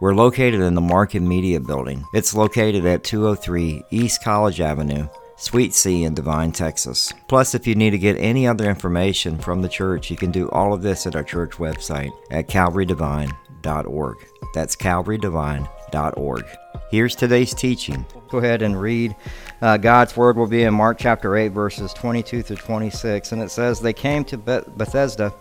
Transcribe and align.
We're 0.00 0.14
located 0.14 0.62
in 0.62 0.74
the 0.74 0.80
Market 0.80 1.20
Media 1.20 1.60
Building. 1.60 2.06
It's 2.14 2.34
located 2.34 2.86
at 2.86 3.04
203 3.04 3.84
East 3.90 4.24
College 4.24 4.58
Avenue, 4.58 5.06
Suite 5.36 5.74
C 5.74 6.04
in 6.04 6.14
Devine, 6.14 6.52
Texas. 6.52 7.12
Plus, 7.28 7.54
if 7.54 7.66
you 7.66 7.74
need 7.74 7.90
to 7.90 7.98
get 7.98 8.16
any 8.16 8.46
other 8.46 8.70
information 8.70 9.36
from 9.36 9.60
the 9.60 9.68
church, 9.68 10.10
you 10.10 10.16
can 10.16 10.30
do 10.30 10.48
all 10.52 10.72
of 10.72 10.80
this 10.80 11.06
at 11.06 11.16
our 11.16 11.22
church 11.22 11.50
website 11.58 12.10
at 12.30 12.48
calvarydevine.org. 12.48 14.16
That's 14.54 14.74
calvarydevine.org. 14.74 16.44
Here's 16.90 17.14
today's 17.14 17.52
teaching. 17.52 18.06
Go 18.30 18.38
ahead 18.38 18.62
and 18.62 18.80
read. 18.80 19.14
Uh, 19.60 19.76
God's 19.76 20.16
word 20.16 20.38
will 20.38 20.46
be 20.46 20.62
in 20.62 20.72
Mark 20.72 20.96
chapter 20.98 21.36
8, 21.36 21.48
verses 21.48 21.92
22 21.92 22.42
through 22.42 22.56
26. 22.56 23.32
And 23.32 23.42
it 23.42 23.50
says, 23.50 23.80
They 23.80 23.92
came 23.92 24.24
to 24.24 24.38
Bethsaida, 24.38 25.34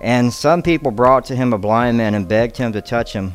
and 0.00 0.32
some 0.32 0.62
people 0.62 0.90
brought 0.90 1.26
to 1.26 1.36
him 1.36 1.52
a 1.52 1.58
blind 1.58 1.98
man 1.98 2.14
and 2.14 2.26
begged 2.26 2.56
him 2.56 2.72
to 2.72 2.80
touch 2.80 3.12
him. 3.12 3.34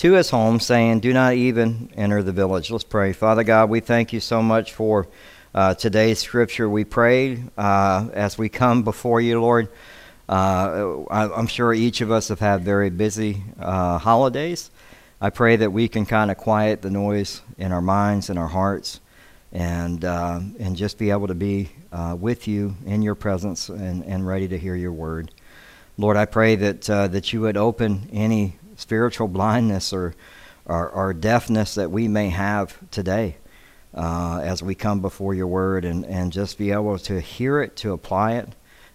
to 0.00 0.14
his 0.14 0.30
home, 0.30 0.58
saying, 0.58 1.00
Do 1.00 1.12
not 1.12 1.34
even 1.34 1.90
enter 1.94 2.22
the 2.22 2.32
village. 2.32 2.70
Let's 2.70 2.84
pray. 2.84 3.12
Father 3.12 3.44
God, 3.44 3.68
we 3.68 3.80
thank 3.80 4.14
you 4.14 4.20
so 4.20 4.40
much 4.40 4.72
for 4.72 5.06
uh, 5.54 5.74
today's 5.74 6.18
scripture. 6.20 6.70
We 6.70 6.84
pray 6.84 7.42
uh, 7.58 8.08
as 8.14 8.38
we 8.38 8.48
come 8.48 8.82
before 8.82 9.20
you, 9.20 9.42
Lord. 9.42 9.68
Uh, 10.26 11.02
I, 11.10 11.38
am 11.38 11.46
sure 11.46 11.74
each 11.74 12.00
of 12.00 12.10
us 12.10 12.28
have 12.28 12.40
had 12.40 12.62
very 12.62 12.88
busy 12.88 13.42
uh, 13.60 13.98
holidays. 13.98 14.70
I 15.20 15.28
pray 15.28 15.56
that 15.56 15.70
we 15.70 15.86
can 15.86 16.06
kind 16.06 16.30
of 16.30 16.38
quiet 16.38 16.80
the 16.80 16.90
noise 16.90 17.42
in 17.58 17.70
our 17.70 17.82
minds 17.82 18.30
and 18.30 18.38
our 18.38 18.48
hearts 18.48 19.00
and, 19.52 20.02
uh, 20.02 20.40
and 20.58 20.76
just 20.76 20.96
be 20.96 21.10
able 21.10 21.26
to 21.26 21.34
be 21.34 21.68
uh, 21.92 22.16
with 22.18 22.48
you 22.48 22.74
in 22.86 23.02
your 23.02 23.16
presence 23.16 23.68
and, 23.68 24.02
and 24.04 24.26
ready 24.26 24.48
to 24.48 24.56
hear 24.56 24.76
your 24.76 24.92
word. 24.92 25.30
Lord, 25.98 26.16
I 26.16 26.24
pray 26.24 26.56
that, 26.56 26.84
that 26.84 27.34
you 27.34 27.42
would 27.42 27.58
open 27.58 28.08
any 28.10 28.56
spiritual 28.80 29.28
blindness 29.28 29.92
or, 29.92 30.14
or, 30.64 30.88
or 30.88 31.12
deafness 31.12 31.74
that 31.74 31.90
we 31.90 32.08
may 32.08 32.30
have 32.30 32.76
today 32.90 33.36
uh, 33.94 34.40
as 34.42 34.62
we 34.62 34.74
come 34.74 35.00
before 35.00 35.34
your 35.34 35.46
word 35.46 35.84
and, 35.84 36.04
and 36.06 36.32
just 36.32 36.58
be 36.58 36.70
able 36.70 36.98
to 36.98 37.20
hear 37.20 37.60
it, 37.60 37.76
to 37.76 37.92
apply 37.92 38.32
it, 38.34 38.48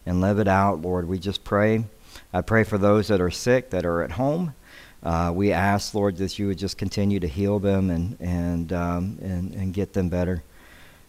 and 0.05 0.21
live 0.21 0.39
it 0.39 0.47
out, 0.47 0.81
Lord. 0.81 1.07
We 1.07 1.19
just 1.19 1.43
pray. 1.43 1.85
I 2.33 2.41
pray 2.41 2.63
for 2.63 2.77
those 2.77 3.07
that 3.07 3.21
are 3.21 3.31
sick, 3.31 3.69
that 3.71 3.85
are 3.85 4.03
at 4.03 4.11
home. 4.11 4.55
Uh, 5.03 5.31
we 5.33 5.51
ask, 5.51 5.93
Lord, 5.93 6.17
that 6.17 6.39
you 6.39 6.47
would 6.47 6.57
just 6.57 6.77
continue 6.77 7.19
to 7.19 7.27
heal 7.27 7.59
them 7.59 7.89
and, 7.89 8.17
and, 8.19 8.73
um, 8.73 9.19
and, 9.21 9.53
and 9.53 9.73
get 9.73 9.93
them 9.93 10.09
better. 10.09 10.43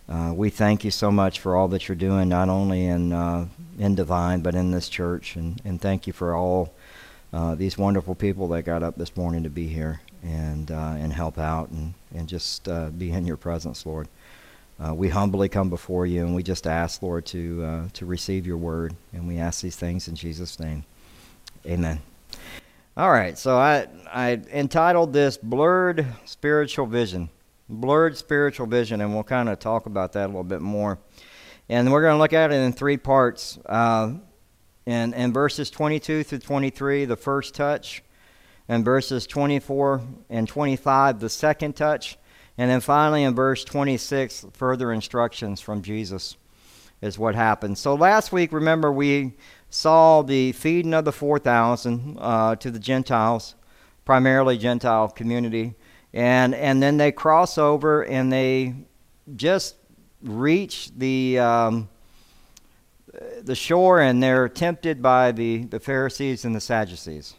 Uh, 0.08 0.32
we 0.34 0.50
thank 0.50 0.84
you 0.84 0.90
so 0.90 1.10
much 1.10 1.40
for 1.40 1.56
all 1.56 1.66
that 1.68 1.88
you're 1.88 1.96
doing, 1.96 2.28
not 2.28 2.48
only 2.48 2.86
in, 2.86 3.12
uh, 3.12 3.46
in 3.78 3.94
Devine, 3.94 4.40
but 4.40 4.54
in 4.54 4.70
this 4.70 4.88
church. 4.88 5.34
And, 5.34 5.60
and 5.64 5.80
thank 5.80 6.06
you 6.06 6.12
for 6.12 6.34
all 6.34 6.74
uh, 7.32 7.54
these 7.54 7.76
wonderful 7.76 8.14
people 8.14 8.48
that 8.48 8.62
got 8.62 8.82
up 8.82 8.96
this 8.96 9.16
morning 9.16 9.42
to 9.42 9.50
be 9.50 9.66
here 9.66 10.00
and 10.22 10.70
uh, 10.70 10.94
and 10.96 11.12
help 11.12 11.38
out 11.38 11.70
and 11.70 11.94
and 12.14 12.28
just 12.28 12.68
uh, 12.68 12.90
be 12.90 13.10
in 13.10 13.26
your 13.26 13.36
presence, 13.36 13.84
Lord. 13.84 14.08
Uh, 14.78 14.94
we 14.94 15.08
humbly 15.08 15.48
come 15.48 15.70
before 15.70 16.06
you 16.06 16.24
and 16.24 16.34
we 16.34 16.42
just 16.42 16.66
ask, 16.66 17.02
Lord, 17.02 17.26
to 17.26 17.64
uh, 17.64 17.88
to 17.94 18.06
receive 18.06 18.46
your 18.46 18.56
word, 18.56 18.94
and 19.12 19.26
we 19.26 19.38
ask 19.38 19.62
these 19.62 19.76
things 19.76 20.08
in 20.08 20.14
Jesus' 20.14 20.60
name. 20.60 20.84
Amen. 21.66 22.00
All 22.96 23.10
right, 23.10 23.36
so 23.36 23.56
I 23.56 23.86
I 24.12 24.40
entitled 24.52 25.12
this 25.12 25.36
"Blurred 25.36 26.06
Spiritual 26.24 26.86
Vision." 26.86 27.30
Blurred 27.68 28.16
spiritual 28.16 28.68
vision, 28.68 29.00
and 29.00 29.12
we'll 29.12 29.24
kind 29.24 29.48
of 29.48 29.58
talk 29.58 29.86
about 29.86 30.12
that 30.12 30.26
a 30.26 30.28
little 30.28 30.44
bit 30.44 30.60
more. 30.60 31.00
And 31.68 31.90
we're 31.90 32.02
going 32.02 32.14
to 32.14 32.18
look 32.18 32.32
at 32.32 32.52
it 32.52 32.54
in 32.54 32.72
three 32.72 32.96
parts. 32.96 33.58
In, 34.86 35.14
in 35.14 35.32
verses 35.32 35.68
22 35.68 36.22
through 36.22 36.38
23, 36.38 37.06
the 37.06 37.16
first 37.16 37.54
touch, 37.54 38.04
and 38.68 38.84
verses 38.84 39.26
24 39.26 40.00
and 40.30 40.46
25, 40.46 41.18
the 41.18 41.28
second 41.28 41.74
touch, 41.74 42.16
and 42.56 42.70
then 42.70 42.80
finally 42.80 43.24
in 43.24 43.34
verse 43.34 43.64
26, 43.64 44.46
further 44.52 44.92
instructions 44.92 45.60
from 45.60 45.82
Jesus 45.82 46.36
is 47.02 47.18
what 47.18 47.34
happened. 47.34 47.78
So 47.78 47.96
last 47.96 48.30
week, 48.30 48.52
remember, 48.52 48.92
we 48.92 49.32
saw 49.70 50.22
the 50.22 50.52
feeding 50.52 50.94
of 50.94 51.04
the 51.04 51.12
4,000 51.12 52.16
uh, 52.20 52.54
to 52.54 52.70
the 52.70 52.78
Gentiles, 52.78 53.56
primarily 54.04 54.56
Gentile 54.56 55.08
community, 55.08 55.74
and, 56.14 56.54
and 56.54 56.80
then 56.80 56.96
they 56.96 57.10
cross 57.10 57.58
over 57.58 58.04
and 58.04 58.32
they 58.32 58.74
just 59.34 59.74
reach 60.22 60.92
the. 60.96 61.40
Um, 61.40 61.88
the 63.42 63.54
shore 63.54 64.00
and 64.00 64.22
they're 64.22 64.48
tempted 64.48 65.02
by 65.02 65.32
the, 65.32 65.64
the 65.64 65.80
Pharisees 65.80 66.44
and 66.44 66.54
the 66.54 66.60
Sadducees. 66.60 67.34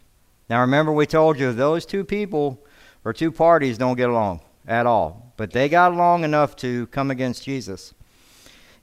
Now, 0.48 0.60
remember, 0.62 0.92
we 0.92 1.06
told 1.06 1.38
you 1.38 1.52
those 1.52 1.84
two 1.84 2.04
people 2.04 2.64
or 3.04 3.12
two 3.12 3.30
parties 3.30 3.78
don't 3.78 3.96
get 3.96 4.08
along 4.08 4.40
at 4.66 4.86
all, 4.86 5.32
but 5.36 5.52
they 5.52 5.68
got 5.68 5.92
along 5.92 6.24
enough 6.24 6.56
to 6.56 6.86
come 6.88 7.10
against 7.10 7.44
Jesus. 7.44 7.94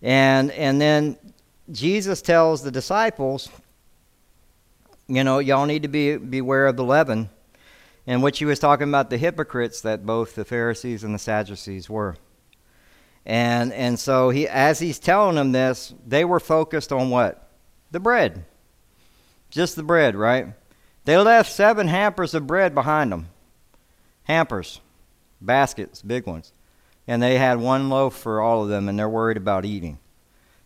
And, 0.02 0.52
and 0.52 0.80
then 0.80 1.18
Jesus 1.72 2.22
tells 2.22 2.62
the 2.62 2.72
disciples, 2.72 3.50
you 5.08 5.24
know, 5.24 5.40
y'all 5.40 5.66
need 5.66 5.84
to 5.84 5.88
be 5.88 6.18
beware 6.18 6.68
of 6.68 6.78
the 6.78 6.84
leaven. 6.84 7.30
And 8.08 8.22
what 8.22 8.36
he 8.36 8.46
was 8.46 8.60
talking 8.60 8.88
about 8.88 9.10
the 9.10 9.18
hypocrites 9.18 9.82
that 9.82 10.06
both 10.06 10.36
the 10.36 10.46
Pharisees 10.46 11.04
and 11.04 11.14
the 11.14 11.20
Sadducees 11.20 11.90
were. 11.90 12.18
And 13.26 13.74
and 13.74 14.00
so 14.00 14.30
he 14.30 14.48
as 14.48 14.80
he's 14.80 15.00
telling 15.00 15.36
them 15.36 15.52
this, 15.52 15.94
they 16.06 16.26
were 16.26 16.40
focused 16.40 16.92
on 16.92 17.10
what? 17.10 17.50
The 17.92 18.00
bread. 18.00 18.46
Just 19.50 19.76
the 19.76 19.84
bread, 19.84 20.16
right? 20.16 20.48
They 21.06 21.18
left 21.18 21.52
seven 21.52 21.88
hampers 21.88 22.34
of 22.34 22.48
bread 22.48 22.74
behind 22.76 23.12
them. 23.12 23.30
Hampers, 24.24 24.82
baskets, 25.40 26.02
big 26.02 26.26
ones. 26.26 26.52
And 27.08 27.22
they 27.22 27.38
had 27.38 27.60
one 27.60 27.90
loaf 27.90 28.16
for 28.16 28.42
all 28.42 28.64
of 28.64 28.70
them, 28.70 28.90
and 28.90 28.98
they're 28.98 29.08
worried 29.08 29.38
about 29.38 29.66
eating. 29.66 30.00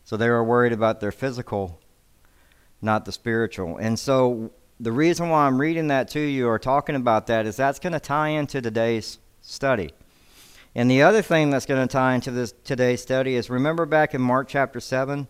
So 0.06 0.16
they 0.16 0.30
were 0.30 0.44
worried 0.44 0.72
about 0.72 1.02
their 1.02 1.12
physical, 1.12 1.80
not 2.82 3.04
the 3.04 3.12
spiritual. 3.12 3.78
And 3.78 4.00
so 4.00 4.52
the 4.80 4.94
reason 4.94 5.30
why 5.30 5.46
I'm 5.46 5.60
reading 5.60 5.88
that 5.90 6.08
to 6.12 6.20
you 6.20 6.48
or 6.48 6.58
talking 6.58 6.96
about 6.96 7.28
that 7.28 7.46
is 7.46 7.58
that's 7.58 7.80
going 7.80 7.94
to 7.94 8.00
tie 8.00 8.30
into 8.30 8.62
today's 8.62 9.20
study. 9.42 9.92
And 10.76 10.90
the 10.90 11.02
other 11.02 11.22
thing 11.22 11.50
that's 11.50 11.66
going 11.66 11.86
to 11.88 11.92
tie 11.92 12.14
into 12.14 12.32
this 12.32 12.54
today's 12.64 13.02
study 13.02 13.36
is 13.36 13.50
remember 13.50 13.86
back 13.86 14.14
in 14.14 14.22
Mark 14.22 14.48
chapter 14.48 14.80
7 14.80 15.28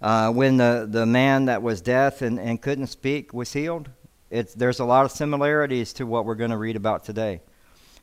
uh, 0.00 0.32
when 0.32 0.56
the, 0.56 0.86
the 0.90 1.04
man 1.04 1.44
that 1.46 1.62
was 1.62 1.80
deaf 1.80 2.22
and, 2.22 2.40
and 2.40 2.60
couldn't 2.60 2.86
speak 2.86 3.34
was 3.34 3.52
healed? 3.52 3.90
It's, 4.30 4.54
there's 4.54 4.80
a 4.80 4.84
lot 4.84 5.04
of 5.04 5.12
similarities 5.12 5.92
to 5.94 6.06
what 6.06 6.24
we're 6.24 6.34
going 6.34 6.50
to 6.50 6.56
read 6.56 6.76
about 6.76 7.04
today. 7.04 7.40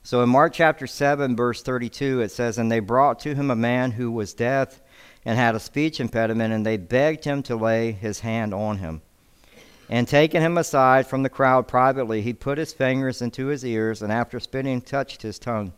So 0.03 0.23
in 0.23 0.29
Mark 0.29 0.53
chapter 0.53 0.87
7, 0.87 1.35
verse 1.35 1.61
32, 1.61 2.21
it 2.21 2.31
says, 2.31 2.57
And 2.57 2.71
they 2.71 2.79
brought 2.79 3.19
to 3.21 3.35
him 3.35 3.51
a 3.51 3.55
man 3.55 3.91
who 3.91 4.11
was 4.11 4.33
deaf 4.33 4.81
and 5.25 5.37
had 5.37 5.55
a 5.55 5.59
speech 5.59 5.99
impediment, 5.99 6.53
and 6.53 6.65
they 6.65 6.77
begged 6.77 7.25
him 7.25 7.43
to 7.43 7.55
lay 7.55 7.91
his 7.91 8.21
hand 8.21 8.53
on 8.53 8.77
him. 8.77 9.01
And 9.89 10.07
taking 10.07 10.41
him 10.41 10.57
aside 10.57 11.05
from 11.05 11.21
the 11.21 11.29
crowd 11.29 11.67
privately, 11.67 12.21
he 12.21 12.33
put 12.33 12.57
his 12.57 12.73
fingers 12.73 13.21
into 13.21 13.47
his 13.47 13.65
ears, 13.65 14.01
and 14.01 14.11
after 14.11 14.39
spitting, 14.39 14.81
touched 14.81 15.21
his 15.21 15.37
tongue. 15.37 15.73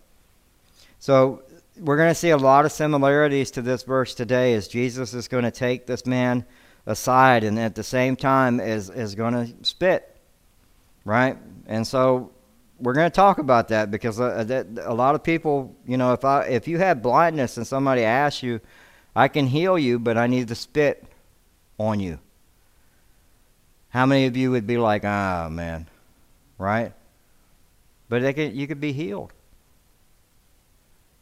So 1.04 1.42
we're 1.78 1.98
going 1.98 2.12
to 2.12 2.16
see 2.16 2.30
a 2.30 2.38
lot 2.38 2.64
of 2.64 2.72
similarities 2.72 3.52
to 3.52 3.62
this 3.62 3.84
verse 3.84 4.16
today 4.16 4.54
as 4.54 4.70
Jesus 4.70 5.14
is 5.14 5.28
going 5.28 5.44
to 5.44 5.52
take 5.52 5.86
this 5.86 6.06
man 6.06 6.46
aside 6.86 7.44
and 7.44 7.60
at 7.60 7.76
the 7.76 7.84
same 7.84 8.16
time 8.16 8.62
is, 8.62 8.90
is 8.90 9.14
going 9.14 9.34
to 9.34 9.54
spit. 9.66 10.16
Right? 11.04 11.38
And 11.68 11.86
so 11.86 12.32
we're 12.80 12.94
going 12.94 13.12
to 13.12 13.14
talk 13.14 13.40
about 13.40 13.68
that 13.68 13.92
because 13.92 14.18
a, 14.22 14.24
uh, 14.24 14.64
a 14.90 14.94
lot 14.94 15.14
of 15.14 15.24
people, 15.24 15.76
you 15.86 15.98
know, 15.98 16.14
if 16.14 16.24
I 16.24 16.44
if 16.46 16.70
you 16.70 16.78
have 16.78 17.02
blindness 17.02 17.58
and 17.58 17.68
somebody 17.68 18.04
asks 18.04 18.42
you, 18.42 18.62
I 19.14 19.28
can 19.28 19.48
heal 19.48 19.78
you, 19.78 20.00
but 20.00 20.18
I 20.18 20.28
need 20.28 20.48
to 20.48 20.56
spit 20.56 21.04
on 21.78 22.00
you. 22.00 22.18
How 23.90 24.06
many 24.06 24.26
of 24.26 24.38
you 24.38 24.52
would 24.52 24.66
be 24.66 24.78
like, 24.78 25.04
ah, 25.04 25.50
man, 25.52 25.90
right? 26.58 26.94
But 28.08 28.22
could, 28.36 28.54
you 28.54 28.68
could 28.68 28.80
be 28.80 28.94
healed. 28.94 29.34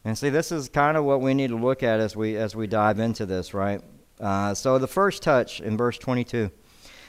And 0.04 0.18
see, 0.18 0.30
this 0.30 0.50
is 0.50 0.68
kind 0.68 0.96
of 0.96 1.04
what 1.04 1.20
we 1.20 1.32
need 1.32 1.48
to 1.48 1.56
look 1.56 1.82
at 1.82 2.00
as 2.00 2.16
we 2.16 2.36
as 2.36 2.56
we 2.56 2.66
dive 2.66 2.98
into 2.98 3.24
this, 3.24 3.54
right? 3.54 3.80
Uh, 4.18 4.54
so 4.54 4.78
the 4.78 4.88
first 4.88 5.22
touch 5.22 5.60
in 5.60 5.76
verse 5.76 5.98
22, 5.98 6.50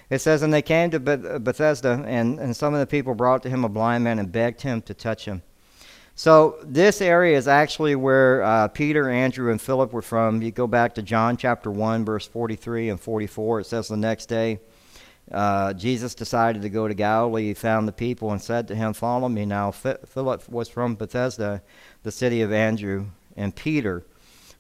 it 0.10 0.20
says, 0.20 0.44
"And 0.44 0.54
they 0.54 0.62
came 0.62 0.92
to 0.92 1.00
Bethsaida, 1.00 2.04
and, 2.08 2.40
and 2.40 2.56
some 2.56 2.74
of 2.74 2.80
the 2.80 2.88
people 2.88 3.16
brought 3.16 3.44
to 3.44 3.50
him 3.50 3.64
a 3.66 3.70
blind 3.70 4.04
man 4.04 4.20
and 4.20 4.32
begged 4.32 4.62
him 4.62 4.82
to 4.84 4.94
touch 4.94 5.26
him." 5.26 5.42
So 6.16 6.58
this 6.64 7.02
area 7.02 7.36
is 7.36 7.48
actually 7.48 7.96
where 7.96 8.44
uh, 8.44 8.68
Peter, 8.68 9.10
Andrew, 9.10 9.50
and 9.50 9.60
Philip 9.60 9.92
were 9.92 10.04
from. 10.04 10.44
You 10.44 10.52
go 10.52 10.68
back 10.68 10.94
to 10.96 11.02
John 11.02 11.38
chapter 11.38 11.72
1, 11.72 12.06
verse 12.06 12.28
43 12.28 12.90
and 12.90 13.00
44. 13.00 13.62
It 13.62 13.66
says 13.66 13.88
the 13.88 13.98
next 13.98 14.28
day, 14.28 14.60
uh, 15.32 15.74
Jesus 15.74 16.16
decided 16.16 16.62
to 16.64 16.70
go 16.70 16.88
to 16.88 16.94
Galilee. 16.94 17.48
He 17.48 17.54
found 17.54 17.88
the 17.88 17.94
people 17.94 18.32
and 18.32 18.42
said 18.42 18.68
to 18.68 18.76
him, 18.76 18.94
Follow 18.94 19.30
me. 19.30 19.46
Now, 19.46 19.72
Philip 19.72 20.48
was 20.50 20.68
from 20.68 20.96
Bethsaida, 20.96 21.62
the 22.04 22.12
city 22.12 22.42
of 22.42 22.52
Andrew 22.52 23.08
and 23.36 23.56
Peter. 23.56 24.06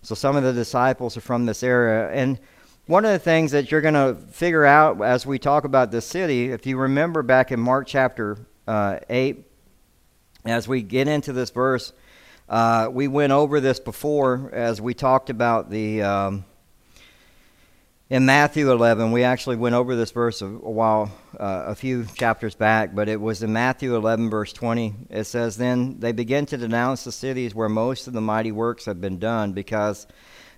So 0.01 0.15
some 0.15 0.35
of 0.35 0.43
the 0.43 0.53
disciples 0.53 1.17
are 1.17 1.21
from 1.21 1.45
this 1.45 1.63
area. 1.63 2.09
And 2.09 2.39
one 2.87 3.05
of 3.05 3.11
the 3.11 3.19
things 3.19 3.51
that 3.51 3.71
you're 3.71 3.81
going 3.81 3.93
to 3.93 4.15
figure 4.31 4.65
out 4.65 5.01
as 5.01 5.25
we 5.25 5.39
talk 5.39 5.63
about 5.63 5.91
this 5.91 6.05
city, 6.05 6.51
if 6.51 6.65
you 6.65 6.77
remember 6.77 7.23
back 7.23 7.51
in 7.51 7.59
Mark 7.59 7.87
chapter 7.87 8.37
uh, 8.67 8.99
8, 9.09 9.45
as 10.45 10.67
we 10.67 10.81
get 10.81 11.07
into 11.07 11.31
this 11.31 11.49
verse, 11.49 11.93
uh, 12.49 12.89
we 12.91 13.07
went 13.07 13.31
over 13.31 13.59
this 13.59 13.79
before 13.79 14.49
as 14.53 14.81
we 14.81 14.93
talked 14.93 15.29
about 15.29 15.69
the. 15.69 16.01
Um, 16.01 16.45
in 18.13 18.27
Matthew 18.27 18.71
11, 18.71 19.11
we 19.11 19.23
actually 19.23 19.55
went 19.55 19.73
over 19.73 19.95
this 19.95 20.11
verse 20.11 20.43
a, 20.43 20.47
while, 20.47 21.11
uh, 21.39 21.63
a 21.65 21.73
few 21.73 22.05
chapters 22.13 22.53
back, 22.53 22.93
but 22.93 23.09
it 23.09 23.19
was 23.19 23.41
in 23.41 23.51
Matthew 23.51 23.95
11, 23.95 24.29
verse 24.29 24.53
20. 24.53 24.93
It 25.09 25.23
says, 25.23 25.57
Then 25.57 25.99
they 25.99 26.11
began 26.11 26.45
to 26.45 26.57
denounce 26.57 27.03
the 27.05 27.11
cities 27.11 27.55
where 27.55 27.69
most 27.69 28.05
of 28.05 28.13
the 28.13 28.21
mighty 28.21 28.51
works 28.51 28.85
have 28.85 29.01
been 29.01 29.17
done, 29.17 29.53
because 29.53 30.05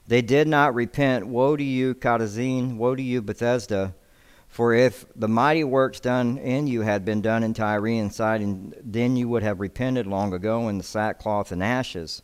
they 0.06 0.22
did 0.22 0.50
not 0.50 0.76
repent. 0.76 1.28
Woe 1.28 1.56
to 1.56 1.64
you, 1.64 1.96
Chorazin! 1.96 2.76
Woe 2.76 2.94
to 2.94 3.02
you, 3.02 3.22
Bethsaida! 3.22 3.96
For 4.50 4.74
if 4.74 5.06
the 5.16 5.30
mighty 5.30 5.64
works 5.64 6.02
done 6.02 6.38
in 6.38 6.68
you 6.68 6.82
had 6.82 7.06
been 7.06 7.22
done 7.22 7.42
in 7.42 7.54
Tyre 7.54 7.88
and 7.88 8.14
Sidon, 8.14 8.74
then 8.84 9.16
you 9.16 9.30
would 9.30 9.44
have 9.44 9.62
repented 9.62 10.08
long 10.08 10.34
ago 10.34 10.68
in 10.68 10.78
the 10.78 10.84
sackcloth 10.84 11.54
and 11.54 11.64
ashes. 11.64 12.22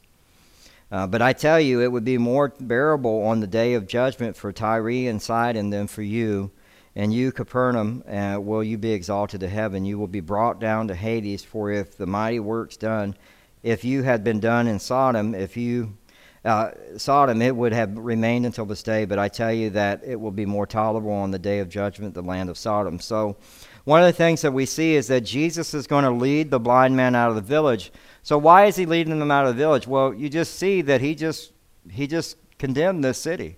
Uh, 0.91 1.07
but 1.07 1.21
I 1.21 1.33
tell 1.33 1.59
you, 1.59 1.81
it 1.81 1.91
would 1.91 2.03
be 2.03 2.17
more 2.17 2.53
bearable 2.59 3.23
on 3.23 3.39
the 3.39 3.47
day 3.47 3.75
of 3.75 3.88
judgment 3.88 4.35
for 4.35 4.51
Tyre 4.51 5.07
and 5.09 5.21
Sidon 5.21 5.69
than 5.69 5.88
for 5.88 6.01
you. 6.01 6.51
And 6.95 7.13
you, 7.13 7.31
Capernaum, 7.31 8.03
uh, 8.05 8.38
will 8.41 8.63
you 8.63 8.77
be 8.77 8.91
exalted 8.91 9.39
to 9.39 9.47
heaven? 9.47 9.85
You 9.85 9.97
will 9.97 10.07
be 10.07 10.19
brought 10.19 10.59
down 10.59 10.89
to 10.89 10.95
Hades. 10.95 11.43
For 11.43 11.71
if 11.71 11.95
the 11.95 12.05
mighty 12.05 12.41
works 12.41 12.75
done, 12.75 13.15
if 13.63 13.85
you 13.85 14.03
had 14.03 14.23
been 14.25 14.41
done 14.41 14.67
in 14.67 14.79
Sodom, 14.79 15.33
if 15.33 15.55
you 15.55 15.97
uh, 16.43 16.71
Sodom, 16.97 17.41
it 17.41 17.55
would 17.55 17.71
have 17.71 17.95
remained 17.97 18.45
until 18.45 18.65
this 18.65 18.81
day, 18.81 19.05
but 19.05 19.19
I 19.19 19.29
tell 19.29 19.53
you 19.53 19.69
that 19.71 20.01
it 20.03 20.19
will 20.19 20.31
be 20.31 20.45
more 20.45 20.65
tolerable 20.65 21.11
on 21.11 21.29
the 21.29 21.37
day 21.37 21.59
of 21.59 21.69
judgment, 21.69 22.15
the 22.15 22.23
land 22.23 22.49
of 22.49 22.57
Sodom. 22.57 22.99
So, 22.99 23.37
one 23.83 24.01
of 24.01 24.07
the 24.07 24.13
things 24.13 24.41
that 24.41 24.51
we 24.51 24.65
see 24.65 24.95
is 24.95 25.07
that 25.07 25.21
Jesus 25.21 25.73
is 25.73 25.87
going 25.87 26.03
to 26.03 26.11
lead 26.11 26.51
the 26.51 26.59
blind 26.59 26.95
man 26.95 27.15
out 27.15 27.29
of 27.29 27.35
the 27.35 27.41
village. 27.41 27.91
So, 28.23 28.38
why 28.38 28.65
is 28.65 28.75
he 28.75 28.85
leading 28.85 29.18
them 29.19 29.31
out 29.31 29.47
of 29.47 29.56
the 29.56 29.62
village? 29.62 29.88
Well, 29.88 30.13
you 30.13 30.29
just 30.29 30.56
see 30.56 30.81
that 30.83 31.01
he 31.01 31.15
just 31.15 31.51
he 31.89 32.07
just 32.07 32.38
condemned 32.59 33.03
this 33.03 33.18
city, 33.18 33.57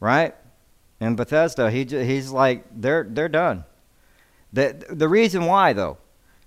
right? 0.00 0.34
In 1.00 1.16
Bethsaida, 1.16 1.70
he 1.70 1.84
he's 1.84 2.30
like 2.30 2.64
they're 2.74 3.04
they're 3.08 3.28
done. 3.28 3.64
The 4.52 4.84
the 4.90 5.08
reason 5.08 5.46
why 5.46 5.72
though 5.72 5.98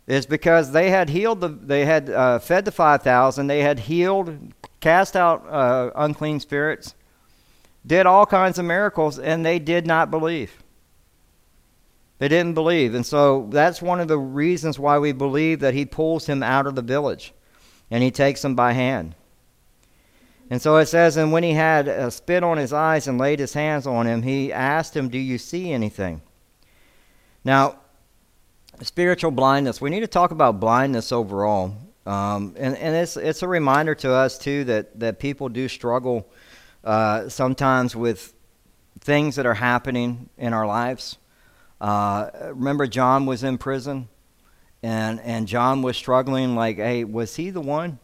is 0.07 0.25
because 0.25 0.71
they 0.71 0.89
had 0.89 1.09
healed 1.09 1.41
the 1.41 1.49
they 1.49 1.85
had 1.85 2.09
uh, 2.09 2.39
fed 2.39 2.65
the 2.65 2.71
five 2.71 3.01
thousand, 3.01 3.47
they 3.47 3.61
had 3.61 3.79
healed 3.79 4.53
cast 4.79 5.15
out 5.15 5.47
uh, 5.49 5.91
unclean 5.95 6.39
spirits, 6.39 6.93
did 7.85 8.05
all 8.05 8.25
kinds 8.25 8.59
of 8.59 8.65
miracles, 8.65 9.17
and 9.17 9.45
they 9.45 9.59
did 9.59 9.87
not 9.87 10.11
believe. 10.11 10.61
They 12.17 12.27
didn't 12.27 12.53
believe. 12.53 12.95
And 12.95 13.05
so 13.05 13.47
that's 13.49 13.81
one 13.81 13.99
of 13.99 14.07
the 14.07 14.17
reasons 14.17 14.79
why 14.79 14.99
we 14.99 15.11
believe 15.11 15.59
that 15.59 15.73
he 15.73 15.85
pulls 15.85 16.27
him 16.27 16.41
out 16.41 16.65
of 16.65 16.75
the 16.75 16.81
village 16.81 17.33
and 17.91 18.01
he 18.01 18.11
takes 18.11 18.43
him 18.43 18.55
by 18.55 18.73
hand. 18.73 19.15
And 20.49 20.61
so 20.61 20.77
it 20.77 20.85
says, 20.85 21.17
And 21.17 21.31
when 21.31 21.43
he 21.43 21.53
had 21.53 21.89
uh, 21.89 22.09
spit 22.09 22.43
on 22.43 22.57
his 22.57 22.71
eyes 22.71 23.07
and 23.07 23.17
laid 23.17 23.39
his 23.39 23.53
hands 23.53 23.87
on 23.87 24.05
him, 24.05 24.21
he 24.21 24.53
asked 24.53 24.95
him, 24.95 25.09
Do 25.09 25.17
you 25.17 25.37
see 25.37 25.71
anything? 25.71 26.21
Now, 27.43 27.79
spiritual 28.81 29.31
blindness. 29.31 29.81
We 29.81 29.89
need 29.89 30.01
to 30.01 30.07
talk 30.07 30.31
about 30.31 30.59
blindness 30.59 31.11
overall. 31.11 31.75
Um, 32.05 32.53
and 32.57 32.77
and 32.77 32.95
it's, 32.95 33.17
it's 33.17 33.41
a 33.41 33.47
reminder 33.47 33.95
to 33.95 34.11
us, 34.11 34.37
too, 34.37 34.63
that, 34.65 34.99
that 34.99 35.19
people 35.19 35.49
do 35.49 35.67
struggle 35.67 36.29
uh, 36.83 37.29
sometimes 37.29 37.95
with 37.95 38.33
things 38.99 39.35
that 39.35 39.45
are 39.47 39.55
happening 39.55 40.29
in 40.37 40.53
our 40.53 40.67
lives. 40.67 41.17
Uh, 41.79 42.29
remember, 42.53 42.87
John 42.87 43.25
was 43.25 43.43
in 43.43 43.57
prison, 43.57 44.07
and, 44.81 45.19
and 45.21 45.47
John 45.47 45.81
was 45.81 45.97
struggling, 45.97 46.55
like, 46.55 46.77
hey, 46.77 47.03
was 47.03 47.35
he 47.35 47.49
the 47.49 47.61
one? 47.61 47.99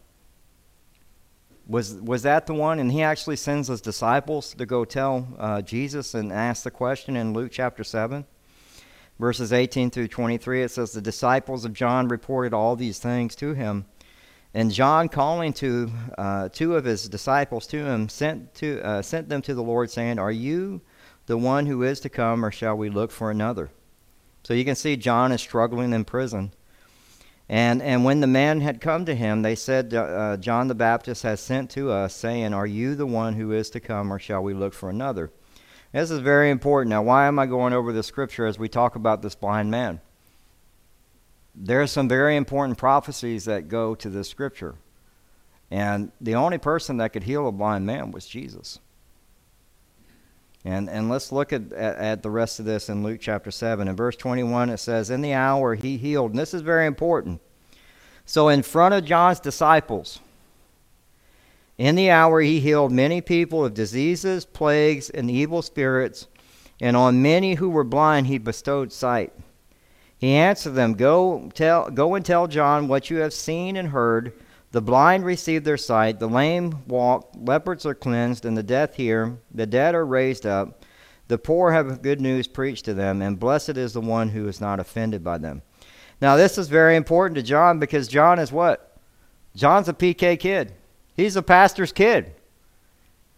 Was, 1.66 1.94
was 1.94 2.22
that 2.24 2.46
the 2.46 2.54
one? 2.54 2.78
And 2.78 2.90
he 2.90 3.02
actually 3.02 3.36
sends 3.36 3.68
his 3.68 3.80
disciples 3.80 4.54
to 4.54 4.66
go 4.66 4.84
tell 4.84 5.28
uh, 5.38 5.62
Jesus 5.62 6.14
and 6.14 6.32
ask 6.32 6.64
the 6.64 6.70
question 6.70 7.16
in 7.16 7.32
Luke 7.32 7.52
chapter 7.52 7.84
7 7.84 8.26
verses 9.22 9.52
18 9.52 9.90
through 9.90 10.08
23, 10.08 10.64
it 10.64 10.70
says, 10.70 10.92
The 10.92 11.00
disciples 11.00 11.64
of 11.64 11.72
John 11.72 12.08
reported 12.08 12.52
all 12.52 12.74
these 12.74 12.98
things 12.98 13.36
to 13.36 13.54
him. 13.54 13.86
And 14.52 14.70
John, 14.70 15.08
calling 15.08 15.52
to 15.54 15.90
uh, 16.18 16.48
two 16.50 16.74
of 16.76 16.84
his 16.84 17.08
disciples 17.08 17.66
to 17.68 17.84
him, 17.84 18.08
sent, 18.08 18.52
to, 18.56 18.84
uh, 18.84 19.00
sent 19.00 19.28
them 19.28 19.40
to 19.42 19.54
the 19.54 19.62
Lord, 19.62 19.90
saying, 19.90 20.18
Are 20.18 20.32
you 20.32 20.82
the 21.32 21.38
one 21.38 21.64
who 21.64 21.82
is 21.82 21.98
to 22.00 22.10
come, 22.10 22.44
or 22.44 22.50
shall 22.50 22.76
we 22.76 22.90
look 22.90 23.10
for 23.10 23.30
another? 23.30 23.70
So 24.42 24.52
you 24.52 24.66
can 24.66 24.74
see 24.74 24.96
John 24.96 25.32
is 25.32 25.40
struggling 25.40 25.94
in 25.94 26.04
prison. 26.04 26.52
And, 27.48 27.80
and 27.80 28.04
when 28.04 28.20
the 28.20 28.26
man 28.26 28.60
had 28.60 28.82
come 28.82 29.06
to 29.06 29.14
him, 29.14 29.40
they 29.40 29.54
said, 29.54 29.94
uh, 29.94 30.36
John 30.36 30.68
the 30.68 30.74
Baptist 30.74 31.22
has 31.22 31.40
sent 31.40 31.70
to 31.70 31.90
us, 31.90 32.14
saying, 32.14 32.52
Are 32.52 32.66
you 32.66 32.94
the 32.94 33.06
one 33.06 33.32
who 33.32 33.52
is 33.52 33.70
to 33.70 33.80
come, 33.80 34.12
or 34.12 34.18
shall 34.18 34.42
we 34.42 34.52
look 34.52 34.74
for 34.74 34.90
another? 34.90 35.30
This 35.92 36.10
is 36.10 36.18
very 36.18 36.50
important. 36.50 36.90
Now, 36.90 37.02
why 37.02 37.26
am 37.26 37.38
I 37.38 37.46
going 37.46 37.72
over 37.72 37.94
the 37.94 38.02
scripture 38.02 38.44
as 38.44 38.58
we 38.58 38.68
talk 38.68 38.94
about 38.94 39.22
this 39.22 39.34
blind 39.34 39.70
man? 39.70 40.02
there 41.54 41.82
are 41.82 41.86
some 41.86 42.08
very 42.08 42.36
important 42.36 42.78
prophecies 42.78 43.44
that 43.44 43.68
go 43.68 43.94
to 43.94 44.08
this 44.08 44.28
scripture. 44.28 44.74
And 45.70 46.12
the 46.20 46.34
only 46.34 46.58
person 46.58 46.98
that 46.98 47.12
could 47.12 47.24
heal 47.24 47.46
a 47.48 47.52
blind 47.52 47.86
man 47.86 48.10
was 48.10 48.26
Jesus. 48.26 48.78
And, 50.64 50.88
and 50.88 51.08
let's 51.08 51.32
look 51.32 51.52
at, 51.52 51.72
at, 51.72 51.96
at, 51.96 52.22
the 52.22 52.30
rest 52.30 52.60
of 52.60 52.64
this 52.64 52.88
in 52.88 53.02
Luke 53.02 53.18
chapter 53.20 53.50
7. 53.50 53.88
In 53.88 53.96
verse 53.96 54.16
21, 54.16 54.70
it 54.70 54.78
says, 54.78 55.10
In 55.10 55.20
the 55.20 55.32
hour 55.32 55.74
he 55.74 55.96
healed. 55.96 56.30
And 56.30 56.38
this 56.38 56.54
is 56.54 56.62
very 56.62 56.86
important. 56.86 57.40
So, 58.24 58.48
in 58.48 58.62
front 58.62 58.94
of 58.94 59.04
John's 59.04 59.40
disciples, 59.40 60.20
in 61.78 61.96
the 61.96 62.10
hour 62.10 62.40
he 62.40 62.60
healed 62.60 62.92
many 62.92 63.20
people 63.20 63.64
of 63.64 63.74
diseases, 63.74 64.44
plagues, 64.44 65.10
and 65.10 65.28
evil 65.28 65.62
spirits, 65.62 66.28
and 66.80 66.96
on 66.96 67.22
many 67.22 67.54
who 67.54 67.68
were 67.68 67.84
blind 67.84 68.28
he 68.28 68.38
bestowed 68.38 68.92
sight. 68.92 69.32
He 70.16 70.34
answered 70.34 70.74
them, 70.74 70.94
Go, 70.94 71.50
tell, 71.54 71.90
go 71.90 72.14
and 72.14 72.24
tell 72.24 72.46
John 72.46 72.86
what 72.86 73.10
you 73.10 73.16
have 73.16 73.32
seen 73.32 73.76
and 73.76 73.88
heard. 73.88 74.32
The 74.72 74.82
blind 74.82 75.24
receive 75.26 75.64
their 75.64 75.76
sight, 75.76 76.18
the 76.18 76.26
lame 76.26 76.82
walk, 76.88 77.30
lepers 77.34 77.84
are 77.84 77.94
cleansed, 77.94 78.46
and 78.46 78.56
the 78.56 78.62
deaf 78.62 78.94
hear, 78.96 79.38
the 79.54 79.66
dead 79.66 79.94
are 79.94 80.04
raised 80.04 80.46
up, 80.46 80.84
the 81.28 81.36
poor 81.36 81.72
have 81.72 82.02
good 82.02 82.22
news 82.22 82.48
preached 82.48 82.86
to 82.86 82.94
them, 82.94 83.20
and 83.20 83.38
blessed 83.38 83.76
is 83.76 83.92
the 83.92 84.00
one 84.00 84.30
who 84.30 84.48
is 84.48 84.60
not 84.60 84.80
offended 84.80 85.22
by 85.22 85.36
them. 85.36 85.62
Now, 86.22 86.36
this 86.36 86.56
is 86.56 86.68
very 86.68 86.96
important 86.96 87.36
to 87.36 87.42
John 87.42 87.78
because 87.78 88.08
John 88.08 88.38
is 88.38 88.50
what? 88.50 88.96
John's 89.54 89.88
a 89.88 89.92
PK 89.92 90.38
kid. 90.40 90.72
He's 91.14 91.36
a 91.36 91.42
pastor's 91.42 91.92
kid. 91.92 92.34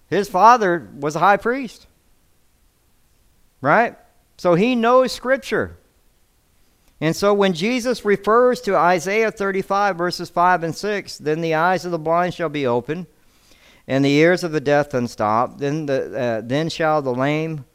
His 0.09 0.29
father 0.29 0.89
was 1.01 1.17
a 1.17 1.21
high 1.21 1.37
priest. 1.37 1.89
Right? 3.61 3.97
So 4.37 4.55
he 4.55 4.77
knows 4.77 5.11
Scripture. 5.11 5.79
And 7.05 7.15
so 7.15 7.35
when 7.35 7.53
Jesus 7.53 8.03
refers 8.07 8.63
to 8.63 8.75
Isaiah 8.75 9.31
35, 9.31 9.99
verses 9.99 10.31
5 10.31 10.63
and 10.63 10.75
6, 10.75 11.19
then 11.19 11.43
the 11.43 11.53
eyes 11.53 11.85
of 11.85 11.91
the 11.91 11.99
blind 11.99 12.33
shall 12.33 12.49
be 12.49 12.67
opened, 12.67 13.05
and 13.87 14.03
the 14.03 14.15
ears 14.15 14.43
of 14.43 14.53
the 14.53 14.61
deaf 14.61 14.95
unstopped. 14.95 15.59
Then, 15.59 15.85
the, 15.85 16.19
uh, 16.19 16.41
then 16.43 16.71
shall 16.71 17.03
the 17.03 17.13
lame 17.13 17.67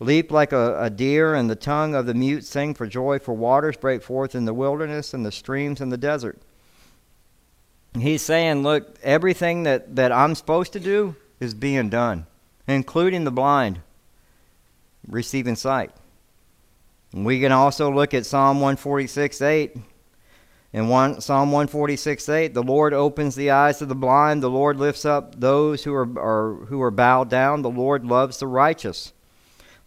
leap 0.00 0.32
like 0.32 0.52
a, 0.52 0.84
a, 0.84 0.88
deer, 0.88 1.34
and 1.34 1.50
the 1.50 1.54
tongue 1.54 1.94
of 1.94 2.06
the 2.06 2.14
mute 2.14 2.46
sing 2.46 2.72
for 2.72 2.86
joy, 2.86 3.18
for 3.18 3.34
waters 3.34 3.76
break 3.76 4.02
forth 4.02 4.34
in 4.34 4.46
the 4.46 4.54
wilderness, 4.54 5.12
and 5.12 5.22
the 5.22 5.32
streams 5.32 5.82
in 5.82 5.90
the 5.90 5.98
desert. 5.98 6.38
He's 7.94 8.22
saying, 8.22 8.62
look, 8.62 8.96
everything 9.02 9.64
that, 9.64 9.96
that 9.96 10.12
I'm 10.12 10.34
supposed 10.34 10.72
to 10.72 10.80
do, 10.80 11.14
is 11.40 11.52
being 11.52 11.90
done, 11.90 12.24
including 12.66 13.24
the 13.24 13.30
blind 13.30 13.82
receiving 15.06 15.56
sight. 15.56 15.90
We 17.12 17.40
can 17.40 17.52
also 17.52 17.90
look 17.90 18.12
at 18.12 18.26
Psalm 18.26 18.60
146 18.60 19.40
8. 19.40 19.76
In 20.72 20.88
one, 20.88 21.20
Psalm 21.20 21.50
146 21.50 22.28
8, 22.28 22.52
the 22.52 22.62
Lord 22.62 22.92
opens 22.92 23.34
the 23.34 23.50
eyes 23.50 23.80
of 23.80 23.88
the 23.88 23.94
blind, 23.94 24.42
the 24.42 24.50
Lord 24.50 24.76
lifts 24.76 25.06
up 25.06 25.40
those 25.40 25.84
who 25.84 25.94
are, 25.94 26.18
are, 26.18 26.54
who 26.66 26.82
are 26.82 26.90
bowed 26.90 27.30
down, 27.30 27.62
the 27.62 27.70
Lord 27.70 28.04
loves 28.04 28.38
the 28.38 28.46
righteous. 28.46 29.12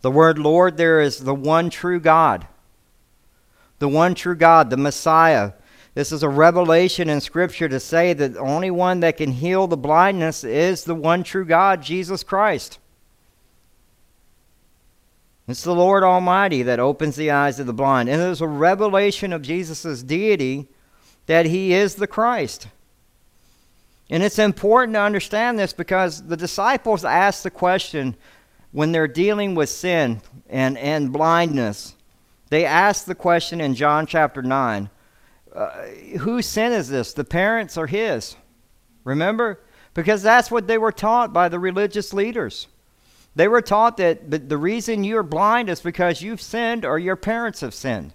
The 0.01 0.09
word 0.09 0.39
Lord 0.39 0.77
there 0.77 0.99
is 0.99 1.19
the 1.19 1.35
one 1.35 1.69
true 1.69 1.99
God. 1.99 2.47
The 3.77 3.87
one 3.87 4.15
true 4.15 4.35
God, 4.35 4.71
the 4.71 4.77
Messiah. 4.77 5.53
This 5.93 6.11
is 6.11 6.23
a 6.23 6.29
revelation 6.29 7.09
in 7.09 7.21
Scripture 7.21 7.69
to 7.69 7.79
say 7.79 8.13
that 8.13 8.33
the 8.33 8.39
only 8.39 8.71
one 8.71 9.01
that 9.01 9.17
can 9.17 9.31
heal 9.33 9.67
the 9.67 9.77
blindness 9.77 10.43
is 10.43 10.83
the 10.83 10.95
one 10.95 11.23
true 11.23 11.45
God, 11.45 11.83
Jesus 11.83 12.23
Christ. 12.23 12.79
It's 15.51 15.63
the 15.63 15.75
Lord 15.75 16.03
Almighty 16.03 16.63
that 16.63 16.79
opens 16.79 17.15
the 17.15 17.31
eyes 17.31 17.59
of 17.59 17.67
the 17.67 17.73
blind. 17.73 18.09
And 18.09 18.21
there's 18.21 18.41
a 18.41 18.47
revelation 18.47 19.33
of 19.33 19.41
Jesus' 19.41 20.01
deity 20.01 20.67
that 21.25 21.45
he 21.45 21.73
is 21.73 21.95
the 21.95 22.07
Christ. 22.07 22.67
And 24.09 24.23
it's 24.23 24.39
important 24.39 24.95
to 24.95 25.01
understand 25.01 25.59
this 25.59 25.73
because 25.73 26.27
the 26.27 26.37
disciples 26.37 27.05
ask 27.05 27.43
the 27.43 27.51
question 27.51 28.15
when 28.71 28.91
they're 28.91 29.07
dealing 29.07 29.53
with 29.53 29.69
sin 29.69 30.21
and, 30.49 30.77
and 30.77 31.11
blindness. 31.13 31.95
They 32.49 32.65
ask 32.65 33.05
the 33.05 33.15
question 33.15 33.61
in 33.61 33.75
John 33.75 34.05
chapter 34.05 34.41
9 34.41 34.89
uh, 35.53 35.69
whose 36.19 36.45
sin 36.45 36.71
is 36.71 36.87
this, 36.87 37.11
the 37.13 37.25
parents 37.25 37.77
or 37.77 37.87
his? 37.87 38.37
Remember? 39.03 39.59
Because 39.93 40.23
that's 40.23 40.49
what 40.49 40.67
they 40.67 40.77
were 40.77 40.93
taught 40.93 41.33
by 41.33 41.49
the 41.49 41.59
religious 41.59 42.13
leaders. 42.13 42.67
They 43.35 43.47
were 43.47 43.61
taught 43.61 43.97
that 43.97 44.49
the 44.49 44.57
reason 44.57 45.03
you're 45.03 45.23
blind 45.23 45.69
is 45.69 45.81
because 45.81 46.21
you've 46.21 46.41
sinned 46.41 46.85
or 46.85 46.99
your 46.99 47.15
parents 47.15 47.61
have 47.61 47.73
sinned. 47.73 48.13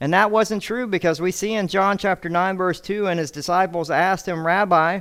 And 0.00 0.12
that 0.14 0.30
wasn't 0.30 0.62
true 0.62 0.86
because 0.86 1.20
we 1.20 1.30
see 1.30 1.54
in 1.54 1.68
John 1.68 1.98
chapter 1.98 2.28
9, 2.28 2.56
verse 2.56 2.80
2, 2.80 3.06
and 3.06 3.18
his 3.18 3.30
disciples 3.30 3.90
asked 3.90 4.26
him, 4.26 4.46
Rabbi, 4.46 5.00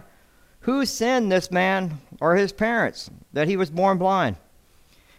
who 0.61 0.85
sinned 0.85 1.31
this 1.31 1.51
man 1.51 1.99
or 2.19 2.35
his 2.35 2.51
parents 2.51 3.09
that 3.31 3.47
he 3.47 3.55
was 3.55 3.69
born 3.69 3.97
blind? 3.97 4.35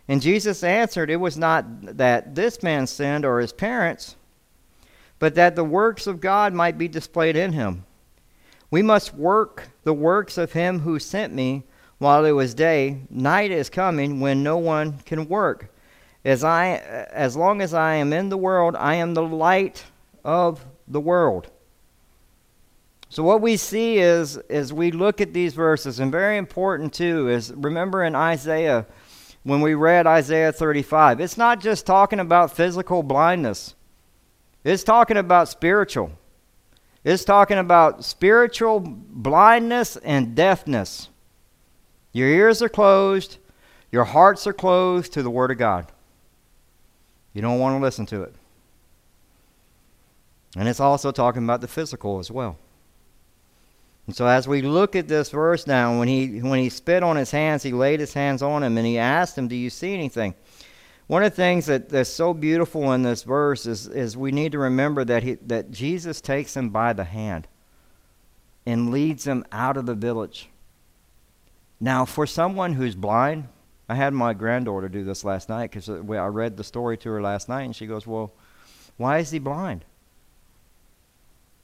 And 0.07 0.21
Jesus 0.21 0.63
answered, 0.63 1.09
It 1.09 1.17
was 1.17 1.39
not 1.39 1.97
that 1.97 2.35
this 2.35 2.63
man 2.63 2.87
sinned 2.87 3.25
or 3.25 3.41
his 3.41 3.53
parents, 3.53 4.17
but 5.19 5.35
that 5.35 5.55
the 5.57 5.65
works 5.65 6.07
of 6.07 6.21
God 6.21 6.53
might 6.53 6.77
be 6.77 6.89
displayed 6.89 7.37
in 7.37 7.53
him. 7.53 7.85
We 8.71 8.83
must 8.83 9.15
work 9.15 9.69
the 9.85 9.95
works 9.95 10.37
of 10.37 10.53
him 10.53 10.81
who 10.81 10.99
sent 10.99 11.33
me 11.33 11.65
while 12.01 12.25
it 12.25 12.33
was 12.33 12.55
day, 12.55 13.03
night 13.11 13.51
is 13.51 13.69
coming 13.69 14.21
when 14.21 14.43
no 14.43 14.57
one 14.57 14.99
can 15.01 15.29
work. 15.29 15.71
As 16.25 16.43
I 16.43 16.77
as 17.13 17.37
long 17.37 17.61
as 17.61 17.75
I 17.75 17.97
am 17.97 18.13
in 18.13 18.31
the 18.31 18.39
world, 18.39 18.75
I 18.75 18.95
am 18.97 19.13
the 19.13 19.23
light 19.23 19.85
of 20.25 20.65
the 20.89 21.01
world. 21.01 21.51
So 23.11 23.23
what 23.23 23.43
we 23.43 23.57
see 23.59 23.99
is 23.99 24.39
as 24.49 24.73
we 24.73 24.91
look 24.91 25.21
at 25.21 25.35
these 25.35 25.53
verses, 25.53 26.01
and 26.01 26.11
very 26.11 26.39
important 26.39 26.95
too, 26.95 27.29
is 27.29 27.53
remember 27.53 28.03
in 28.03 28.15
Isaiah 28.15 28.87
when 29.43 29.61
we 29.61 29.75
read 29.75 30.07
Isaiah 30.07 30.53
35, 30.53 31.21
it's 31.21 31.37
not 31.37 31.61
just 31.61 31.85
talking 31.85 32.21
about 32.21 32.57
physical 32.57 33.03
blindness. 33.03 33.75
It's 34.65 34.85
talking 34.85 35.19
about 35.19 35.51
spiritual. 35.51 36.13
It's 37.05 37.25
talking 37.25 37.59
about 37.59 38.05
spiritual 38.05 38.81
blindness 38.81 39.99
and 39.99 40.35
deafness. 40.35 41.10
Your 42.13 42.29
ears 42.29 42.63
are 42.63 42.69
closed, 42.69 43.39
your 43.93 44.05
hearts 44.05 44.47
are 44.47 44.53
closed 44.53 45.13
to 45.13 45.23
the 45.23 45.31
Word 45.31 45.51
of 45.51 45.59
God. 45.59 45.87
You 47.33 47.43
don't 47.43 47.61
want 47.61 47.79
to 47.79 47.83
listen 47.83 48.07
to 48.07 48.23
it. 48.23 48.35
And 50.57 50.69
it's 50.69 50.81
also 50.81 51.13
talking 51.13 51.45
about 51.45 51.61
the 51.61 51.69
physical 51.69 52.19
as 52.19 52.31
well. 52.31 52.57
And 54.07 54.17
so 54.17 54.27
as 54.27 54.49
we 54.49 54.63
look 54.63 54.97
at 54.97 55.07
this 55.07 55.31
verse 55.31 55.69
now, 55.69 55.97
when 55.99 56.09
he 56.09 56.41
when 56.41 56.59
he 56.59 56.69
spit 56.69 57.05
on 57.05 57.17
his 57.17 57.31
hands, 57.31 57.63
he 57.63 57.71
laid 57.71 58.01
his 58.01 58.13
hands 58.13 58.43
on 58.43 58.65
him 58.65 58.77
and 58.77 58.85
he 58.85 58.99
asked 58.99 59.39
him, 59.39 59.47
Do 59.47 59.55
you 59.55 59.71
see 59.71 59.95
anything? 59.95 60.35
One 61.07 61.25
of 61.25 61.33
the 61.33 61.37
things 61.37 61.67
that, 61.67 61.89
that's 61.89 62.11
so 62.11 62.33
beautiful 62.33 62.93
in 62.93 63.03
this 63.03 63.25
verse 63.25 63.67
is, 63.67 63.89
is 63.89 64.17
we 64.17 64.31
need 64.31 64.53
to 64.53 64.61
remember 64.61 65.05
that 65.05 65.25
he, 65.25 65.35
that 65.47 65.73
Jesus 65.73 66.21
takes 66.21 66.57
him 66.57 66.71
by 66.71 66.93
the 66.93 67.03
hand 67.03 67.49
and 68.65 68.93
leads 68.93 69.27
him 69.27 69.45
out 69.51 69.77
of 69.77 69.87
the 69.87 69.95
village. 69.97 70.50
Now, 71.81 72.05
for 72.05 72.27
someone 72.27 72.75
who's 72.75 72.95
blind, 72.95 73.49
I 73.89 73.95
had 73.95 74.13
my 74.13 74.35
granddaughter 74.35 74.89
do 74.89 75.03
this 75.03 75.25
last 75.25 75.49
night 75.49 75.71
because 75.71 75.89
uh, 75.89 76.03
I 76.13 76.27
read 76.27 76.57
the 76.57 76.65
story 76.65 76.97
to 76.99 77.11
her 77.11 77.23
last 77.23 77.49
night, 77.49 77.63
and 77.63 77.75
she 77.75 77.87
goes, 77.87 78.07
Well, 78.07 78.33
why 78.99 79.19
is 79.19 79.31
he 79.31 79.39
blind? 79.39 79.85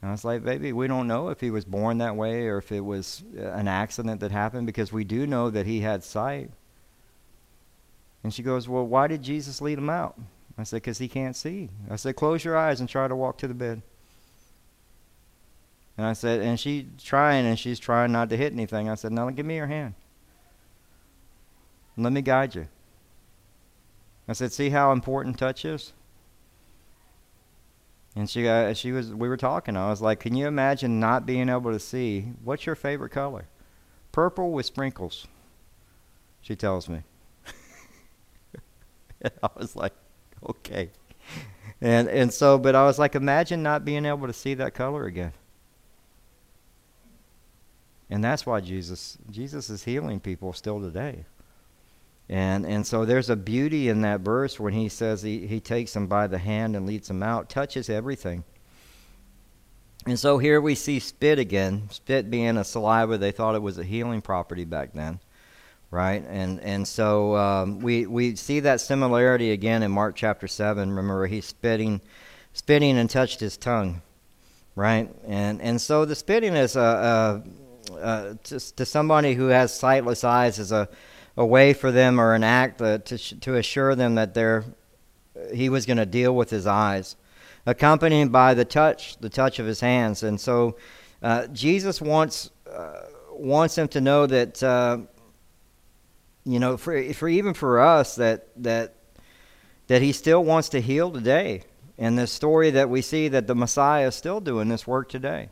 And 0.01 0.09
I 0.09 0.11
was 0.11 0.25
like, 0.25 0.43
Baby, 0.43 0.73
we 0.73 0.87
don't 0.87 1.07
know 1.07 1.29
if 1.29 1.39
he 1.39 1.51
was 1.51 1.65
born 1.65 1.99
that 1.99 2.15
way 2.15 2.47
or 2.47 2.57
if 2.57 2.71
it 2.71 2.81
was 2.81 3.23
uh, 3.37 3.51
an 3.51 3.67
accident 3.67 4.19
that 4.21 4.31
happened 4.31 4.65
because 4.65 4.91
we 4.91 5.03
do 5.03 5.27
know 5.27 5.49
that 5.51 5.67
he 5.67 5.81
had 5.81 6.03
sight. 6.03 6.49
And 8.23 8.33
she 8.33 8.43
goes, 8.43 8.67
Well, 8.67 8.85
why 8.85 9.07
did 9.07 9.21
Jesus 9.21 9.61
lead 9.61 9.77
him 9.77 9.89
out? 9.89 10.19
I 10.57 10.63
said, 10.63 10.77
Because 10.77 10.97
he 10.97 11.07
can't 11.07 11.35
see. 11.35 11.69
I 11.89 11.95
said, 11.95 12.15
Close 12.15 12.43
your 12.43 12.57
eyes 12.57 12.79
and 12.79 12.89
try 12.89 13.07
to 13.07 13.15
walk 13.15 13.37
to 13.37 13.47
the 13.47 13.53
bed. 13.53 13.83
And 15.95 16.05
I 16.05 16.13
said, 16.13 16.41
And 16.41 16.59
she's 16.59 16.85
trying, 17.01 17.45
and 17.45 17.57
she's 17.57 17.79
trying 17.79 18.11
not 18.11 18.29
to 18.29 18.37
hit 18.37 18.51
anything. 18.51 18.89
I 18.89 18.95
said, 18.95 19.11
Now 19.11 19.29
give 19.29 19.45
me 19.45 19.55
your 19.55 19.67
hand. 19.67 19.93
Let 21.97 22.13
me 22.13 22.21
guide 22.21 22.55
you. 22.55 22.67
I 24.27 24.33
said, 24.33 24.51
see 24.51 24.69
how 24.69 24.91
important 24.91 25.37
touch 25.37 25.65
is? 25.65 25.93
And 28.15 28.29
she, 28.29 28.47
uh, 28.47 28.73
she 28.73 28.91
was, 28.91 29.13
we 29.13 29.29
were 29.29 29.37
talking. 29.37 29.77
I 29.77 29.89
was 29.89 30.01
like, 30.01 30.19
can 30.19 30.35
you 30.35 30.47
imagine 30.47 30.99
not 30.99 31.25
being 31.25 31.49
able 31.49 31.71
to 31.71 31.79
see? 31.79 32.33
What's 32.43 32.65
your 32.65 32.75
favorite 32.75 33.11
color? 33.11 33.45
Purple 34.11 34.51
with 34.51 34.65
sprinkles. 34.65 35.27
She 36.41 36.55
tells 36.55 36.89
me. 36.89 37.03
I 39.43 39.49
was 39.55 39.75
like, 39.75 39.93
okay. 40.47 40.89
And 41.81 42.07
and 42.07 42.33
so, 42.33 42.57
but 42.57 42.73
I 42.73 42.85
was 42.85 42.97
like, 42.97 43.13
imagine 43.15 43.61
not 43.61 43.85
being 43.85 44.05
able 44.05 44.25
to 44.27 44.33
see 44.33 44.55
that 44.55 44.73
color 44.73 45.05
again. 45.05 45.33
And 48.09 48.23
that's 48.23 48.45
why 48.45 48.61
Jesus 48.61 49.17
Jesus 49.29 49.69
is 49.69 49.83
healing 49.83 50.19
people 50.19 50.53
still 50.53 50.81
today. 50.81 51.25
And 52.29 52.65
and 52.65 52.85
so 52.85 53.05
there's 53.05 53.29
a 53.29 53.37
beauty 53.37 53.87
in 53.87 54.01
that 54.01 54.19
verse 54.19 54.59
when 54.59 54.73
he 54.73 54.89
says 54.89 55.21
he, 55.21 55.47
he 55.47 55.61
takes 55.61 55.93
them 55.93 56.07
by 56.07 56.27
the 56.27 56.37
hand 56.37 56.75
and 56.75 56.85
leads 56.85 57.07
them 57.07 57.23
out, 57.23 57.49
touches 57.49 57.89
everything. 57.89 58.43
And 60.05 60.19
so 60.19 60.37
here 60.37 60.59
we 60.59 60.75
see 60.75 60.99
spit 60.99 61.39
again, 61.39 61.89
spit 61.89 62.29
being 62.29 62.57
a 62.57 62.63
saliva. 62.63 63.17
They 63.17 63.31
thought 63.31 63.55
it 63.55 63.61
was 63.61 63.77
a 63.77 63.83
healing 63.83 64.21
property 64.21 64.65
back 64.65 64.93
then, 64.93 65.19
right? 65.89 66.23
And 66.27 66.59
and 66.59 66.85
so 66.85 67.35
um, 67.37 67.79
we 67.79 68.05
we 68.05 68.35
see 68.35 68.59
that 68.61 68.81
similarity 68.81 69.51
again 69.51 69.81
in 69.81 69.91
Mark 69.91 70.15
chapter 70.15 70.47
seven. 70.47 70.89
Remember, 70.89 71.27
he's 71.27 71.45
spitting, 71.45 72.01
spitting 72.51 72.97
and 72.97 73.09
touched 73.09 73.39
his 73.39 73.55
tongue, 73.55 74.01
right? 74.75 75.09
And 75.25 75.61
and 75.61 75.79
so 75.79 76.03
the 76.03 76.15
spitting 76.15 76.55
is 76.57 76.75
a, 76.75 77.43
a, 77.93 77.97
a 77.97 78.37
to, 78.43 78.75
to 78.75 78.85
somebody 78.85 79.33
who 79.33 79.47
has 79.47 79.73
sightless 79.73 80.25
eyes 80.25 80.59
is 80.59 80.73
a 80.73 80.89
a 81.37 81.45
way 81.45 81.71
for 81.71 81.91
them 81.91 82.19
or 82.19 82.33
an 82.33 82.43
act 82.43 82.81
uh, 82.81 82.97
to, 82.97 83.17
to 83.39 83.55
assure 83.55 83.95
them 83.95 84.15
that 84.15 84.33
they're, 84.33 84.65
he 85.53 85.69
was 85.69 85.85
going 85.85 85.97
to 85.97 86.05
deal 86.05 86.35
with 86.35 86.49
his 86.49 86.65
eyes, 86.65 87.15
accompanied 87.65 88.31
by 88.31 88.55
the 88.55 88.65
touch, 88.65 89.17
the 89.19 89.29
touch 89.29 89.59
of 89.59 89.67
his 89.67 89.79
hands. 89.79 90.23
And 90.23 90.41
so 90.41 90.77
uh, 91.21 91.45
Jesus 91.47 92.01
wants, 92.01 92.49
uh, 92.69 93.01
wants 93.31 93.75
them 93.75 93.87
to 93.89 94.01
know 94.01 94.25
that, 94.25 94.63
uh, 94.63 94.97
you 96.43 96.59
know, 96.59 96.75
for, 96.75 97.13
for 97.13 97.29
even 97.29 97.53
for 97.53 97.79
us, 97.79 98.15
that, 98.15 98.47
that, 98.63 98.95
that 99.87 100.01
he 100.01 100.11
still 100.11 100.43
wants 100.43 100.69
to 100.69 100.81
heal 100.81 101.11
today. 101.11 101.61
And 101.99 102.17
the 102.17 102.27
story 102.27 102.71
that 102.71 102.89
we 102.89 103.01
see 103.01 103.27
that 103.27 103.47
the 103.47 103.55
Messiah 103.55 104.07
is 104.07 104.15
still 104.15 104.39
doing 104.39 104.69
this 104.69 104.87
work 104.87 105.09
today. 105.09 105.49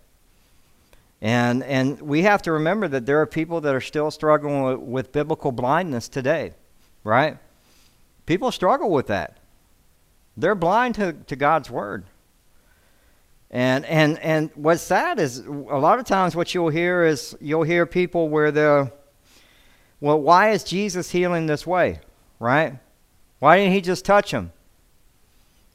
And, 1.22 1.64
and 1.64 2.02
we 2.02 2.24
have 2.24 2.42
to 2.44 2.52
remember 2.52 2.88
that 2.90 3.06
there 3.06 3.22
are 3.22 3.26
people 3.26 3.62
that 3.62 3.74
are 3.74 3.82
still 3.82 4.12
struggling 4.12 4.64
with, 4.64 4.80
with 4.80 5.12
biblical 5.12 5.52
blindness 5.52 6.08
today, 6.08 6.54
right? 7.04 7.38
People 8.26 8.52
struggle 8.52 8.92
with 8.92 9.08
that. 9.08 9.38
They're 10.38 10.56
blind 10.56 10.96
to, 10.96 11.14
to 11.14 11.36
God's 11.36 11.70
word. 11.70 12.06
And, 13.52 13.86
and, 13.86 14.20
and 14.20 14.50
what's 14.56 14.82
sad 14.82 15.20
is 15.20 15.40
a 15.40 15.52
lot 15.52 16.00
of 16.00 16.06
times 16.06 16.36
what 16.36 16.54
you'll 16.54 16.70
hear 16.70 17.06
is 17.06 17.38
you'll 17.40 17.64
hear 17.64 17.86
people 17.86 18.28
where 18.28 18.52
they're, 18.52 18.92
well, 20.02 20.20
why 20.20 20.52
is 20.52 20.64
Jesus 20.64 21.10
healing 21.12 21.46
this 21.46 21.66
way, 21.66 22.02
right? 22.40 22.78
Why 23.40 23.58
didn't 23.58 23.74
he 23.74 23.82
just 23.82 24.04
touch 24.04 24.32
him? 24.32 24.52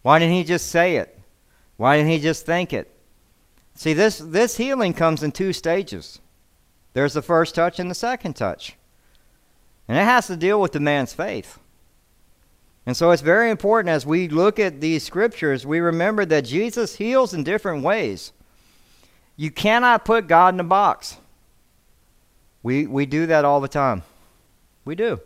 Why 0.03 0.19
didn't 0.19 0.35
he 0.35 0.45
just 0.45 0.69
say 0.69 0.97
it? 0.97 1.19
Why 1.77 1.97
didn't 1.97 2.11
he 2.11 2.19
just 2.19 2.45
think 2.45 2.73
it? 2.73 2.95
See, 3.81 3.95
this, 3.95 4.19
this 4.19 4.59
healing 4.59 4.93
comes 4.93 5.23
in 5.23 5.33
two 5.33 5.55
stages 5.55 6.19
there's 6.93 7.15
the 7.15 7.23
first 7.23 7.55
touch 7.55 7.79
and 7.79 7.91
the 7.91 7.95
second 7.95 8.35
touch, 8.35 8.77
And 9.89 9.97
it 9.97 10.05
has 10.05 10.27
to 10.27 10.37
deal 10.37 10.61
with 10.61 10.73
the 10.73 10.81
man's 10.81 11.15
faith. 11.15 11.59
And 12.85 12.95
so 12.95 13.11
it's 13.11 13.23
very 13.23 13.51
important 13.51 13.89
as 13.89 14.05
we 14.05 14.29
look 14.29 14.59
at 14.59 14.83
these 14.83 15.03
scriptures, 15.03 15.65
we 15.65 15.81
remember 15.81 16.27
that 16.27 16.45
Jesus 16.45 16.97
heals 16.97 17.33
in 17.33 17.43
different 17.43 17.83
ways. 17.83 18.33
You 19.39 19.51
cannot 19.51 20.05
put 20.05 20.27
God 20.27 20.53
in 20.53 20.61
a 20.61 20.65
box. 20.65 21.17
We, 22.63 22.87
we 22.87 23.07
do 23.07 23.25
that 23.29 23.47
all 23.47 23.63
the 23.63 23.67
time. 23.67 24.03
We 24.85 24.95
do. 24.95 25.21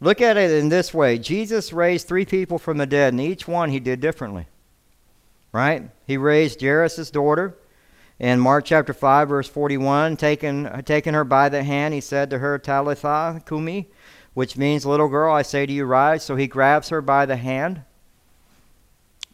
Look 0.00 0.20
at 0.20 0.36
it 0.36 0.50
in 0.50 0.70
this 0.70 0.92
way 0.92 1.20
Jesus 1.20 1.72
raised 1.72 2.08
three 2.08 2.26
people 2.26 2.58
from 2.58 2.78
the 2.78 2.86
dead, 2.86 3.12
and 3.12 3.20
each 3.20 3.46
one 3.46 3.70
he 3.70 3.78
did 3.78 4.00
differently. 4.00 4.48
Right? 5.52 5.88
He 6.08 6.16
raised 6.16 6.62
Jairus' 6.62 7.10
daughter 7.10 7.54
in 8.18 8.40
Mark 8.40 8.64
chapter 8.64 8.94
5, 8.94 9.28
verse 9.28 9.46
41. 9.46 10.16
Taking, 10.16 10.66
taking 10.86 11.12
her 11.12 11.22
by 11.22 11.50
the 11.50 11.62
hand, 11.62 11.92
he 11.92 12.00
said 12.00 12.30
to 12.30 12.38
her, 12.38 12.58
Talitha 12.58 13.42
cumi, 13.44 13.90
which 14.32 14.56
means, 14.56 14.86
Little 14.86 15.08
girl, 15.08 15.34
I 15.34 15.42
say 15.42 15.66
to 15.66 15.72
you, 15.72 15.84
rise. 15.84 16.24
So 16.24 16.34
he 16.34 16.46
grabs 16.46 16.88
her 16.88 17.02
by 17.02 17.26
the 17.26 17.36
hand. 17.36 17.82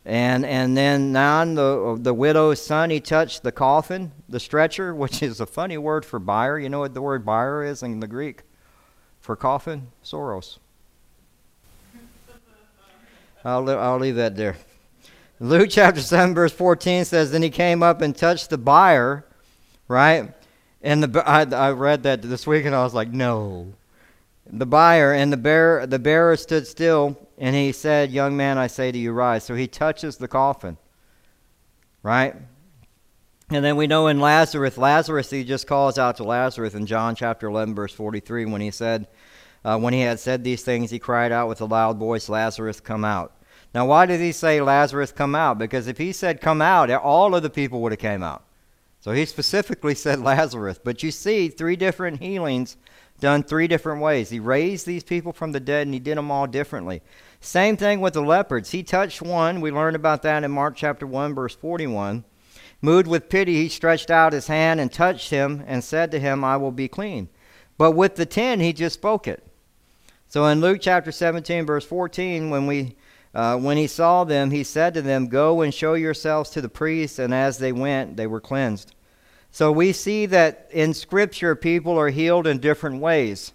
And, 0.05 0.45
and 0.45 0.77
then 0.77 1.13
Nain, 1.13 1.55
the, 1.55 1.97
the 1.97 2.13
widow's 2.13 2.61
son, 2.61 2.91
he 2.91 2.99
touched 2.99 3.45
the 3.45 3.53
coffin, 3.53 4.11
the 4.29 4.41
stretcher, 4.41 4.93
which 4.97 5.23
is 5.23 5.41
a 5.41 5.47
funny 5.47 5.79
word 5.79 6.05
for 6.05 6.19
buyer. 6.19 6.59
You 6.59 6.71
know 6.71 6.81
what 6.81 6.93
the 6.93 7.01
word 7.01 7.25
buyer 7.25 7.63
is 7.63 7.85
in 7.85 8.01
the 8.01 8.09
Greek? 8.09 8.43
For 9.21 9.37
coffin? 9.37 9.93
Soros. 10.03 10.59
I'll, 13.45 13.71
I'll 13.71 13.99
leave 13.99 14.17
that 14.17 14.35
there. 14.35 14.57
Luke 15.41 15.69
chapter 15.71 16.01
7, 16.01 16.35
verse 16.35 16.53
14 16.53 17.05
says, 17.05 17.33
Then 17.33 17.43
he 17.43 17.51
came 17.51 17.83
up 17.83 18.01
and 18.01 18.17
touched 18.17 18.51
the 18.51 18.59
buyer, 18.59 19.27
right? 19.89 20.33
And 20.81 21.03
the, 21.03 21.29
I, 21.29 21.43
I 21.43 21.71
read 21.73 22.05
that 22.05 22.23
this 22.23 22.47
week 22.47 22.65
and 22.67 22.75
I 22.75 22.85
was 22.85 22.95
like, 22.95 23.09
no. 23.09 23.73
The 24.47 24.67
buyer 24.67 25.13
and 25.13 25.33
the 25.33 25.37
bearer, 25.37 25.87
the 25.87 25.99
bearer 25.99 26.37
stood 26.37 26.67
still 26.67 27.19
and 27.39 27.57
he 27.57 27.73
said, 27.73 28.11
Young 28.13 28.37
man, 28.37 28.59
I 28.59 28.67
say 28.67 28.93
to 28.93 28.99
you, 28.99 29.13
rise. 29.13 29.45
So 29.45 29.55
he 29.55 29.67
touches 29.67 30.19
the 30.19 30.29
coffin. 30.29 30.77
Right? 32.03 32.35
And 33.51 33.65
then 33.65 33.77
we 33.77 33.87
know 33.87 34.09
in 34.09 34.21
Lazarus, 34.21 34.79
Lazarus, 34.79 35.31
he 35.31 35.43
just 35.45 35.67
calls 35.67 35.99
out 35.99 36.17
to 36.17 36.25
Lazarus 36.25 36.75
in 36.75 36.87
John 36.87 37.15
chapter 37.15 37.49
11, 37.49 37.75
verse 37.75 37.93
43, 37.93 38.47
when 38.47 38.61
he 38.61 38.71
said, 38.71 39.07
uh, 39.65 39.79
When 39.79 39.95
he 39.95 40.01
had 40.01 40.21
said 40.21 40.45
these 40.45 40.63
things, 40.63 40.91
he 40.91 40.99
cried 40.99 41.33
out 41.33 41.49
with 41.49 41.61
a 41.61 41.67
loud 41.67 41.99
voice, 41.99 42.29
Lazarus, 42.29 42.81
come 42.81 43.05
out. 43.05 43.33
Now, 43.75 43.87
why 43.87 44.07
did 44.07 44.21
he 44.21 44.31
say 44.31 44.61
Lazarus 44.61 45.11
come 45.11 45.35
out? 45.35 45.59
Because 45.59 45.89
if 45.89 45.99
he 45.99 46.13
said 46.13 46.41
come 46.41 46.63
out, 46.63 46.91
all 46.91 47.35
of 47.35 47.43
the 47.43 47.51
people 47.51 47.83
would 47.83 47.93
have 47.93 47.99
came 47.99 48.23
out. 48.23 48.45
So 49.01 49.11
he 49.11 49.27
specifically 49.27 49.95
said 49.97 50.21
Lazarus. 50.21 50.79
But 50.83 51.03
you 51.03 51.11
see 51.11 51.49
three 51.49 51.77
different 51.77 52.21
healings 52.21 52.77
done 53.21 53.43
three 53.43 53.67
different 53.67 54.01
ways. 54.01 54.31
He 54.31 54.41
raised 54.41 54.87
these 54.87 55.05
people 55.05 55.33
from 55.33 55.53
the 55.53 55.61
dead 55.61 55.87
and 55.87 55.95
he 55.95 56.01
did 56.01 56.17
them 56.17 56.31
all 56.31 56.47
differently. 56.47 57.03
Same 57.41 57.77
thing 57.77 58.01
with 58.01 58.15
the 58.15 58.23
leopards. 58.23 58.71
He 58.71 58.83
touched 58.83 59.23
one. 59.23 59.61
We 59.61 59.71
learned 59.71 59.97
about 59.97 60.23
that 60.23 60.45
in 60.45 60.51
Mark 60.51 60.77
chapter 60.77 61.07
1, 61.07 61.35
verse 61.35 61.55
41. 61.55 62.25
Moved 62.81 63.07
with 63.07 63.29
pity, 63.29 63.55
he 63.55 63.69
stretched 63.69 64.11
out 64.11 64.33
his 64.33 64.47
hand 64.47 64.81
and 64.81 64.93
touched 64.93 65.31
him 65.31 65.65
and 65.67 65.83
said 65.83 66.11
to 66.11 66.21
him, 66.21 66.45
I 66.45 66.57
will 66.57 66.73
be 66.73 66.89
clean. 66.89 67.29
But 67.79 67.93
with 67.93 68.17
the 68.17 68.27
ten, 68.27 68.61
he 68.61 68.73
just 68.73 68.95
spoke 68.95 69.27
it. 69.27 69.43
So 70.29 70.47
in 70.47 70.61
Luke 70.61 70.79
chapter 70.81 71.11
17, 71.13 71.65
verse 71.65 71.85
14, 71.85 72.51
when, 72.51 72.67
we, 72.67 72.97
uh, 73.35 73.57
when 73.59 73.77
he 73.77 73.87
saw 73.87 74.25
them, 74.25 74.51
he 74.51 74.63
said 74.63 74.95
to 74.95 75.03
them, 75.03 75.27
Go 75.27 75.61
and 75.61 75.75
show 75.75 75.95
yourselves 75.95 76.51
to 76.51 76.61
the 76.61 76.69
priests. 76.69 77.19
And 77.19 77.35
as 77.35 77.59
they 77.59 77.73
went, 77.73 78.17
they 78.17 78.27
were 78.27 78.41
cleansed. 78.41 78.95
So 79.51 79.73
we 79.73 79.93
see 79.93 80.27
that 80.27 80.69
in 80.73 80.95
Scripture, 80.95 81.55
people 81.55 81.99
are 81.99 82.11
healed 82.11 82.47
in 82.47 82.59
different 82.59 83.01
ways. 83.01 83.53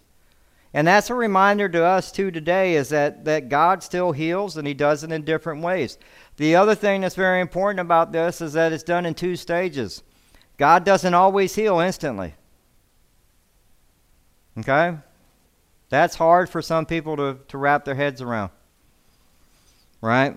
And 0.74 0.88
that's 0.88 1.10
a 1.10 1.16
reminder 1.16 1.68
to 1.70 1.84
us 1.84 2.12
too 2.12 2.30
today 2.30 2.76
is 2.76 2.90
that, 2.90 3.26
that 3.26 3.50
God 3.50 3.82
still 3.82 4.12
heals 4.12 4.56
and 4.56 4.68
he 4.68 4.74
does 4.74 5.04
it 5.04 5.12
in 5.12 5.24
different 5.24 5.64
ways. 5.64 5.98
The 6.38 6.56
other 6.56 6.76
thing 6.76 7.02
that's 7.02 7.16
very 7.16 7.42
important 7.42 7.80
about 7.80 8.12
this 8.12 8.40
is 8.40 8.54
that 8.54 8.72
it's 8.72 8.84
done 8.84 9.06
in 9.06 9.16
two 9.16 9.36
stages. 9.36 10.04
God 10.58 10.84
doesn't 10.84 11.14
always 11.14 11.56
heal 11.56 11.80
instantly. 11.80 12.36
Okay? 14.60 14.98
That's 15.90 16.16
hard 16.16 16.50
for 16.50 16.62
some 16.62 16.86
people 16.86 17.18
to, 17.18 17.40
to 17.48 17.58
wrap 17.58 17.84
their 17.84 17.96
heads 17.96 18.22
around. 18.22 18.52
Right? 20.02 20.36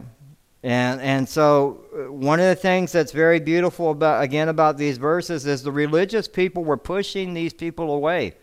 And 0.63 1.01
and 1.01 1.29
so 1.29 1.85
uh, 1.93 2.13
one 2.13 2.39
of 2.39 2.47
the 2.47 2.55
things 2.55 2.93
that's 2.93 3.11
very 3.13 3.41
beautiful 3.41 3.91
about 3.91 4.23
again 4.23 4.49
about 4.49 4.77
these 4.77 4.97
verses 4.97 5.45
is 5.45 5.63
the 5.63 5.73
religious 5.73 6.29
people 6.29 6.65
were 6.65 6.77
pushing 6.77 7.35
these 7.35 7.53
people 7.53 7.93
away. 7.93 8.35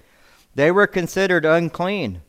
They 0.55 0.71
were 0.71 0.88
considered 0.88 1.45
unclean. 1.45 2.21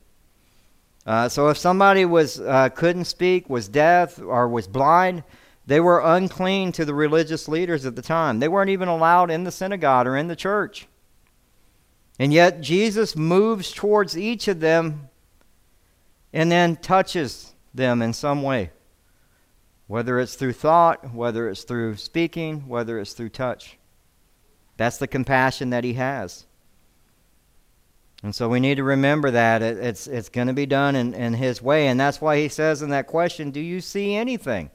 Uh, 1.07 1.29
so 1.29 1.49
if 1.49 1.59
somebody 1.59 2.05
was 2.05 2.41
uh, 2.41 2.69
couldn't 2.69 3.07
speak, 3.07 3.51
was 3.51 3.69
deaf, 3.69 4.21
or 4.21 4.49
was 4.49 4.69
blind, 4.69 5.25
they 5.67 5.81
were 5.81 6.01
unclean 6.01 6.73
to 6.73 6.85
the 6.85 6.95
religious 6.95 7.49
leaders 7.49 7.85
at 7.85 7.97
the 7.97 8.03
time. 8.03 8.39
They 8.39 8.49
weren't 8.49 8.71
even 8.71 8.89
allowed 8.89 9.31
in 9.31 9.45
the 9.45 9.51
synagogue 9.51 10.07
or 10.07 10.17
in 10.17 10.29
the 10.29 10.37
church. 10.37 10.87
And 12.19 12.33
yet 12.33 12.61
Jesus 12.61 13.17
moves 13.17 13.73
towards 13.73 14.17
each 14.17 14.47
of 14.47 14.61
them 14.61 15.09
and 16.33 16.53
then 16.53 16.77
touches 16.77 17.55
them 17.75 18.03
in 18.03 18.13
some 18.13 18.43
way. 18.43 18.71
Whether 19.91 20.21
it's 20.21 20.37
through 20.37 20.53
thought, 20.53 21.13
whether 21.13 21.49
it's 21.49 21.65
through 21.65 21.97
speaking, 21.97 22.69
whether 22.69 23.01
it's 23.01 23.13
through 23.13 23.31
touch. 23.31 23.77
That's 24.77 24.99
the 24.99 25.09
compassion 25.09 25.71
that 25.71 25.83
he 25.83 25.95
has. 25.95 26.47
And 28.23 28.33
so 28.33 28.49
we 28.49 28.61
need 28.61 28.77
to 28.77 28.85
remember 28.85 29.33
that 29.33 29.63
it, 29.63 29.79
it's, 29.79 30.07
it's 30.07 30.29
going 30.29 30.47
to 30.47 30.53
be 30.53 30.65
done 30.65 30.95
in, 30.95 31.13
in 31.13 31.35
His 31.35 31.61
way. 31.61 31.89
And 31.89 31.99
that's 31.99 32.21
why 32.21 32.39
He 32.39 32.47
says 32.47 32.83
in 32.83 32.91
that 32.91 33.09
question, 33.09 33.51
Do 33.51 33.59
you 33.59 33.81
see 33.81 34.15
anything? 34.15 34.71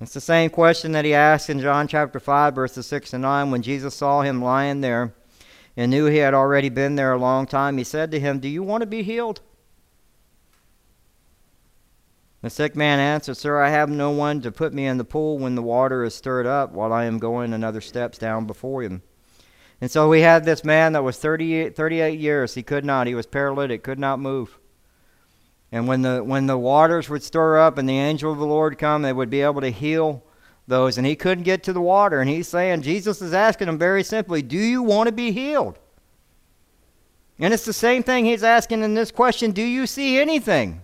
It's 0.00 0.14
the 0.14 0.20
same 0.20 0.48
question 0.48 0.92
that 0.92 1.04
He 1.04 1.14
asked 1.14 1.50
in 1.50 1.58
John 1.58 1.88
chapter 1.88 2.20
5, 2.20 2.54
verses 2.54 2.86
6 2.86 3.12
and 3.12 3.22
9, 3.22 3.50
when 3.50 3.62
Jesus 3.62 3.96
saw 3.96 4.22
him 4.22 4.40
lying 4.40 4.82
there 4.82 5.14
and 5.76 5.90
knew 5.90 6.06
he 6.06 6.18
had 6.18 6.32
already 6.32 6.68
been 6.68 6.94
there 6.94 7.12
a 7.12 7.18
long 7.18 7.48
time. 7.48 7.76
He 7.76 7.82
said 7.82 8.12
to 8.12 8.20
him, 8.20 8.38
Do 8.38 8.46
you 8.46 8.62
want 8.62 8.82
to 8.82 8.86
be 8.86 9.02
healed? 9.02 9.40
The 12.44 12.50
sick 12.50 12.76
man 12.76 12.98
answered, 12.98 13.38
Sir, 13.38 13.62
I 13.62 13.70
have 13.70 13.88
no 13.88 14.10
one 14.10 14.42
to 14.42 14.52
put 14.52 14.74
me 14.74 14.84
in 14.84 14.98
the 14.98 15.04
pool 15.04 15.38
when 15.38 15.54
the 15.54 15.62
water 15.62 16.04
is 16.04 16.14
stirred 16.14 16.46
up 16.46 16.72
while 16.72 16.92
I 16.92 17.06
am 17.06 17.18
going 17.18 17.54
another 17.54 17.80
steps 17.80 18.18
down 18.18 18.46
before 18.46 18.82
him. 18.82 19.00
And 19.80 19.90
so 19.90 20.10
we 20.10 20.20
had 20.20 20.44
this 20.44 20.62
man 20.62 20.92
that 20.92 21.02
was 21.02 21.16
38, 21.16 21.74
38 21.74 22.20
years. 22.20 22.54
He 22.54 22.62
could 22.62 22.84
not. 22.84 23.06
He 23.06 23.14
was 23.14 23.24
paralytic, 23.24 23.82
could 23.82 23.98
not 23.98 24.20
move. 24.20 24.58
And 25.72 25.88
when 25.88 26.02
the, 26.02 26.22
when 26.22 26.44
the 26.44 26.58
waters 26.58 27.08
would 27.08 27.22
stir 27.22 27.56
up 27.56 27.78
and 27.78 27.88
the 27.88 27.98
angel 27.98 28.30
of 28.30 28.38
the 28.38 28.44
Lord 28.44 28.76
come, 28.76 29.00
they 29.00 29.14
would 29.14 29.30
be 29.30 29.40
able 29.40 29.62
to 29.62 29.70
heal 29.70 30.22
those. 30.68 30.98
And 30.98 31.06
he 31.06 31.16
couldn't 31.16 31.44
get 31.44 31.62
to 31.62 31.72
the 31.72 31.80
water. 31.80 32.20
And 32.20 32.28
he's 32.28 32.46
saying, 32.46 32.82
Jesus 32.82 33.22
is 33.22 33.32
asking 33.32 33.68
him 33.68 33.78
very 33.78 34.04
simply, 34.04 34.42
Do 34.42 34.58
you 34.58 34.82
want 34.82 35.06
to 35.06 35.12
be 35.12 35.32
healed? 35.32 35.78
And 37.38 37.54
it's 37.54 37.64
the 37.64 37.72
same 37.72 38.02
thing 38.02 38.26
he's 38.26 38.44
asking 38.44 38.82
in 38.82 38.92
this 38.92 39.10
question 39.10 39.52
Do 39.52 39.62
you 39.62 39.86
see 39.86 40.18
anything? 40.18 40.82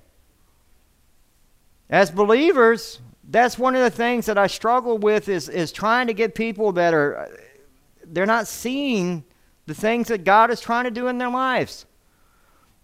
As 1.91 2.11
believers, 2.11 3.01
that's 3.29 3.59
one 3.59 3.75
of 3.75 3.83
the 3.83 3.91
things 3.91 4.27
that 4.27 4.39
I 4.39 4.47
struggle 4.47 4.97
with 4.97 5.29
is, 5.29 5.49
is 5.49 5.73
trying 5.73 6.07
to 6.07 6.15
get 6.15 6.35
people 6.35 6.73
that 6.73 6.95
are 6.95 7.29
they're 8.05 8.27
not 8.27 8.47
seeing 8.47 9.25
the 9.67 9.75
things 9.75 10.09
that 10.09 10.25
God 10.25 10.51
is 10.51 10.61
trying 10.61 10.85
to 10.85 10.91
do 10.91 11.09
in 11.09 11.19
their 11.19 11.31
lives. 11.31 11.87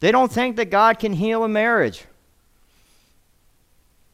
They 0.01 0.13
don't 0.13 0.31
think 0.31 0.57
that 0.57 0.71
God 0.71 0.99
can 0.99 1.13
heal 1.13 1.43
a 1.43 1.49
marriage. 1.49 2.05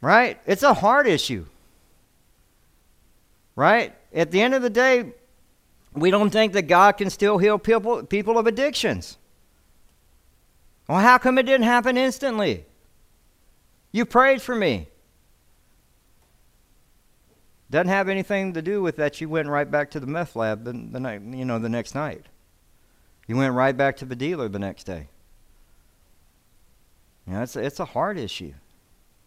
Right? 0.00 0.40
It's 0.46 0.62
a 0.62 0.74
heart 0.74 1.06
issue. 1.06 1.46
Right? 3.56 3.94
At 4.14 4.30
the 4.30 4.40
end 4.40 4.54
of 4.54 4.62
the 4.62 4.70
day, 4.70 5.12
we 5.94 6.10
don't 6.10 6.30
think 6.30 6.54
that 6.54 6.62
God 6.62 6.92
can 6.92 7.10
still 7.10 7.38
heal 7.38 7.58
people, 7.58 8.04
people 8.04 8.38
of 8.38 8.46
addictions. 8.46 9.18
Well, 10.88 11.00
how 11.00 11.18
come 11.18 11.38
it 11.38 11.44
didn't 11.44 11.64
happen 11.64 11.96
instantly? 11.96 12.64
You 13.92 14.06
prayed 14.06 14.40
for 14.40 14.54
me. 14.54 14.88
Doesn't 17.70 17.88
have 17.88 18.08
anything 18.08 18.52
to 18.54 18.62
do 18.62 18.82
with 18.82 18.96
that 18.96 19.20
you 19.20 19.28
went 19.28 19.48
right 19.48 19.70
back 19.70 19.90
to 19.92 20.00
the 20.00 20.06
meth 20.06 20.36
lab 20.36 20.64
the, 20.64 20.72
the 20.72 21.00
night, 21.00 21.22
you 21.22 21.44
know, 21.44 21.58
the 21.58 21.68
next 21.68 21.94
night. 21.94 22.26
You 23.26 23.36
went 23.36 23.54
right 23.54 23.76
back 23.76 23.96
to 23.98 24.04
the 24.04 24.16
dealer 24.16 24.48
the 24.48 24.58
next 24.58 24.84
day. 24.84 25.08
You 27.26 27.34
know, 27.34 27.42
it's, 27.42 27.56
it's 27.56 27.80
a 27.80 27.84
heart 27.84 28.18
issue. 28.18 28.52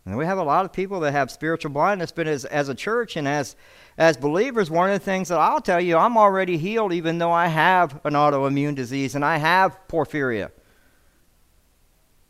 And 0.06 0.18
we 0.18 0.26
have 0.26 0.38
a 0.38 0.44
lot 0.44 0.66
of 0.66 0.72
people 0.72 1.00
that 1.00 1.14
have 1.14 1.32
spiritual 1.32 1.72
blindness, 1.72 2.12
but 2.12 2.28
as, 2.28 2.46
as 2.46 2.70
a 2.70 2.76
church 2.76 3.16
and 3.16 3.28
as, 3.28 3.56
as 3.98 4.16
believers, 4.18 4.70
one 4.70 4.92
of 4.92 5.00
the 5.00 5.04
things 5.04 5.30
that 5.30 5.40
I'll 5.40 5.62
tell 5.62 5.82
you, 5.82 5.98
I'm 5.98 6.16
already 6.16 6.58
healed 6.58 6.94
even 6.94 7.18
though 7.18 7.32
I 7.32 7.48
have 7.48 8.00
an 8.06 8.14
autoimmune 8.14 8.76
disease 8.76 9.16
and 9.16 9.26
I 9.26 9.38
have 9.38 9.80
porphyria. 9.88 10.52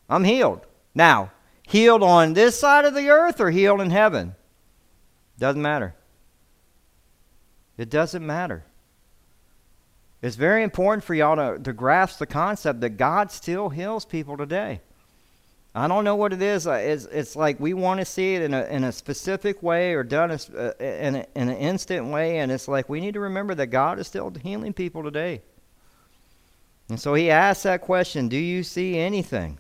I'm 0.10 0.24
healed. 0.24 0.65
Now, 0.93 1.32
healed 1.67 2.04
on 2.04 2.34
this 2.34 2.60
side 2.60 2.86
of 2.86 2.93
the 2.93 3.10
earth 3.10 3.39
or 3.39 3.51
healed 3.51 3.82
in 3.82 3.89
heaven? 3.89 4.36
Doesn't 5.38 5.62
matter. 5.62 5.95
It 7.78 7.89
doesn't 7.89 8.25
matter. 8.25 8.63
It's 10.21 10.36
very 10.38 10.63
important 10.63 11.04
for 11.04 11.13
y'all 11.13 11.36
to, 11.36 11.62
to 11.62 11.73
grasp 11.73 12.19
the 12.19 12.25
concept 12.25 12.82
that 12.82 12.91
God 12.91 13.32
still 13.32 13.69
heals 13.69 14.06
people 14.06 14.38
today. 14.38 14.82
I 15.78 15.89
don't 15.89 16.06
know 16.06 16.15
what 16.15 16.32
it 16.32 16.41
is. 16.41 16.67
Uh, 16.67 16.71
it's, 16.71 17.06
it's 17.06 17.36
like 17.36 17.60
we 17.60 17.73
want 17.73 17.99
to 17.99 18.06
see 18.06 18.36
it 18.36 18.41
in 18.41 18.54
a, 18.54 18.63
in 18.63 18.86
a 18.86 18.93
specific 18.93 19.62
way 19.62 19.93
or 19.93 20.04
done 20.04 20.32
a, 20.32 20.39
uh, 20.58 20.71
in, 20.80 21.15
a, 21.15 21.25
in 21.36 21.49
an 21.49 21.58
instant 21.58 22.08
way, 22.08 22.39
and 22.39 22.49
it's 22.49 22.69
like 22.69 22.88
we 22.88 23.01
need 23.01 23.13
to 23.15 23.19
remember 23.19 23.54
that 23.56 23.67
God 23.67 23.99
is 23.99 24.08
still 24.08 24.34
healing 24.41 24.71
people 24.71 25.04
today. 25.04 25.41
And 26.88 26.97
so 26.97 27.13
he 27.13 27.30
asks 27.30 27.63
that 27.63 27.82
question 27.82 28.30
Do 28.30 28.38
you 28.38 28.63
see 28.63 28.97
anything? 28.97 29.60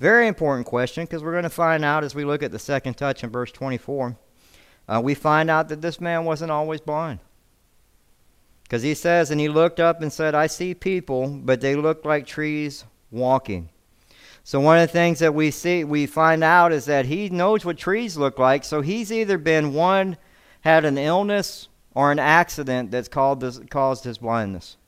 Very 0.00 0.28
important 0.28 0.66
question 0.66 1.04
because 1.04 1.22
we're 1.22 1.32
going 1.32 1.42
to 1.42 1.50
find 1.50 1.84
out 1.84 2.04
as 2.04 2.14
we 2.14 2.24
look 2.24 2.42
at 2.42 2.50
the 2.50 2.58
second 2.58 2.94
touch 2.94 3.22
in 3.22 3.28
verse 3.28 3.52
24. 3.52 4.16
Uh, 4.88 4.98
we 5.04 5.12
find 5.12 5.50
out 5.50 5.68
that 5.68 5.82
this 5.82 6.00
man 6.00 6.24
wasn't 6.24 6.50
always 6.50 6.80
blind. 6.80 7.18
Because 8.62 8.82
he 8.82 8.94
says, 8.94 9.30
And 9.30 9.38
he 9.38 9.50
looked 9.50 9.78
up 9.78 10.00
and 10.00 10.10
said, 10.10 10.34
I 10.34 10.46
see 10.46 10.72
people, 10.72 11.28
but 11.28 11.60
they 11.60 11.76
look 11.76 12.06
like 12.06 12.24
trees 12.24 12.86
walking. 13.10 13.68
So 14.42 14.58
one 14.58 14.78
of 14.78 14.88
the 14.88 14.92
things 14.92 15.18
that 15.18 15.34
we 15.34 15.50
see, 15.50 15.84
we 15.84 16.06
find 16.06 16.42
out 16.42 16.72
is 16.72 16.86
that 16.86 17.04
he 17.04 17.28
knows 17.28 17.66
what 17.66 17.76
trees 17.76 18.16
look 18.16 18.38
like. 18.38 18.64
So 18.64 18.80
he's 18.80 19.12
either 19.12 19.36
been 19.36 19.74
one, 19.74 20.16
had 20.62 20.86
an 20.86 20.96
illness, 20.96 21.68
or 21.94 22.10
an 22.10 22.18
accident 22.18 22.90
that's 22.90 23.10
this, 23.38 23.60
caused 23.68 24.04
his 24.04 24.16
blindness. 24.16 24.78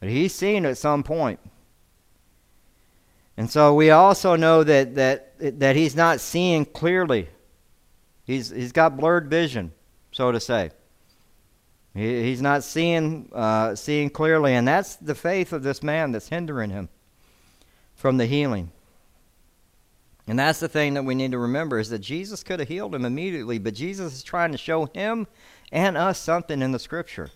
But 0.00 0.10
he's 0.10 0.34
seen 0.34 0.66
at 0.66 0.76
some 0.76 1.02
point. 1.02 1.40
And 3.36 3.50
so 3.50 3.74
we 3.74 3.90
also 3.90 4.34
know 4.36 4.64
that, 4.64 4.94
that, 4.94 5.60
that 5.60 5.76
he's 5.76 5.94
not 5.94 6.20
seeing 6.20 6.64
clearly. 6.64 7.28
He's, 8.24 8.50
he's 8.50 8.72
got 8.72 8.96
blurred 8.96 9.28
vision, 9.28 9.72
so 10.10 10.32
to 10.32 10.40
say. 10.40 10.70
He, 11.94 12.22
he's 12.22 12.40
not 12.40 12.64
seeing, 12.64 13.30
uh, 13.32 13.74
seeing 13.74 14.10
clearly, 14.10 14.54
and 14.54 14.66
that's 14.66 14.96
the 14.96 15.14
faith 15.14 15.52
of 15.52 15.62
this 15.62 15.82
man 15.82 16.12
that's 16.12 16.28
hindering 16.28 16.70
him 16.70 16.88
from 17.94 18.16
the 18.16 18.26
healing. 18.26 18.70
And 20.26 20.38
that's 20.38 20.58
the 20.58 20.68
thing 20.68 20.94
that 20.94 21.04
we 21.04 21.14
need 21.14 21.32
to 21.32 21.38
remember 21.38 21.78
is 21.78 21.90
that 21.90 22.00
Jesus 22.00 22.42
could 22.42 22.58
have 22.58 22.68
healed 22.68 22.94
him 22.94 23.04
immediately, 23.04 23.58
but 23.58 23.74
Jesus 23.74 24.14
is 24.14 24.22
trying 24.22 24.52
to 24.52 24.58
show 24.58 24.86
him 24.86 25.26
and 25.70 25.96
us 25.96 26.18
something 26.18 26.62
in 26.62 26.72
the 26.72 26.78
scripture. 26.78 27.30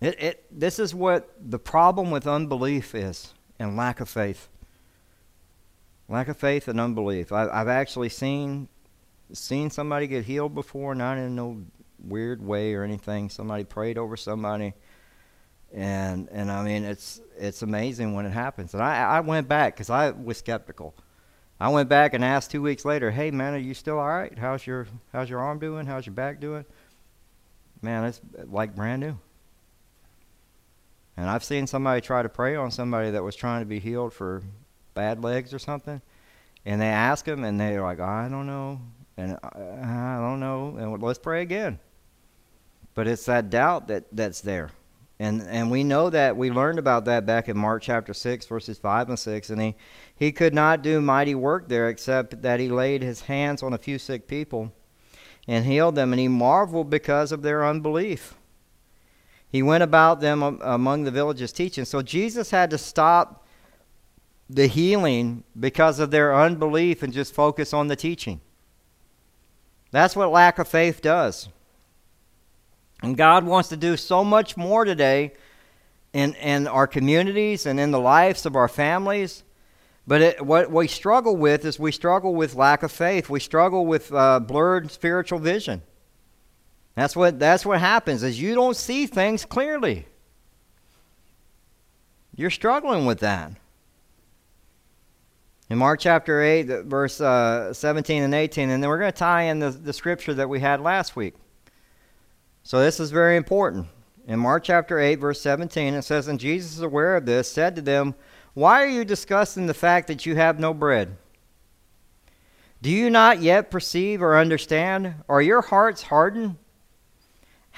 It, 0.00 0.22
it, 0.22 0.44
this 0.50 0.78
is 0.78 0.94
what 0.94 1.30
the 1.40 1.58
problem 1.58 2.10
with 2.10 2.26
unbelief 2.26 2.94
is 2.94 3.34
and 3.58 3.76
lack 3.76 4.00
of 4.00 4.08
faith. 4.08 4.48
Lack 6.08 6.28
of 6.28 6.36
faith 6.36 6.68
and 6.68 6.80
unbelief. 6.80 7.32
I, 7.32 7.48
I've 7.48 7.68
actually 7.68 8.08
seen 8.08 8.68
seen 9.32 9.70
somebody 9.70 10.06
get 10.06 10.24
healed 10.24 10.54
before, 10.54 10.94
not 10.94 11.18
in 11.18 11.34
no 11.36 11.62
weird 11.98 12.42
way 12.42 12.74
or 12.74 12.82
anything. 12.82 13.28
Somebody 13.28 13.64
prayed 13.64 13.98
over 13.98 14.16
somebody 14.16 14.72
and 15.72 16.28
and 16.30 16.50
I 16.50 16.62
mean 16.62 16.84
it's 16.84 17.20
it's 17.36 17.62
amazing 17.62 18.14
when 18.14 18.26
it 18.26 18.30
happens. 18.30 18.74
And 18.74 18.82
I 18.82 19.04
I 19.04 19.20
went 19.20 19.48
back 19.48 19.74
because 19.74 19.90
I 19.90 20.10
was 20.10 20.38
skeptical. 20.38 20.94
I 21.60 21.68
went 21.70 21.88
back 21.88 22.14
and 22.14 22.24
asked 22.24 22.50
two 22.50 22.62
weeks 22.62 22.84
later, 22.84 23.10
"Hey 23.10 23.30
man, 23.30 23.54
are 23.54 23.58
you 23.58 23.74
still 23.74 23.98
all 23.98 24.08
right? 24.08 24.36
How's 24.38 24.66
your 24.66 24.86
how's 25.12 25.28
your 25.28 25.40
arm 25.40 25.58
doing? 25.58 25.86
How's 25.86 26.06
your 26.06 26.14
back 26.14 26.40
doing?" 26.40 26.64
Man, 27.82 28.04
it's 28.04 28.20
like 28.46 28.74
brand 28.74 29.00
new. 29.00 29.18
And 31.18 31.28
I've 31.28 31.42
seen 31.42 31.66
somebody 31.66 32.00
try 32.00 32.22
to 32.22 32.28
pray 32.28 32.54
on 32.54 32.70
somebody 32.70 33.10
that 33.10 33.24
was 33.24 33.34
trying 33.34 33.60
to 33.62 33.66
be 33.66 33.80
healed 33.80 34.12
for 34.12 34.40
bad 34.94 35.24
legs 35.24 35.52
or 35.52 35.58
something, 35.58 36.00
and 36.64 36.80
they 36.80 36.86
ask 36.86 37.24
them, 37.24 37.42
and 37.42 37.58
they're 37.58 37.82
like, 37.82 37.98
"I 37.98 38.28
don't 38.28 38.46
know," 38.46 38.80
and 39.16 39.32
uh, 39.32 39.48
I 39.52 40.18
don't 40.20 40.38
know, 40.38 40.76
and 40.78 41.02
let's 41.02 41.18
pray 41.18 41.42
again. 41.42 41.80
But 42.94 43.08
it's 43.08 43.26
that 43.26 43.50
doubt 43.50 43.88
that 43.88 44.04
that's 44.12 44.42
there. 44.42 44.70
And 45.18 45.42
and 45.42 45.72
we 45.72 45.82
know 45.82 46.08
that 46.08 46.36
we 46.36 46.52
learned 46.52 46.78
about 46.78 47.06
that 47.06 47.26
back 47.26 47.48
in 47.48 47.58
Mark 47.58 47.82
chapter 47.82 48.14
6 48.14 48.46
verses 48.46 48.78
5 48.78 49.08
and 49.08 49.18
6 49.18 49.50
and 49.50 49.60
he 49.60 49.74
he 50.14 50.30
could 50.30 50.54
not 50.54 50.82
do 50.82 51.00
mighty 51.00 51.34
work 51.34 51.68
there 51.68 51.88
except 51.88 52.42
that 52.42 52.60
he 52.60 52.68
laid 52.68 53.02
his 53.02 53.22
hands 53.22 53.64
on 53.64 53.72
a 53.72 53.78
few 53.78 53.98
sick 53.98 54.28
people 54.28 54.72
and 55.48 55.64
healed 55.66 55.96
them 55.96 56.12
and 56.12 56.20
he 56.20 56.28
marveled 56.28 56.88
because 56.88 57.32
of 57.32 57.42
their 57.42 57.66
unbelief. 57.66 58.37
He 59.50 59.62
went 59.62 59.82
about 59.82 60.20
them 60.20 60.42
among 60.42 61.04
the 61.04 61.10
villages 61.10 61.52
teaching. 61.52 61.84
So 61.84 62.02
Jesus 62.02 62.50
had 62.50 62.70
to 62.70 62.78
stop 62.78 63.46
the 64.50 64.66
healing 64.66 65.44
because 65.58 65.98
of 65.98 66.10
their 66.10 66.34
unbelief 66.34 67.02
and 67.02 67.12
just 67.12 67.34
focus 67.34 67.72
on 67.72 67.88
the 67.88 67.96
teaching. 67.96 68.40
That's 69.90 70.14
what 70.14 70.30
lack 70.30 70.58
of 70.58 70.68
faith 70.68 71.00
does. 71.00 71.48
And 73.02 73.16
God 73.16 73.44
wants 73.44 73.68
to 73.70 73.76
do 73.76 73.96
so 73.96 74.24
much 74.24 74.56
more 74.56 74.84
today 74.84 75.32
in, 76.12 76.34
in 76.34 76.66
our 76.66 76.86
communities 76.86 77.64
and 77.64 77.78
in 77.78 77.90
the 77.90 78.00
lives 78.00 78.44
of 78.44 78.56
our 78.56 78.68
families. 78.68 79.44
But 80.06 80.22
it, 80.22 80.44
what 80.44 80.70
we 80.70 80.88
struggle 80.88 81.36
with 81.36 81.64
is 81.64 81.78
we 81.78 81.92
struggle 81.92 82.34
with 82.34 82.54
lack 82.54 82.82
of 82.82 82.90
faith. 82.90 83.28
We 83.28 83.40
struggle 83.40 83.86
with 83.86 84.12
uh, 84.12 84.40
blurred 84.40 84.90
spiritual 84.90 85.38
vision. 85.38 85.82
That's 86.98 87.14
what, 87.14 87.38
that's 87.38 87.64
what 87.64 87.78
happens 87.78 88.24
is 88.24 88.40
you 88.40 88.56
don't 88.56 88.76
see 88.76 89.06
things 89.06 89.44
clearly. 89.44 90.06
You're 92.34 92.50
struggling 92.50 93.06
with 93.06 93.20
that. 93.20 93.52
In 95.70 95.78
Mark 95.78 96.00
chapter 96.00 96.42
8, 96.42 96.64
verse 96.86 97.20
uh, 97.20 97.72
17 97.72 98.24
and 98.24 98.34
18, 98.34 98.70
and 98.70 98.82
then 98.82 98.90
we're 98.90 98.98
going 98.98 99.12
to 99.12 99.16
tie 99.16 99.42
in 99.42 99.60
the, 99.60 99.70
the 99.70 99.92
scripture 99.92 100.34
that 100.34 100.48
we 100.48 100.58
had 100.58 100.80
last 100.80 101.14
week. 101.14 101.34
So 102.64 102.80
this 102.80 102.98
is 102.98 103.12
very 103.12 103.36
important. 103.36 103.86
In 104.26 104.40
Mark 104.40 104.64
chapter 104.64 104.98
8, 104.98 105.20
verse 105.20 105.40
17, 105.40 105.94
it 105.94 106.02
says, 106.02 106.26
And 106.26 106.40
Jesus, 106.40 106.80
aware 106.80 107.14
of 107.14 107.26
this, 107.26 107.48
said 107.48 107.76
to 107.76 107.82
them, 107.82 108.16
Why 108.54 108.82
are 108.82 108.88
you 108.88 109.04
discussing 109.04 109.66
the 109.66 109.72
fact 109.72 110.08
that 110.08 110.26
you 110.26 110.34
have 110.34 110.58
no 110.58 110.74
bread? 110.74 111.16
Do 112.82 112.90
you 112.90 113.08
not 113.08 113.40
yet 113.40 113.70
perceive 113.70 114.20
or 114.20 114.36
understand? 114.36 115.14
Are 115.28 115.40
your 115.40 115.62
hearts 115.62 116.02
hardened? 116.02 116.56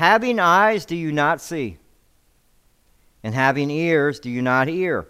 Having 0.00 0.40
eyes, 0.40 0.86
do 0.86 0.96
you 0.96 1.12
not 1.12 1.42
see? 1.42 1.76
And 3.22 3.34
having 3.34 3.70
ears, 3.70 4.18
do 4.18 4.30
you 4.30 4.40
not 4.40 4.66
hear? 4.66 5.06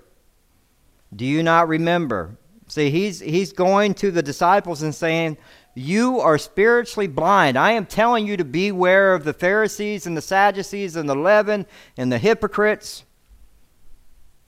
Do 1.15 1.25
you 1.25 1.45
not 1.45 1.69
remember? 1.69 2.37
See, 2.67 2.91
he's, 2.91 3.21
he's 3.21 3.53
going 3.53 3.95
to 3.95 4.11
the 4.11 4.21
disciples 4.21 4.83
and 4.83 4.93
saying, 4.93 5.37
you 5.77 6.19
are 6.19 6.39
spiritually 6.39 7.07
blind. 7.07 7.57
I 7.57 7.71
am 7.71 7.87
telling 7.87 8.27
you 8.27 8.37
to 8.37 8.45
beware 8.45 9.15
of 9.15 9.23
the 9.23 9.33
Pharisees 9.33 10.09
and 10.09 10.17
the 10.17 10.21
Sadducees 10.21 10.97
and 10.97 11.09
the 11.09 11.15
leaven 11.15 11.67
and 11.97 12.11
the 12.11 12.19
hypocrites, 12.19 13.05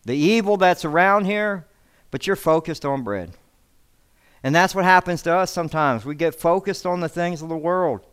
the 0.06 0.16
evil 0.16 0.56
that's 0.56 0.84
around 0.84 1.26
here, 1.26 1.68
but 2.10 2.26
you're 2.26 2.34
focused 2.34 2.84
on 2.84 3.04
bread. 3.04 3.30
And 4.42 4.52
that's 4.52 4.74
what 4.74 4.84
happens 4.84 5.22
to 5.22 5.36
us 5.36 5.52
sometimes. 5.52 6.04
We 6.04 6.16
get 6.16 6.34
focused 6.34 6.84
on 6.84 6.98
the 6.98 7.08
things 7.08 7.42
of 7.42 7.48
the 7.48 7.56
world 7.56 8.04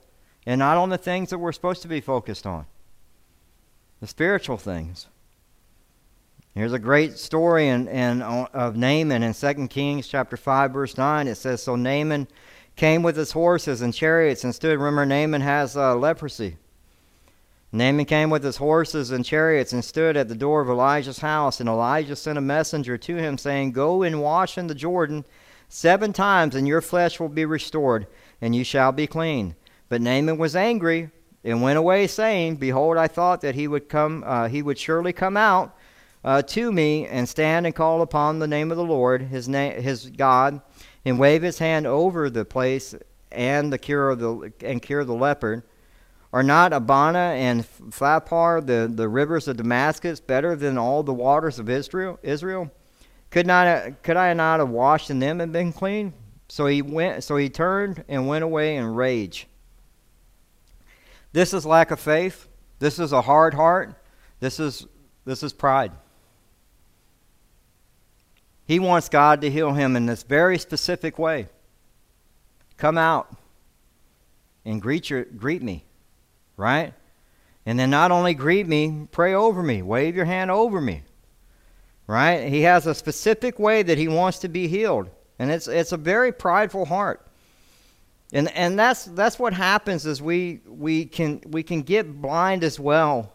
and 0.49 0.57
not 0.57 0.77
on 0.77 0.89
the 0.89 0.97
things 0.97 1.29
that 1.29 1.37
we're 1.37 1.51
supposed 1.51 1.83
to 1.83 1.87
be 1.87 2.01
focused 2.01 2.47
on 2.47 2.65
the 4.01 4.07
spiritual 4.07 4.57
things. 4.57 5.05
Here's 6.55 6.73
a 6.73 6.79
great 6.79 7.19
story 7.19 7.67
in, 7.67 7.87
in, 7.87 8.23
of 8.23 8.75
Naaman 8.75 9.21
in 9.21 9.33
2 9.35 9.67
Kings 9.67 10.07
chapter 10.07 10.35
5, 10.35 10.71
verse 10.71 10.97
9. 10.97 11.27
It 11.27 11.35
says, 11.35 11.61
So 11.61 11.75
Naaman 11.75 12.27
came 12.75 13.03
with 13.03 13.15
his 13.15 13.31
horses 13.31 13.83
and 13.83 13.93
chariots 13.93 14.43
and 14.43 14.55
stood. 14.55 14.79
Remember, 14.79 15.05
Naaman 15.05 15.41
has 15.41 15.77
uh, 15.77 15.95
leprosy. 15.95 16.57
Naaman 17.71 18.05
came 18.05 18.31
with 18.31 18.43
his 18.43 18.57
horses 18.57 19.11
and 19.11 19.23
chariots 19.23 19.71
and 19.71 19.85
stood 19.85 20.17
at 20.17 20.29
the 20.29 20.35
door 20.35 20.61
of 20.61 20.69
Elijah's 20.69 21.19
house. 21.19 21.59
And 21.59 21.69
Elijah 21.69 22.15
sent 22.15 22.39
a 22.39 22.41
messenger 22.41 22.97
to 22.97 23.15
him, 23.17 23.37
saying, 23.37 23.73
Go 23.73 24.01
and 24.01 24.19
wash 24.19 24.57
in 24.57 24.65
the 24.65 24.73
Jordan 24.73 25.25
seven 25.67 26.11
times, 26.11 26.55
and 26.55 26.67
your 26.67 26.81
flesh 26.81 27.19
will 27.19 27.29
be 27.29 27.45
restored, 27.45 28.07
and 28.41 28.55
you 28.55 28.63
shall 28.63 28.91
be 28.91 29.05
clean. 29.05 29.55
But 29.89 30.01
Naaman 30.01 30.37
was 30.37 30.55
angry 30.55 31.09
and 31.43 31.61
went 31.61 31.77
away, 31.77 32.07
saying, 32.07 32.57
Behold, 32.57 32.97
I 32.97 33.07
thought 33.07 33.41
that 33.41 33.55
he 33.55 33.67
would 33.67 33.89
come, 33.89 34.23
uh, 34.25 34.47
he 34.47 34.61
would 34.61 34.77
surely 34.77 35.13
come 35.13 35.35
out 35.35 35.75
uh, 36.23 36.41
to 36.43 36.71
me 36.71 37.07
and 37.07 37.27
stand 37.27 37.65
and 37.65 37.75
call 37.75 38.01
upon 38.01 38.39
the 38.39 38.47
name 38.47 38.71
of 38.71 38.77
the 38.77 38.83
Lord, 38.83 39.23
his 39.23 39.47
his 39.47 40.09
God 40.09 40.61
and 41.05 41.19
wave 41.19 41.41
his 41.41 41.59
hand 41.59 41.87
over 41.87 42.29
the 42.29 42.45
place 42.45 42.95
and 43.31 43.71
the 43.71 43.77
cure 43.77 44.09
of 44.09 44.19
the 44.19 44.53
and 44.61 44.81
cure 44.81 45.03
the 45.03 45.13
leopard. 45.13 45.63
Are 46.31 46.43
not 46.43 46.73
Abana 46.73 47.33
and 47.35 47.65
Pharpar, 47.89 48.63
the, 48.63 48.87
the 48.93 49.09
rivers 49.09 49.47
of 49.47 49.57
Damascus, 49.57 50.19
better 50.19 50.55
than 50.55 50.77
all 50.77 51.01
the 51.01 51.13
waters 51.13 51.57
of 51.57 51.69
Israel? 51.69 52.19
Israel? 52.21 52.69
Could 53.31 53.47
not 53.47 54.03
could 54.03 54.17
I 54.17 54.33
not 54.33 54.59
have 54.59 54.69
washed 54.69 55.09
in 55.09 55.19
them 55.19 55.41
and 55.41 55.51
been 55.51 55.73
clean? 55.73 56.13
So 56.47 56.65
he 56.67 56.81
went 56.81 57.23
so 57.23 57.35
he 57.37 57.49
turned 57.49 58.03
and 58.07 58.27
went 58.27 58.43
away 58.43 58.75
in 58.75 58.93
rage. 58.93 59.47
This 61.31 61.53
is 61.53 61.65
lack 61.65 61.91
of 61.91 61.99
faith. 61.99 62.47
This 62.79 62.99
is 62.99 63.11
a 63.11 63.21
hard 63.21 63.53
heart. 63.53 63.95
This 64.39 64.59
is 64.59 64.87
this 65.25 65.43
is 65.43 65.53
pride. 65.53 65.91
He 68.65 68.79
wants 68.79 69.09
God 69.09 69.41
to 69.41 69.49
heal 69.49 69.73
him 69.73 69.95
in 69.95 70.05
this 70.05 70.23
very 70.23 70.57
specific 70.59 71.17
way. 71.17 71.47
Come 72.77 72.97
out 72.97 73.35
and 74.63 74.81
greet, 74.81 75.09
your, 75.09 75.23
greet 75.25 75.63
me, 75.63 75.83
right? 76.55 76.93
And 77.65 77.79
then 77.79 77.89
not 77.89 78.11
only 78.11 78.33
greet 78.33 78.67
me, 78.67 79.07
pray 79.11 79.33
over 79.33 79.61
me, 79.61 79.81
wave 79.81 80.15
your 80.15 80.25
hand 80.25 80.51
over 80.51 80.79
me. 80.79 81.03
Right? 82.07 82.47
He 82.47 82.61
has 82.61 82.87
a 82.87 82.95
specific 82.95 83.59
way 83.59 83.83
that 83.83 83.97
he 83.97 84.07
wants 84.07 84.39
to 84.39 84.47
be 84.47 84.67
healed. 84.67 85.09
And 85.37 85.51
it's 85.51 85.67
it's 85.67 85.91
a 85.91 85.97
very 85.97 86.31
prideful 86.31 86.85
heart. 86.85 87.25
And 88.31 88.51
and 88.55 88.77
that's 88.77 89.05
that's 89.05 89.39
what 89.39 89.53
happens 89.53 90.05
is 90.05 90.21
we 90.21 90.61
we 90.67 91.05
can 91.05 91.41
we 91.47 91.63
can 91.63 91.81
get 91.81 92.21
blind 92.21 92.63
as 92.63 92.79
well. 92.79 93.33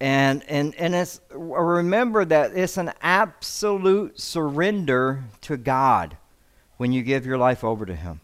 And 0.00 0.42
and 0.48 0.74
and 0.76 0.94
it's 0.94 1.20
remember 1.30 2.24
that 2.24 2.56
it's 2.56 2.78
an 2.78 2.92
absolute 3.02 4.20
surrender 4.20 5.24
to 5.42 5.56
God 5.56 6.16
when 6.76 6.92
you 6.92 7.02
give 7.02 7.26
your 7.26 7.38
life 7.38 7.64
over 7.64 7.84
to 7.86 7.94
him 7.94 8.20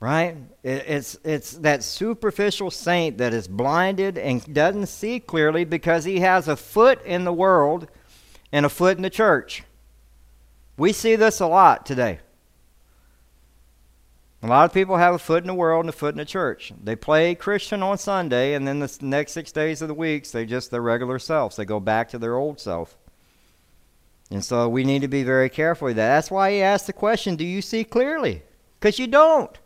right? 0.00 0.36
it's, 0.62 1.18
it's 1.24 1.52
that 1.52 1.82
superficial 1.82 2.70
saint 2.70 3.18
that 3.18 3.34
is 3.34 3.48
blinded 3.48 4.18
and 4.18 4.54
doesn't 4.54 4.86
see 4.86 5.18
clearly 5.18 5.64
because 5.64 6.04
he 6.04 6.20
has 6.20 6.46
a 6.46 6.56
foot 6.56 7.04
in 7.04 7.24
the 7.24 7.32
world 7.32 7.88
and 8.52 8.64
a 8.64 8.68
foot 8.68 8.96
in 8.96 9.02
the 9.02 9.10
church. 9.10 9.64
We 10.76 10.92
see 10.92 11.16
this 11.16 11.40
a 11.40 11.46
lot 11.46 11.84
today. 11.84 12.20
A 14.42 14.46
lot 14.46 14.66
of 14.66 14.72
people 14.72 14.96
have 14.96 15.14
a 15.14 15.18
foot 15.18 15.42
in 15.42 15.48
the 15.48 15.54
world 15.54 15.84
and 15.84 15.88
a 15.88 15.92
foot 15.92 16.14
in 16.14 16.18
the 16.18 16.24
church. 16.24 16.72
They 16.82 16.94
play 16.94 17.34
Christian 17.34 17.82
on 17.82 17.98
Sunday, 17.98 18.54
and 18.54 18.68
then 18.68 18.78
the 18.78 18.98
next 19.00 19.32
six 19.32 19.50
days 19.50 19.82
of 19.82 19.88
the 19.88 19.94
weeks, 19.94 20.30
they 20.30 20.46
just 20.46 20.70
their 20.70 20.80
regular 20.80 21.18
selves. 21.18 21.56
They 21.56 21.64
go 21.64 21.80
back 21.80 22.08
to 22.10 22.18
their 22.18 22.36
old 22.36 22.60
self. 22.60 22.96
And 24.30 24.44
so 24.44 24.68
we 24.68 24.84
need 24.84 25.02
to 25.02 25.08
be 25.08 25.24
very 25.24 25.48
careful 25.48 25.86
with 25.86 25.96
that. 25.96 26.14
That's 26.14 26.30
why 26.30 26.52
he 26.52 26.62
asked 26.62 26.86
the 26.86 26.92
question, 26.92 27.34
Do 27.34 27.44
you 27.44 27.60
see 27.60 27.82
clearly? 27.82 28.42
Because 28.78 28.98
you 28.98 29.08
don't. 29.08 29.58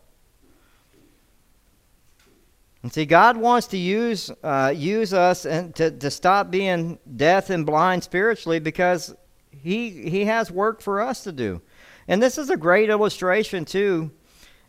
And 2.82 2.92
see, 2.92 3.04
God 3.04 3.36
wants 3.36 3.66
to 3.68 3.76
use, 3.76 4.30
uh, 4.42 4.72
use 4.74 5.12
us 5.12 5.44
and 5.44 5.74
to, 5.76 5.90
to 5.90 6.10
stop 6.10 6.50
being 6.50 6.98
deaf 7.16 7.50
and 7.50 7.66
blind 7.66 8.02
spiritually 8.02 8.58
because 8.58 9.14
he, 9.50 10.08
he 10.08 10.24
has 10.24 10.50
work 10.50 10.80
for 10.80 11.00
us 11.00 11.22
to 11.24 11.32
do. 11.32 11.60
And 12.08 12.20
this 12.20 12.38
is 12.38 12.50
a 12.50 12.56
great 12.56 12.90
illustration, 12.90 13.64
too, 13.64 14.10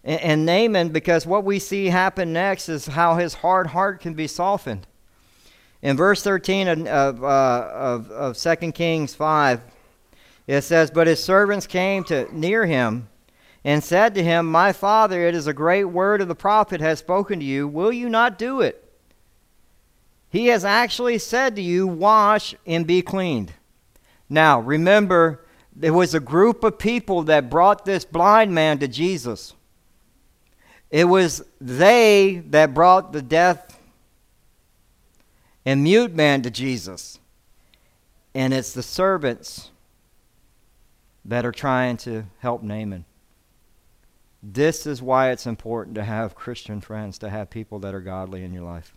in, 0.03 0.19
in 0.19 0.45
Naaman 0.45 0.89
because 0.89 1.25
what 1.25 1.43
we 1.43 1.59
see 1.59 1.87
happen 1.87 2.33
next 2.33 2.69
is 2.69 2.87
how 2.87 3.15
his 3.15 3.35
hard 3.35 3.67
heart 3.67 4.01
can 4.01 4.13
be 4.13 4.27
softened. 4.27 4.87
In 5.81 5.97
verse 5.97 6.23
13 6.23 6.67
of, 6.67 6.87
of, 6.87 7.23
uh, 7.23 7.69
of, 7.73 8.11
of 8.11 8.37
2 8.37 8.71
Kings 8.71 9.13
5, 9.15 9.61
it 10.47 10.61
says, 10.61 10.91
But 10.91 11.07
his 11.07 11.23
servants 11.23 11.67
came 11.67 12.03
to 12.05 12.27
near 12.35 12.65
him 12.65 13.09
and 13.63 13.83
said 13.83 14.15
to 14.15 14.23
him, 14.23 14.49
My 14.49 14.71
father, 14.73 15.21
it 15.21 15.35
is 15.35 15.47
a 15.47 15.53
great 15.53 15.85
word 15.85 16.21
of 16.21 16.27
the 16.27 16.35
prophet 16.35 16.81
has 16.81 16.99
spoken 16.99 17.39
to 17.39 17.45
you. 17.45 17.67
Will 17.67 17.91
you 17.91 18.09
not 18.09 18.37
do 18.37 18.61
it? 18.61 18.79
He 20.29 20.47
has 20.47 20.65
actually 20.65 21.19
said 21.19 21.55
to 21.55 21.61
you, 21.61 21.85
Wash 21.85 22.55
and 22.65 22.87
be 22.87 23.01
cleaned. 23.01 23.53
Now, 24.29 24.59
remember, 24.59 25.45
there 25.75 25.93
was 25.93 26.13
a 26.13 26.19
group 26.19 26.63
of 26.63 26.79
people 26.79 27.23
that 27.23 27.49
brought 27.49 27.85
this 27.85 28.05
blind 28.05 28.53
man 28.53 28.79
to 28.79 28.87
Jesus. 28.87 29.53
It 30.93 31.05
was 31.05 31.43
they 31.59 32.43
that 32.51 32.75
brought 32.75 33.13
the 33.13 33.23
deaf 33.23 33.79
and 35.65 35.83
mute 35.83 36.13
man 36.13 36.43
to 36.43 36.51
Jesus. 36.51 37.17
And 38.35 38.53
it's 38.53 38.73
the 38.73 38.83
servants 38.83 39.71
that 41.25 41.47
are 41.47 41.51
trying 41.51 41.97
to 41.97 42.25
help 42.41 42.61
Naaman. 42.61 43.05
This 44.43 44.85
is 44.85 45.01
why 45.01 45.31
it's 45.31 45.47
important 45.47 45.95
to 45.95 46.03
have 46.03 46.35
Christian 46.35 46.79
friends, 46.79 47.17
to 47.19 47.29
have 47.29 47.49
people 47.49 47.79
that 47.79 47.95
are 47.95 47.99
godly 47.99 48.43
in 48.43 48.53
your 48.53 48.63
life. 48.63 48.93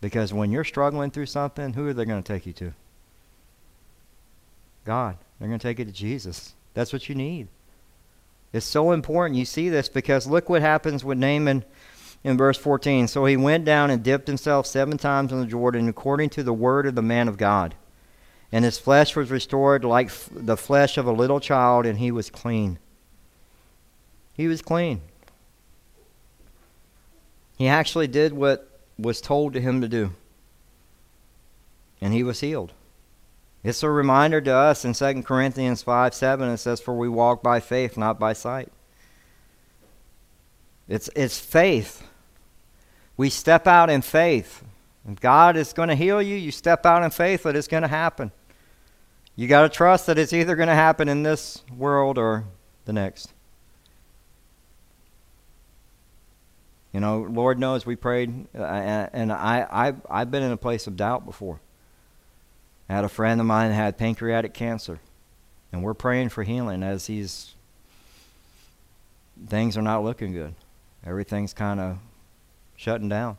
Because 0.00 0.34
when 0.34 0.50
you're 0.50 0.64
struggling 0.64 1.12
through 1.12 1.26
something, 1.26 1.74
who 1.74 1.86
are 1.86 1.94
they 1.94 2.04
going 2.04 2.24
to 2.24 2.32
take 2.32 2.44
you 2.44 2.52
to? 2.54 2.72
God. 4.84 5.16
They're 5.38 5.46
going 5.46 5.60
to 5.60 5.68
take 5.68 5.78
you 5.78 5.84
to 5.84 5.92
Jesus. 5.92 6.54
That's 6.74 6.92
what 6.92 7.08
you 7.08 7.14
need. 7.14 7.46
It's 8.56 8.66
so 8.66 8.92
important 8.92 9.38
you 9.38 9.44
see 9.44 9.68
this 9.68 9.88
because 9.88 10.26
look 10.26 10.48
what 10.48 10.62
happens 10.62 11.04
with 11.04 11.18
Naaman 11.18 11.64
in 12.24 12.36
verse 12.36 12.58
14. 12.58 13.06
So 13.06 13.24
he 13.26 13.36
went 13.36 13.64
down 13.64 13.90
and 13.90 14.02
dipped 14.02 14.26
himself 14.26 14.66
seven 14.66 14.98
times 14.98 15.30
in 15.30 15.40
the 15.40 15.46
Jordan 15.46 15.88
according 15.88 16.30
to 16.30 16.42
the 16.42 16.52
word 16.52 16.86
of 16.86 16.94
the 16.94 17.02
man 17.02 17.28
of 17.28 17.36
God. 17.36 17.74
And 18.50 18.64
his 18.64 18.78
flesh 18.78 19.14
was 19.14 19.30
restored 19.30 19.84
like 19.84 20.06
f- 20.06 20.28
the 20.32 20.56
flesh 20.56 20.96
of 20.96 21.06
a 21.06 21.12
little 21.12 21.40
child, 21.40 21.84
and 21.84 21.98
he 21.98 22.10
was 22.10 22.30
clean. 22.30 22.78
He 24.32 24.46
was 24.46 24.62
clean. 24.62 25.02
He 27.58 27.68
actually 27.68 28.06
did 28.06 28.32
what 28.32 28.80
was 28.98 29.20
told 29.20 29.52
to 29.52 29.60
him 29.60 29.80
to 29.80 29.88
do. 29.88 30.12
And 32.00 32.14
he 32.14 32.22
was 32.22 32.40
healed. 32.40 32.72
It's 33.66 33.82
a 33.82 33.90
reminder 33.90 34.40
to 34.40 34.54
us 34.54 34.84
in 34.84 34.92
2 34.92 35.24
Corinthians 35.24 35.82
5 35.82 36.14
7, 36.14 36.48
it 36.50 36.58
says, 36.58 36.80
For 36.80 36.96
we 36.96 37.08
walk 37.08 37.42
by 37.42 37.58
faith, 37.58 37.96
not 37.96 38.16
by 38.16 38.32
sight. 38.32 38.70
It's, 40.86 41.10
it's 41.16 41.40
faith. 41.40 42.06
We 43.16 43.28
step 43.28 43.66
out 43.66 43.90
in 43.90 44.02
faith. 44.02 44.62
If 45.10 45.18
God 45.18 45.56
is 45.56 45.72
going 45.72 45.88
to 45.88 45.96
heal 45.96 46.22
you, 46.22 46.36
you 46.36 46.52
step 46.52 46.86
out 46.86 47.02
in 47.02 47.10
faith 47.10 47.42
that 47.42 47.56
it's 47.56 47.66
going 47.66 47.82
to 47.82 47.88
happen. 47.88 48.30
You 49.34 49.48
got 49.48 49.62
to 49.62 49.68
trust 49.68 50.06
that 50.06 50.16
it's 50.16 50.32
either 50.32 50.54
going 50.54 50.68
to 50.68 50.74
happen 50.74 51.08
in 51.08 51.24
this 51.24 51.64
world 51.76 52.18
or 52.18 52.44
the 52.84 52.92
next. 52.92 53.32
You 56.92 57.00
know, 57.00 57.26
Lord 57.28 57.58
knows 57.58 57.84
we 57.84 57.96
prayed, 57.96 58.46
uh, 58.54 58.62
and 58.62 59.32
I, 59.32 59.66
I, 59.68 59.94
I've 60.08 60.30
been 60.30 60.44
in 60.44 60.52
a 60.52 60.56
place 60.56 60.86
of 60.86 60.94
doubt 60.94 61.26
before. 61.26 61.58
I 62.88 62.94
had 62.94 63.04
a 63.04 63.08
friend 63.08 63.40
of 63.40 63.46
mine 63.46 63.70
that 63.70 63.74
had 63.74 63.98
pancreatic 63.98 64.54
cancer, 64.54 65.00
and 65.72 65.82
we're 65.82 65.94
praying 65.94 66.28
for 66.30 66.42
healing 66.42 66.82
as 66.82 67.06
he's 67.06 67.54
things 69.48 69.76
are 69.76 69.82
not 69.82 70.02
looking 70.02 70.32
good. 70.32 70.54
Everything's 71.04 71.52
kind 71.52 71.78
of 71.78 71.98
shutting 72.76 73.08
down. 73.08 73.36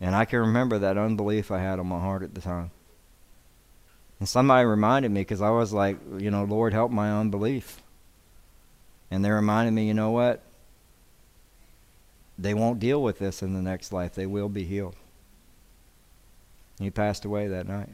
And 0.00 0.14
I 0.14 0.24
can 0.24 0.40
remember 0.40 0.78
that 0.78 0.96
unbelief 0.96 1.50
I 1.50 1.58
had 1.58 1.78
on 1.78 1.86
my 1.86 2.00
heart 2.00 2.22
at 2.22 2.34
the 2.34 2.40
time. 2.40 2.70
And 4.18 4.28
somebody 4.28 4.64
reminded 4.64 5.10
me 5.10 5.20
because 5.20 5.42
I 5.42 5.50
was 5.50 5.72
like, 5.72 5.98
you 6.18 6.30
know, 6.30 6.44
Lord, 6.44 6.72
help 6.72 6.90
my 6.90 7.12
unbelief. 7.12 7.82
And 9.10 9.22
they 9.22 9.30
reminded 9.30 9.72
me, 9.72 9.86
you 9.86 9.94
know 9.94 10.10
what? 10.10 10.42
they 12.40 12.54
won't 12.54 12.80
deal 12.80 13.02
with 13.02 13.18
this 13.18 13.42
in 13.42 13.52
the 13.52 13.62
next 13.62 13.92
life. 13.92 14.14
They 14.14 14.26
will 14.26 14.48
be 14.48 14.64
healed. 14.64 14.96
He 16.78 16.90
passed 16.90 17.24
away 17.24 17.46
that 17.48 17.68
night 17.68 17.90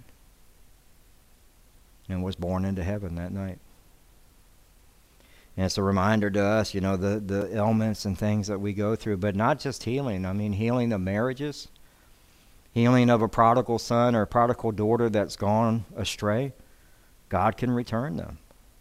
and 2.08 2.22
was 2.22 2.36
born 2.36 2.64
into 2.64 2.84
heaven 2.84 3.14
that 3.16 3.32
night. 3.32 3.58
And 5.56 5.66
it's 5.66 5.78
a 5.78 5.82
reminder 5.82 6.30
to 6.30 6.42
us, 6.42 6.74
you 6.74 6.80
know, 6.80 6.96
the, 6.96 7.18
the 7.18 7.56
ailments 7.56 8.04
and 8.04 8.18
things 8.18 8.46
that 8.48 8.60
we 8.60 8.72
go 8.72 8.94
through, 8.94 9.16
but 9.16 9.34
not 9.34 9.58
just 9.58 9.84
healing. 9.84 10.26
I 10.26 10.32
mean, 10.32 10.52
healing 10.52 10.92
of 10.92 11.00
marriages, 11.00 11.68
healing 12.72 13.08
of 13.08 13.22
a 13.22 13.28
prodigal 13.28 13.78
son 13.78 14.14
or 14.14 14.22
a 14.22 14.26
prodigal 14.26 14.72
daughter 14.72 15.08
that's 15.08 15.36
gone 15.36 15.86
astray. 15.96 16.52
God 17.28 17.56
can 17.56 17.70
return 17.70 18.16
them. 18.16 18.38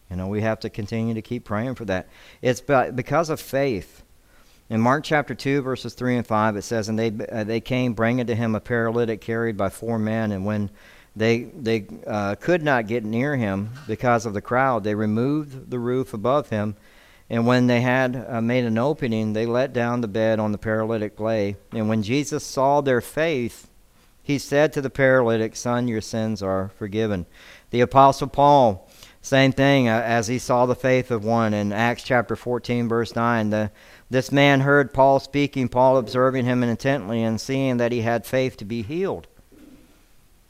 You 0.10 0.18
know, 0.18 0.28
we 0.28 0.42
have 0.42 0.60
to 0.60 0.70
continue 0.70 1.14
to 1.14 1.22
keep 1.22 1.46
praying 1.46 1.76
for 1.76 1.86
that. 1.86 2.08
It's 2.42 2.62
because 2.62 3.30
of 3.30 3.40
faith 3.40 4.04
in 4.70 4.82
Mark 4.82 5.04
chapter 5.04 5.36
2, 5.36 5.62
verses 5.62 5.94
3 5.94 6.18
and 6.18 6.28
5, 6.28 6.58
it 6.58 6.64
says, 6.64 6.90
And 6.90 6.98
they, 6.98 7.12
uh, 7.32 7.44
they 7.44 7.62
came 7.62 7.94
bringing 7.94 8.26
to 8.26 8.36
him 8.36 8.56
a 8.56 8.60
paralytic 8.60 9.22
carried 9.22 9.58
by 9.58 9.70
four 9.70 10.00
men, 10.00 10.32
and 10.32 10.44
when 10.44 10.72
they, 11.16 11.44
they 11.44 11.88
uh, 12.06 12.36
could 12.36 12.62
not 12.62 12.88
get 12.88 13.06
near 13.06 13.36
him 13.36 13.70
because 13.88 14.26
of 14.26 14.34
the 14.34 14.42
crowd, 14.42 14.84
they 14.84 14.96
removed 14.96 15.70
the 15.70 15.80
roof 15.80 16.14
above 16.14 16.50
him. 16.50 16.76
And 17.30 17.48
when 17.48 17.68
they 17.68 17.82
had 17.82 18.24
uh, 18.28 18.42
made 18.42 18.66
an 18.66 18.78
opening, 18.78 19.34
they 19.34 19.46
let 19.48 19.74
down 19.74 20.02
the 20.02 20.08
bed 20.08 20.40
on 20.40 20.52
the 20.52 20.60
paralytic 20.60 21.20
lay. 21.20 21.56
And 21.72 21.90
when 21.90 22.04
Jesus 22.04 22.46
saw 22.46 22.82
their 22.82 23.02
faith, 23.02 23.68
he 24.22 24.38
said 24.38 24.74
to 24.74 24.82
the 24.82 24.90
paralytic, 24.90 25.56
Son, 25.56 25.88
your 25.88 26.02
sins 26.02 26.44
are 26.44 26.72
forgiven. 26.78 27.26
The 27.72 27.82
Apostle 27.82 28.28
Paul, 28.28 28.88
same 29.22 29.52
thing, 29.52 29.88
uh, 29.88 30.02
as 30.06 30.28
he 30.28 30.38
saw 30.38 30.66
the 30.66 30.76
faith 30.76 31.10
of 31.10 31.24
one 31.24 31.54
in 31.54 31.72
Acts 31.72 32.04
chapter 32.04 32.36
14, 32.36 32.88
verse 32.88 33.16
9. 33.16 33.50
The, 33.50 33.72
this 34.10 34.32
man 34.32 34.62
heard 34.62 34.94
Paul 34.94 35.20
speaking, 35.20 35.68
Paul 35.68 35.98
observing 35.98 36.46
him 36.46 36.62
intently 36.62 37.24
and 37.24 37.42
seeing 37.42 37.78
that 37.78 37.92
he 37.92 38.02
had 38.02 38.26
faith 38.26 38.58
to 38.58 38.66
be 38.66 38.84
healed. 38.84 39.28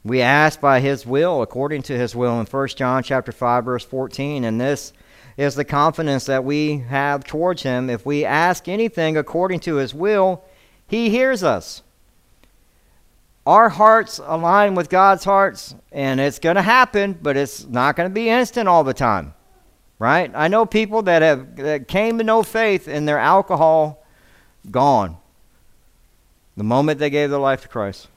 We 0.06 0.22
ask 0.22 0.60
by 0.60 0.80
his 0.80 1.04
will, 1.04 1.42
according 1.42 1.82
to 1.82 1.98
his 1.98 2.14
will, 2.14 2.38
in 2.38 2.46
1 2.46 2.68
John 2.68 3.02
chapter 3.02 3.32
5, 3.32 3.64
verse 3.64 3.84
14, 3.84 4.44
and 4.44 4.60
this 4.60 4.92
is 5.36 5.54
the 5.54 5.64
confidence 5.64 6.26
that 6.26 6.44
we 6.44 6.78
have 6.78 7.24
towards 7.24 7.62
him. 7.62 7.90
If 7.90 8.06
we 8.06 8.24
ask 8.24 8.68
anything 8.68 9.16
according 9.16 9.60
to 9.60 9.76
his 9.76 9.92
will, 9.92 10.44
he 10.86 11.10
hears 11.10 11.42
us. 11.42 11.82
Our 13.46 13.68
hearts 13.68 14.20
align 14.24 14.74
with 14.74 14.88
God's 14.88 15.24
hearts, 15.24 15.74
and 15.90 16.20
it's 16.20 16.38
going 16.38 16.56
to 16.56 16.62
happen, 16.62 17.18
but 17.20 17.36
it's 17.36 17.66
not 17.66 17.96
going 17.96 18.08
to 18.08 18.14
be 18.14 18.28
instant 18.28 18.68
all 18.68 18.84
the 18.84 18.94
time 18.94 19.34
right? 19.98 20.30
I 20.34 20.48
know 20.48 20.66
people 20.66 21.02
that 21.02 21.22
have 21.22 21.56
that 21.56 21.88
came 21.88 22.18
to 22.18 22.24
know 22.24 22.42
faith 22.42 22.88
and 22.88 23.08
their 23.08 23.18
alcohol 23.18 24.04
gone. 24.70 25.16
The 26.56 26.64
moment 26.64 26.98
they 26.98 27.10
gave 27.10 27.30
their 27.30 27.38
life 27.38 27.62
to 27.62 27.68
Christ. 27.68 28.08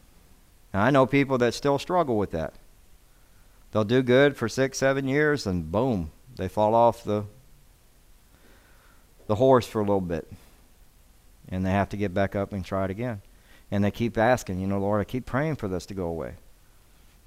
Now, 0.74 0.84
I 0.84 0.90
know 0.90 1.06
people 1.06 1.38
that 1.40 1.54
still 1.54 1.80
struggle 1.80 2.18
with 2.18 2.32
that. 2.32 2.54
They'll 3.72 3.84
do 3.84 4.02
good 4.02 4.36
for 4.36 4.50
six, 4.50 4.78
seven 4.78 5.08
years, 5.08 5.46
and 5.46 5.72
boom, 5.72 6.12
they 6.36 6.48
fall 6.48 6.74
off 6.74 7.04
the 7.04 7.26
the 9.28 9.36
horse 9.36 9.68
for 9.68 9.80
a 9.80 9.84
little 9.84 10.02
bit, 10.02 10.28
and 11.50 11.64
they 11.64 11.70
have 11.70 11.90
to 11.90 11.98
get 11.98 12.16
back 12.16 12.36
up 12.36 12.52
and 12.52 12.66
try 12.66 12.86
it 12.86 12.90
again. 12.90 13.22
And 13.70 13.84
they 13.84 13.92
keep 13.92 14.18
asking, 14.18 14.60
you 14.60 14.66
know, 14.66 14.80
Lord, 14.80 15.02
I 15.02 15.04
keep 15.04 15.28
praying 15.28 15.58
for 15.58 15.68
this 15.68 15.86
to 15.88 15.94
go 15.94 16.08
away. 16.08 16.34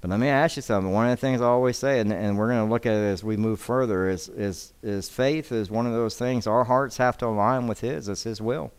But 0.01 0.09
let 0.09 0.19
me 0.19 0.27
ask 0.27 0.57
you 0.57 0.61
something. 0.61 0.91
One 0.91 1.05
of 1.05 1.11
the 1.11 1.25
things 1.25 1.39
I 1.39 1.45
always 1.45 1.77
say, 1.77 2.01
and, 2.01 2.11
and 2.11 2.37
we're 2.37 2.49
going 2.49 2.65
to 2.65 2.69
look 2.69 2.85
at 2.85 2.91
it 2.91 3.05
as 3.05 3.23
we 3.23 3.37
move 3.37 3.61
further, 3.61 4.09
is, 4.09 4.27
is, 4.27 4.73
is 4.83 5.07
faith 5.07 5.53
is 5.53 5.71
one 5.71 5.87
of 5.87 5.93
those 5.93 6.17
things. 6.17 6.45
Our 6.45 6.65
hearts 6.65 6.97
have 6.97 7.17
to 7.19 7.27
align 7.27 7.67
with 7.67 7.79
His. 7.79 8.09
It's 8.09 8.23
His 8.23 8.41
will. 8.41 8.73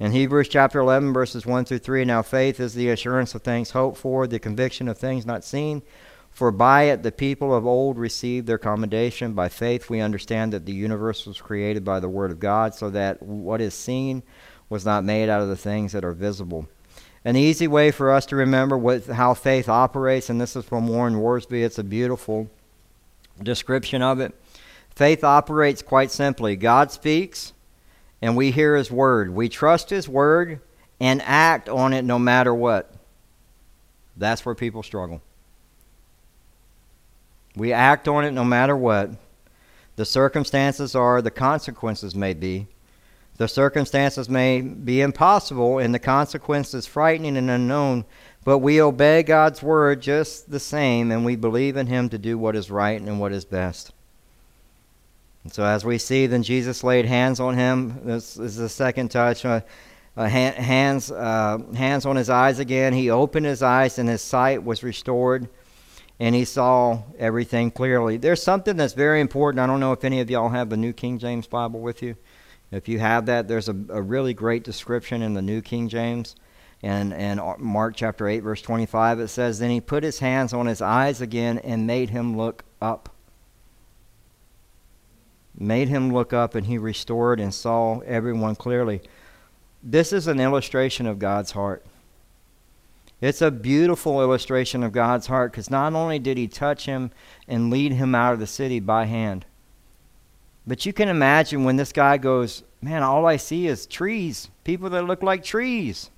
In 0.00 0.12
Hebrews 0.12 0.48
chapter 0.48 0.78
11, 0.80 1.12
verses 1.12 1.44
1 1.44 1.66
through 1.66 1.80
3, 1.80 2.06
now 2.06 2.22
faith 2.22 2.58
is 2.58 2.72
the 2.72 2.88
assurance 2.88 3.34
of 3.34 3.42
things 3.42 3.72
hoped 3.72 3.98
for, 3.98 4.26
the 4.26 4.38
conviction 4.38 4.88
of 4.88 4.96
things 4.96 5.26
not 5.26 5.44
seen. 5.44 5.82
For 6.30 6.50
by 6.50 6.84
it 6.84 7.02
the 7.02 7.12
people 7.12 7.54
of 7.54 7.66
old 7.66 7.98
received 7.98 8.46
their 8.46 8.56
commendation. 8.56 9.34
By 9.34 9.50
faith 9.50 9.90
we 9.90 10.00
understand 10.00 10.54
that 10.54 10.64
the 10.64 10.72
universe 10.72 11.26
was 11.26 11.38
created 11.38 11.84
by 11.84 12.00
the 12.00 12.08
Word 12.08 12.30
of 12.30 12.40
God, 12.40 12.74
so 12.74 12.88
that 12.88 13.22
what 13.22 13.60
is 13.60 13.74
seen 13.74 14.22
was 14.70 14.86
not 14.86 15.04
made 15.04 15.28
out 15.28 15.42
of 15.42 15.48
the 15.48 15.56
things 15.56 15.92
that 15.92 16.04
are 16.04 16.12
visible. 16.12 16.66
An 17.22 17.36
easy 17.36 17.68
way 17.68 17.90
for 17.90 18.10
us 18.10 18.24
to 18.26 18.36
remember 18.36 18.78
what, 18.78 19.04
how 19.04 19.34
faith 19.34 19.68
operates, 19.68 20.30
and 20.30 20.40
this 20.40 20.56
is 20.56 20.64
from 20.64 20.88
Warren 20.88 21.16
Wiersbe, 21.16 21.62
it's 21.62 21.78
a 21.78 21.84
beautiful 21.84 22.48
description 23.42 24.00
of 24.00 24.18
it. 24.18 24.34
Faith 24.88 25.22
operates 25.22 25.82
quite 25.82 26.10
simply 26.10 26.56
God 26.56 26.90
speaks, 26.90 27.52
and 28.22 28.36
we 28.36 28.50
hear 28.50 28.76
His 28.76 28.90
word. 28.90 29.30
We 29.34 29.48
trust 29.48 29.90
His 29.90 30.08
word 30.08 30.60
and 31.00 31.22
act 31.22 31.68
on 31.68 31.92
it 31.92 32.02
no 32.02 32.18
matter 32.18 32.54
what. 32.54 32.92
That's 34.16 34.44
where 34.44 34.54
people 34.54 34.82
struggle. 34.82 35.22
We 37.56 37.72
act 37.72 38.06
on 38.06 38.24
it 38.24 38.32
no 38.32 38.44
matter 38.44 38.76
what. 38.76 39.10
The 39.96 40.04
circumstances 40.04 40.94
are, 40.94 41.20
the 41.20 41.30
consequences 41.30 42.14
may 42.14 42.34
be. 42.34 42.68
The 43.38 43.48
circumstances 43.48 44.28
may 44.28 44.60
be 44.60 45.00
impossible 45.00 45.78
and 45.78 45.94
the 45.94 45.98
consequences 45.98 46.86
frightening 46.86 47.38
and 47.38 47.50
unknown, 47.50 48.04
but 48.44 48.58
we 48.58 48.82
obey 48.82 49.22
God's 49.22 49.62
word 49.62 50.02
just 50.02 50.50
the 50.50 50.60
same 50.60 51.10
and 51.10 51.24
we 51.24 51.36
believe 51.36 51.76
in 51.76 51.86
Him 51.86 52.10
to 52.10 52.18
do 52.18 52.36
what 52.36 52.54
is 52.54 52.70
right 52.70 53.00
and 53.00 53.18
what 53.18 53.32
is 53.32 53.46
best. 53.46 53.92
And 55.44 55.52
so, 55.52 55.64
as 55.64 55.84
we 55.84 55.98
see, 55.98 56.26
then 56.26 56.42
Jesus 56.42 56.84
laid 56.84 57.06
hands 57.06 57.40
on 57.40 57.56
him. 57.56 58.00
This 58.04 58.36
is 58.36 58.56
the 58.56 58.68
second 58.68 59.10
touch. 59.10 59.44
Uh, 59.44 59.60
uh, 60.16 60.26
hands, 60.26 61.10
uh, 61.10 61.58
hands 61.74 62.04
on 62.04 62.16
his 62.16 62.28
eyes 62.28 62.58
again. 62.58 62.92
He 62.92 63.10
opened 63.10 63.46
his 63.46 63.62
eyes 63.62 63.98
and 63.98 64.08
his 64.08 64.20
sight 64.22 64.62
was 64.62 64.82
restored 64.82 65.48
and 66.18 66.34
he 66.34 66.44
saw 66.44 67.02
everything 67.18 67.70
clearly. 67.70 68.18
There's 68.18 68.42
something 68.42 68.76
that's 68.76 68.92
very 68.92 69.20
important. 69.20 69.60
I 69.60 69.66
don't 69.66 69.80
know 69.80 69.92
if 69.92 70.04
any 70.04 70.20
of 70.20 70.28
y'all 70.28 70.50
have 70.50 70.68
the 70.68 70.76
New 70.76 70.92
King 70.92 71.18
James 71.18 71.46
Bible 71.46 71.80
with 71.80 72.02
you. 72.02 72.16
If 72.70 72.88
you 72.88 72.98
have 72.98 73.26
that, 73.26 73.48
there's 73.48 73.68
a, 73.68 73.76
a 73.88 74.02
really 74.02 74.34
great 74.34 74.62
description 74.62 75.22
in 75.22 75.32
the 75.32 75.42
New 75.42 75.62
King 75.62 75.88
James. 75.88 76.36
And, 76.82 77.12
and 77.14 77.40
Mark 77.58 77.94
chapter 77.96 78.28
8, 78.28 78.40
verse 78.40 78.62
25, 78.62 79.20
it 79.20 79.28
says, 79.28 79.58
Then 79.58 79.70
he 79.70 79.80
put 79.80 80.02
his 80.02 80.18
hands 80.18 80.52
on 80.52 80.66
his 80.66 80.82
eyes 80.82 81.20
again 81.20 81.58
and 81.58 81.86
made 81.86 82.10
him 82.10 82.36
look 82.36 82.64
up. 82.80 83.08
Made 85.62 85.88
him 85.88 86.10
look 86.10 86.32
up, 86.32 86.54
and 86.54 86.66
he 86.66 86.78
restored 86.78 87.38
and 87.38 87.52
saw 87.52 87.98
everyone 88.00 88.56
clearly. 88.56 89.02
This 89.82 90.10
is 90.10 90.26
an 90.26 90.40
illustration 90.40 91.06
of 91.06 91.18
God's 91.18 91.50
heart. 91.50 91.84
It's 93.20 93.42
a 93.42 93.50
beautiful 93.50 94.22
illustration 94.22 94.82
of 94.82 94.92
God's 94.92 95.26
heart 95.26 95.52
because 95.52 95.70
not 95.70 95.92
only 95.92 96.18
did 96.18 96.38
he 96.38 96.48
touch 96.48 96.86
him 96.86 97.10
and 97.46 97.68
lead 97.68 97.92
him 97.92 98.14
out 98.14 98.32
of 98.32 98.40
the 98.40 98.46
city 98.46 98.80
by 98.80 99.04
hand, 99.04 99.44
but 100.66 100.86
you 100.86 100.94
can 100.94 101.10
imagine 101.10 101.64
when 101.64 101.76
this 101.76 101.92
guy 101.92 102.16
goes, 102.16 102.62
Man, 102.80 103.02
all 103.02 103.26
I 103.26 103.36
see 103.36 103.66
is 103.66 103.84
trees, 103.84 104.48
people 104.64 104.88
that 104.88 105.04
look 105.04 105.22
like 105.22 105.44
trees. 105.44 106.08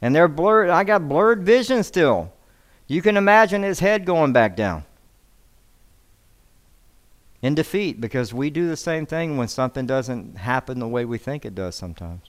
And 0.00 0.14
they're 0.14 0.28
blurred. 0.28 0.70
I 0.70 0.84
got 0.84 1.08
blurred 1.08 1.42
vision 1.42 1.82
still. 1.82 2.32
You 2.86 3.02
can 3.02 3.16
imagine 3.16 3.64
his 3.64 3.80
head 3.80 4.04
going 4.04 4.32
back 4.32 4.54
down 4.54 4.84
in 7.46 7.54
defeat 7.54 8.00
because 8.00 8.34
we 8.34 8.50
do 8.50 8.66
the 8.66 8.76
same 8.76 9.06
thing 9.06 9.36
when 9.36 9.46
something 9.46 9.86
doesn't 9.86 10.36
happen 10.36 10.80
the 10.80 10.88
way 10.88 11.04
we 11.04 11.16
think 11.16 11.44
it 11.44 11.54
does 11.54 11.76
sometimes. 11.76 12.22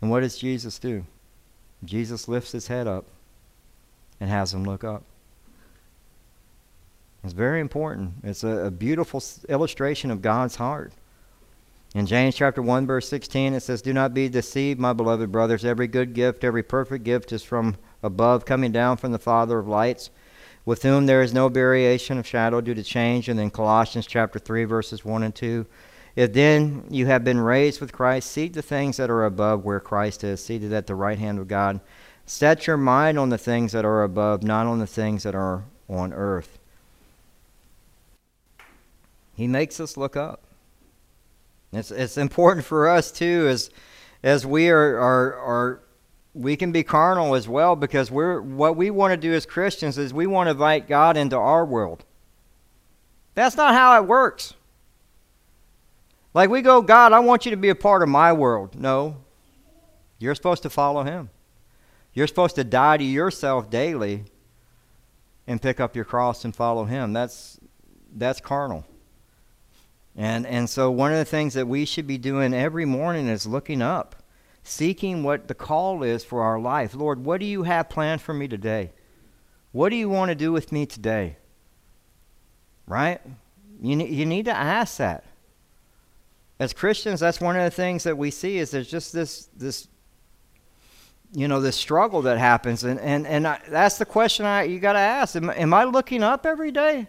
And 0.00 0.10
what 0.10 0.20
does 0.20 0.36
Jesus 0.36 0.80
do? 0.80 1.04
Jesus 1.84 2.26
lifts 2.26 2.50
his 2.50 2.66
head 2.66 2.88
up 2.88 3.04
and 4.18 4.28
has 4.28 4.52
him 4.52 4.64
look 4.64 4.82
up. 4.82 5.04
It's 7.22 7.34
very 7.34 7.60
important. 7.60 8.14
It's 8.24 8.42
a, 8.42 8.66
a 8.66 8.70
beautiful 8.72 9.22
illustration 9.48 10.10
of 10.10 10.22
God's 10.22 10.56
heart. 10.56 10.92
In 11.94 12.04
James 12.06 12.34
chapter 12.34 12.62
1 12.62 12.88
verse 12.88 13.08
16 13.08 13.54
it 13.54 13.60
says, 13.60 13.80
"Do 13.80 13.92
not 13.92 14.12
be 14.12 14.28
deceived, 14.28 14.80
my 14.80 14.92
beloved 14.92 15.30
brothers. 15.30 15.64
Every 15.64 15.86
good 15.86 16.14
gift, 16.14 16.42
every 16.42 16.64
perfect 16.64 17.04
gift 17.04 17.30
is 17.30 17.44
from 17.44 17.76
above, 18.02 18.44
coming 18.44 18.72
down 18.72 18.96
from 18.96 19.12
the 19.12 19.20
Father 19.20 19.60
of 19.60 19.68
lights, 19.68 20.10
with 20.64 20.82
whom 20.82 21.06
there 21.06 21.22
is 21.22 21.34
no 21.34 21.48
variation 21.48 22.18
of 22.18 22.26
shadow 22.26 22.60
due 22.60 22.74
to 22.74 22.82
change." 22.82 23.28
And 23.28 23.38
then 23.38 23.50
Colossians 23.50 24.06
chapter 24.06 24.38
3 24.38 24.64
verses 24.64 25.04
1 25.04 25.22
and 25.22 25.34
2, 25.34 25.66
"If 26.16 26.32
then 26.32 26.84
you 26.90 27.06
have 27.06 27.24
been 27.24 27.40
raised 27.40 27.80
with 27.80 27.92
Christ, 27.92 28.30
seek 28.30 28.52
the 28.52 28.62
things 28.62 28.96
that 28.96 29.10
are 29.10 29.24
above 29.24 29.64
where 29.64 29.80
Christ 29.80 30.24
is, 30.24 30.44
seated 30.44 30.72
at 30.72 30.86
the 30.86 30.94
right 30.94 31.18
hand 31.18 31.38
of 31.38 31.48
God. 31.48 31.80
Set 32.26 32.66
your 32.66 32.76
mind 32.76 33.18
on 33.18 33.28
the 33.28 33.38
things 33.38 33.72
that 33.72 33.84
are 33.84 34.02
above, 34.02 34.42
not 34.42 34.66
on 34.66 34.78
the 34.78 34.86
things 34.86 35.22
that 35.24 35.34
are 35.34 35.64
on 35.88 36.12
earth." 36.12 36.58
He 39.36 39.46
makes 39.48 39.80
us 39.80 39.96
look 39.96 40.16
up. 40.16 40.40
It's, 41.72 41.90
it's 41.90 42.16
important 42.16 42.64
for 42.64 42.88
us 42.88 43.10
too, 43.10 43.48
as 43.48 43.70
as 44.22 44.46
we 44.46 44.70
are, 44.70 44.96
are 44.96 45.34
are 45.34 45.80
we 46.34 46.56
can 46.56 46.72
be 46.72 46.82
carnal 46.82 47.34
as 47.34 47.48
well 47.48 47.76
because 47.76 48.10
we're 48.10 48.40
what 48.40 48.76
we 48.76 48.90
want 48.90 49.12
to 49.12 49.16
do 49.16 49.32
as 49.32 49.46
Christians 49.46 49.96
is 49.96 50.12
we 50.12 50.26
want 50.26 50.48
to 50.48 50.52
invite 50.52 50.88
God 50.88 51.16
into 51.16 51.36
our 51.36 51.64
world. 51.64 52.04
That's 53.34 53.56
not 53.56 53.74
how 53.74 54.00
it 54.00 54.06
works. 54.06 54.54
Like 56.34 56.50
we 56.50 56.62
go, 56.62 56.82
God, 56.82 57.12
I 57.12 57.20
want 57.20 57.44
you 57.44 57.50
to 57.52 57.56
be 57.56 57.68
a 57.68 57.74
part 57.74 58.02
of 58.02 58.08
my 58.08 58.32
world. 58.32 58.78
No. 58.78 59.18
You're 60.18 60.34
supposed 60.34 60.62
to 60.64 60.70
follow 60.70 61.04
him. 61.04 61.30
You're 62.12 62.26
supposed 62.26 62.56
to 62.56 62.64
die 62.64 62.96
to 62.96 63.04
yourself 63.04 63.70
daily 63.70 64.24
and 65.46 65.62
pick 65.62 65.80
up 65.80 65.94
your 65.94 66.04
cross 66.04 66.44
and 66.44 66.54
follow 66.54 66.84
him. 66.84 67.12
That's 67.12 67.58
that's 68.14 68.40
carnal. 68.40 68.84
And, 70.16 70.46
and 70.46 70.70
so, 70.70 70.90
one 70.90 71.12
of 71.12 71.18
the 71.18 71.24
things 71.24 71.54
that 71.54 71.66
we 71.66 71.84
should 71.84 72.06
be 72.06 72.18
doing 72.18 72.54
every 72.54 72.84
morning 72.84 73.26
is 73.26 73.46
looking 73.46 73.82
up, 73.82 74.14
seeking 74.64 75.22
what 75.22 75.46
the 75.46 75.54
call 75.54 76.02
is 76.02 76.24
for 76.24 76.42
our 76.42 76.58
life. 76.58 76.94
Lord, 76.94 77.24
what 77.24 77.38
do 77.38 77.46
you 77.46 77.62
have 77.62 77.88
planned 77.88 78.22
for 78.22 78.34
me 78.34 78.48
today? 78.48 78.92
What 79.72 79.90
do 79.90 79.96
you 79.96 80.08
want 80.08 80.30
to 80.30 80.34
do 80.34 80.50
with 80.50 80.72
me 80.72 80.86
today? 80.86 81.36
Right? 82.86 83.20
You, 83.80 83.98
you 83.98 84.26
need 84.26 84.46
to 84.46 84.56
ask 84.56 84.96
that. 84.96 85.24
As 86.58 86.72
Christians, 86.72 87.20
that's 87.20 87.40
one 87.40 87.56
of 87.56 87.64
the 87.64 87.70
things 87.70 88.04
that 88.04 88.16
we 88.16 88.30
see 88.30 88.58
is 88.58 88.70
there's 88.70 88.90
just 88.90 89.12
this, 89.12 89.48
this 89.56 89.88
you 91.32 91.48
know, 91.48 91.60
this 91.60 91.76
struggle 91.76 92.22
that 92.22 92.38
happens. 92.38 92.84
And, 92.84 93.00
and, 93.00 93.26
and 93.26 93.46
I, 93.46 93.60
that's 93.68 93.98
the 93.98 94.06
question 94.06 94.46
I, 94.46 94.62
you 94.62 94.78
got 94.78 94.92
to 94.92 95.00
ask. 95.00 95.36
Am, 95.36 95.50
am 95.50 95.74
I 95.74 95.84
looking 95.84 96.22
up 96.22 96.46
every 96.46 96.70
day? 96.70 97.08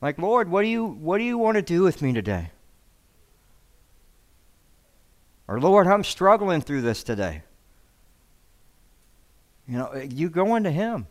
Like, 0.00 0.18
Lord, 0.18 0.50
what 0.50 0.62
do 0.62 0.68
you 0.68 0.84
what 0.84 1.18
do 1.18 1.24
you 1.24 1.38
want 1.38 1.56
to 1.56 1.62
do 1.62 1.82
with 1.82 2.02
me 2.02 2.12
today? 2.12 2.50
Or 5.46 5.60
Lord, 5.60 5.86
I'm 5.86 6.04
struggling 6.04 6.60
through 6.60 6.82
this 6.82 7.02
today. 7.02 7.42
You 9.68 9.78
know, 9.78 9.94
you 9.94 10.28
go 10.28 10.56
into 10.56 10.70
him. 10.70 11.06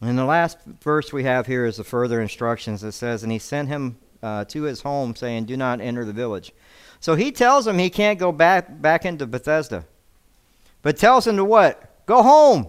And 0.00 0.18
the 0.18 0.24
last 0.24 0.58
verse 0.82 1.12
we 1.12 1.24
have 1.24 1.46
here 1.46 1.66
is 1.66 1.76
the 1.76 1.84
further 1.84 2.20
instructions. 2.20 2.82
It 2.82 2.92
says, 2.92 3.22
And 3.22 3.32
he 3.32 3.38
sent 3.38 3.68
him 3.68 3.96
uh, 4.22 4.44
to 4.46 4.62
his 4.62 4.82
home, 4.82 5.14
saying, 5.14 5.44
Do 5.44 5.56
not 5.56 5.80
enter 5.80 6.04
the 6.04 6.12
village. 6.12 6.52
So 7.00 7.14
he 7.14 7.32
tells 7.32 7.66
him 7.66 7.78
he 7.78 7.90
can't 7.90 8.18
go 8.18 8.32
back, 8.32 8.80
back 8.80 9.04
into 9.04 9.26
Bethsaida. 9.26 9.84
But 10.82 10.96
tells 10.96 11.26
him 11.26 11.36
to 11.36 11.44
what? 11.44 12.06
Go 12.06 12.22
home. 12.22 12.68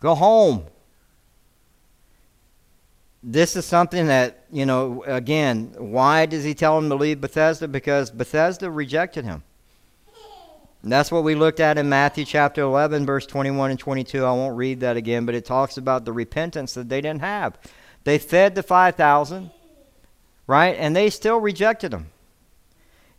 Go 0.00 0.14
home 0.14 0.66
this 3.26 3.56
is 3.56 3.64
something 3.64 4.08
that, 4.08 4.44
you 4.52 4.66
know, 4.66 5.02
again, 5.04 5.74
why 5.78 6.26
does 6.26 6.44
he 6.44 6.52
tell 6.52 6.76
him 6.76 6.90
to 6.90 6.94
leave 6.94 7.22
Bethsaida? 7.22 7.66
Because 7.66 8.10
Bethsaida 8.10 8.70
rejected 8.70 9.24
him. 9.24 9.42
And 10.82 10.92
that's 10.92 11.10
what 11.10 11.24
we 11.24 11.34
looked 11.34 11.60
at 11.60 11.78
in 11.78 11.88
Matthew 11.88 12.26
chapter 12.26 12.60
11, 12.60 13.06
verse 13.06 13.24
21 13.24 13.70
and 13.70 13.80
22. 13.80 14.22
I 14.22 14.32
won't 14.32 14.58
read 14.58 14.80
that 14.80 14.98
again, 14.98 15.24
but 15.24 15.34
it 15.34 15.46
talks 15.46 15.78
about 15.78 16.04
the 16.04 16.12
repentance 16.12 16.74
that 16.74 16.90
they 16.90 17.00
didn't 17.00 17.22
have. 17.22 17.58
They 18.04 18.18
fed 18.18 18.54
the 18.54 18.62
5,000, 18.62 19.50
right? 20.46 20.76
And 20.78 20.94
they 20.94 21.08
still 21.08 21.40
rejected 21.40 21.94
him. 21.94 22.10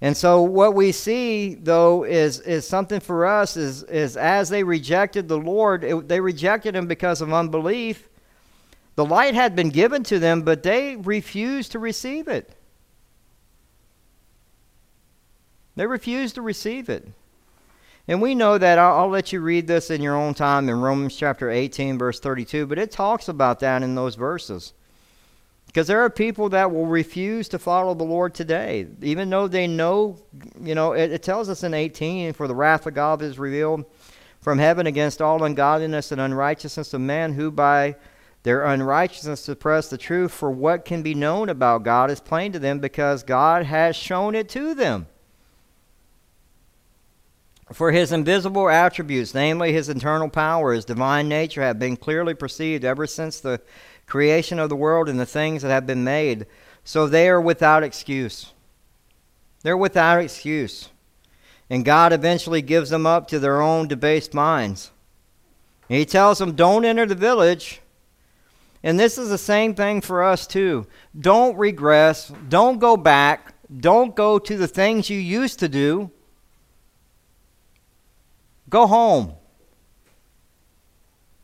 And 0.01 0.15
so 0.15 0.43
what 0.43 0.75
we 0.75 0.91
see 0.91 1.55
though 1.55 2.03
is 2.03 2.41
is 2.41 2.67
something 2.67 2.99
for 2.99 3.25
us 3.25 3.55
is 3.57 3.81
is 3.83 4.17
as 4.17 4.49
they 4.49 4.61
rejected 4.61 5.27
the 5.27 5.37
Lord, 5.39 5.83
it, 5.83 6.07
they 6.07 6.19
rejected 6.19 6.75
him 6.75 6.85
because 6.85 7.21
of 7.21 7.33
unbelief. 7.33 8.07
The 8.95 9.05
light 9.05 9.33
had 9.33 9.55
been 9.55 9.69
given 9.69 10.03
to 10.03 10.19
them, 10.19 10.43
but 10.43 10.63
they 10.63 10.95
refused 10.95 11.73
to 11.73 11.79
receive 11.79 12.27
it. 12.27 12.55
They 15.75 15.85
refused 15.85 16.35
to 16.35 16.41
receive 16.41 16.89
it. 16.89 17.07
And 18.07 18.21
we 18.21 18.35
know 18.35 18.57
that, 18.57 18.77
I'll, 18.77 18.99
I'll, 18.99 19.09
let 19.09 19.33
you 19.33 19.41
read 19.41 19.67
this 19.67 19.89
in 19.89 20.01
your 20.01 20.15
own 20.15 20.33
time 20.33 20.69
in 20.69 20.79
Romans 20.79 21.15
chapter 21.15 21.49
18, 21.49 21.97
verse 21.97 22.19
32, 22.19 22.67
but 22.67 22.77
it 22.77 22.91
talks 22.91 23.27
about 23.27 23.59
that 23.61 23.83
in 23.83 23.95
those 23.95 24.15
verses. 24.15 24.73
Because 25.65 25.87
there 25.87 26.01
are 26.01 26.09
people 26.09 26.49
that 26.49 26.71
will 26.71 26.85
refuse 26.85 27.49
to 27.49 27.59
follow 27.59 27.93
the 27.95 28.03
Lord 28.03 28.33
today, 28.33 28.87
even 29.01 29.29
though 29.29 29.47
they 29.47 29.67
know, 29.67 30.17
you 30.61 30.75
know, 30.75 30.93
it, 30.93 31.11
it 31.11 31.23
tells 31.23 31.49
us 31.49 31.63
in 31.63 31.73
18, 31.73 32.33
for 32.33 32.47
the 32.47 32.55
wrath 32.55 32.85
of 32.85 32.93
God 32.93 33.21
is 33.21 33.39
revealed 33.39 33.83
from 34.39 34.59
heaven 34.59 34.87
against 34.87 35.21
all 35.21 35.43
ungodliness 35.43 36.11
and 36.11 36.21
unrighteousness 36.21 36.93
of 36.93 37.01
men 37.01 37.33
who 37.33 37.49
by 37.49 37.95
their 38.45 38.63
unrighteousness 38.63 39.41
suppress 39.41 39.89
the 39.89 39.97
truth, 39.97 40.31
for 40.31 40.51
what 40.51 40.85
can 40.85 41.01
be 41.01 41.15
known 41.15 41.49
about 41.49 41.81
God 41.81 42.11
is 42.11 42.19
plain 42.19 42.51
to 42.51 42.59
them 42.59 42.77
because 42.77 43.23
God 43.23 43.65
has 43.65 43.95
shown 43.95 44.35
it 44.35 44.49
to 44.49 44.75
them. 44.75 45.07
For 47.73 47.91
his 47.91 48.11
invisible 48.11 48.69
attributes, 48.69 49.33
namely 49.33 49.73
his 49.73 49.89
eternal 49.89 50.29
power, 50.29 50.73
his 50.73 50.85
divine 50.85 51.27
nature, 51.27 51.63
have 51.63 51.79
been 51.79 51.97
clearly 51.97 52.35
perceived 52.35 52.85
ever 52.85 53.07
since 53.07 53.39
the 53.39 53.61
creation 54.05 54.59
of 54.59 54.69
the 54.69 54.75
world 54.75 55.09
and 55.09 55.19
the 55.19 55.25
things 55.25 55.63
that 55.63 55.69
have 55.69 55.87
been 55.87 56.03
made. 56.03 56.45
So 56.83 57.07
they 57.07 57.27
are 57.29 57.41
without 57.41 57.81
excuse. 57.81 58.53
They're 59.63 59.75
without 59.75 60.21
excuse. 60.21 60.89
And 61.67 61.83
God 61.83 62.13
eventually 62.13 62.61
gives 62.61 62.91
them 62.91 63.07
up 63.07 63.27
to 63.29 63.39
their 63.39 63.59
own 63.59 63.87
debased 63.87 64.35
minds. 64.35 64.91
And 65.89 65.97
he 65.97 66.05
tells 66.05 66.37
them, 66.37 66.53
Don't 66.53 66.85
enter 66.85 67.07
the 67.07 67.15
village. 67.15 67.81
And 68.85 68.99
this 68.99 69.17
is 69.17 69.29
the 69.29 69.39
same 69.39 69.73
thing 69.73 69.99
for 69.99 70.23
us, 70.23 70.45
too. 70.45 70.85
Don't 71.19 71.57
regress. 71.57 72.31
Don't 72.47 72.77
go 72.77 72.95
back. 72.95 73.55
Don't 73.75 74.15
go 74.15 74.37
to 74.37 74.55
the 74.55 74.67
things 74.67 75.09
you 75.09 75.17
used 75.17 75.57
to 75.59 75.67
do. 75.67 76.11
Go 78.69 78.85
home. 78.85 79.33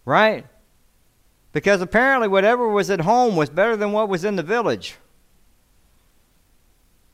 Right? 0.05 0.45
Because 1.51 1.81
apparently, 1.81 2.27
whatever 2.27 2.69
was 2.69 2.91
at 2.91 3.01
home 3.01 3.35
was 3.35 3.49
better 3.49 3.75
than 3.75 3.91
what 3.91 4.07
was 4.07 4.23
in 4.23 4.35
the 4.35 4.43
village. 4.43 4.97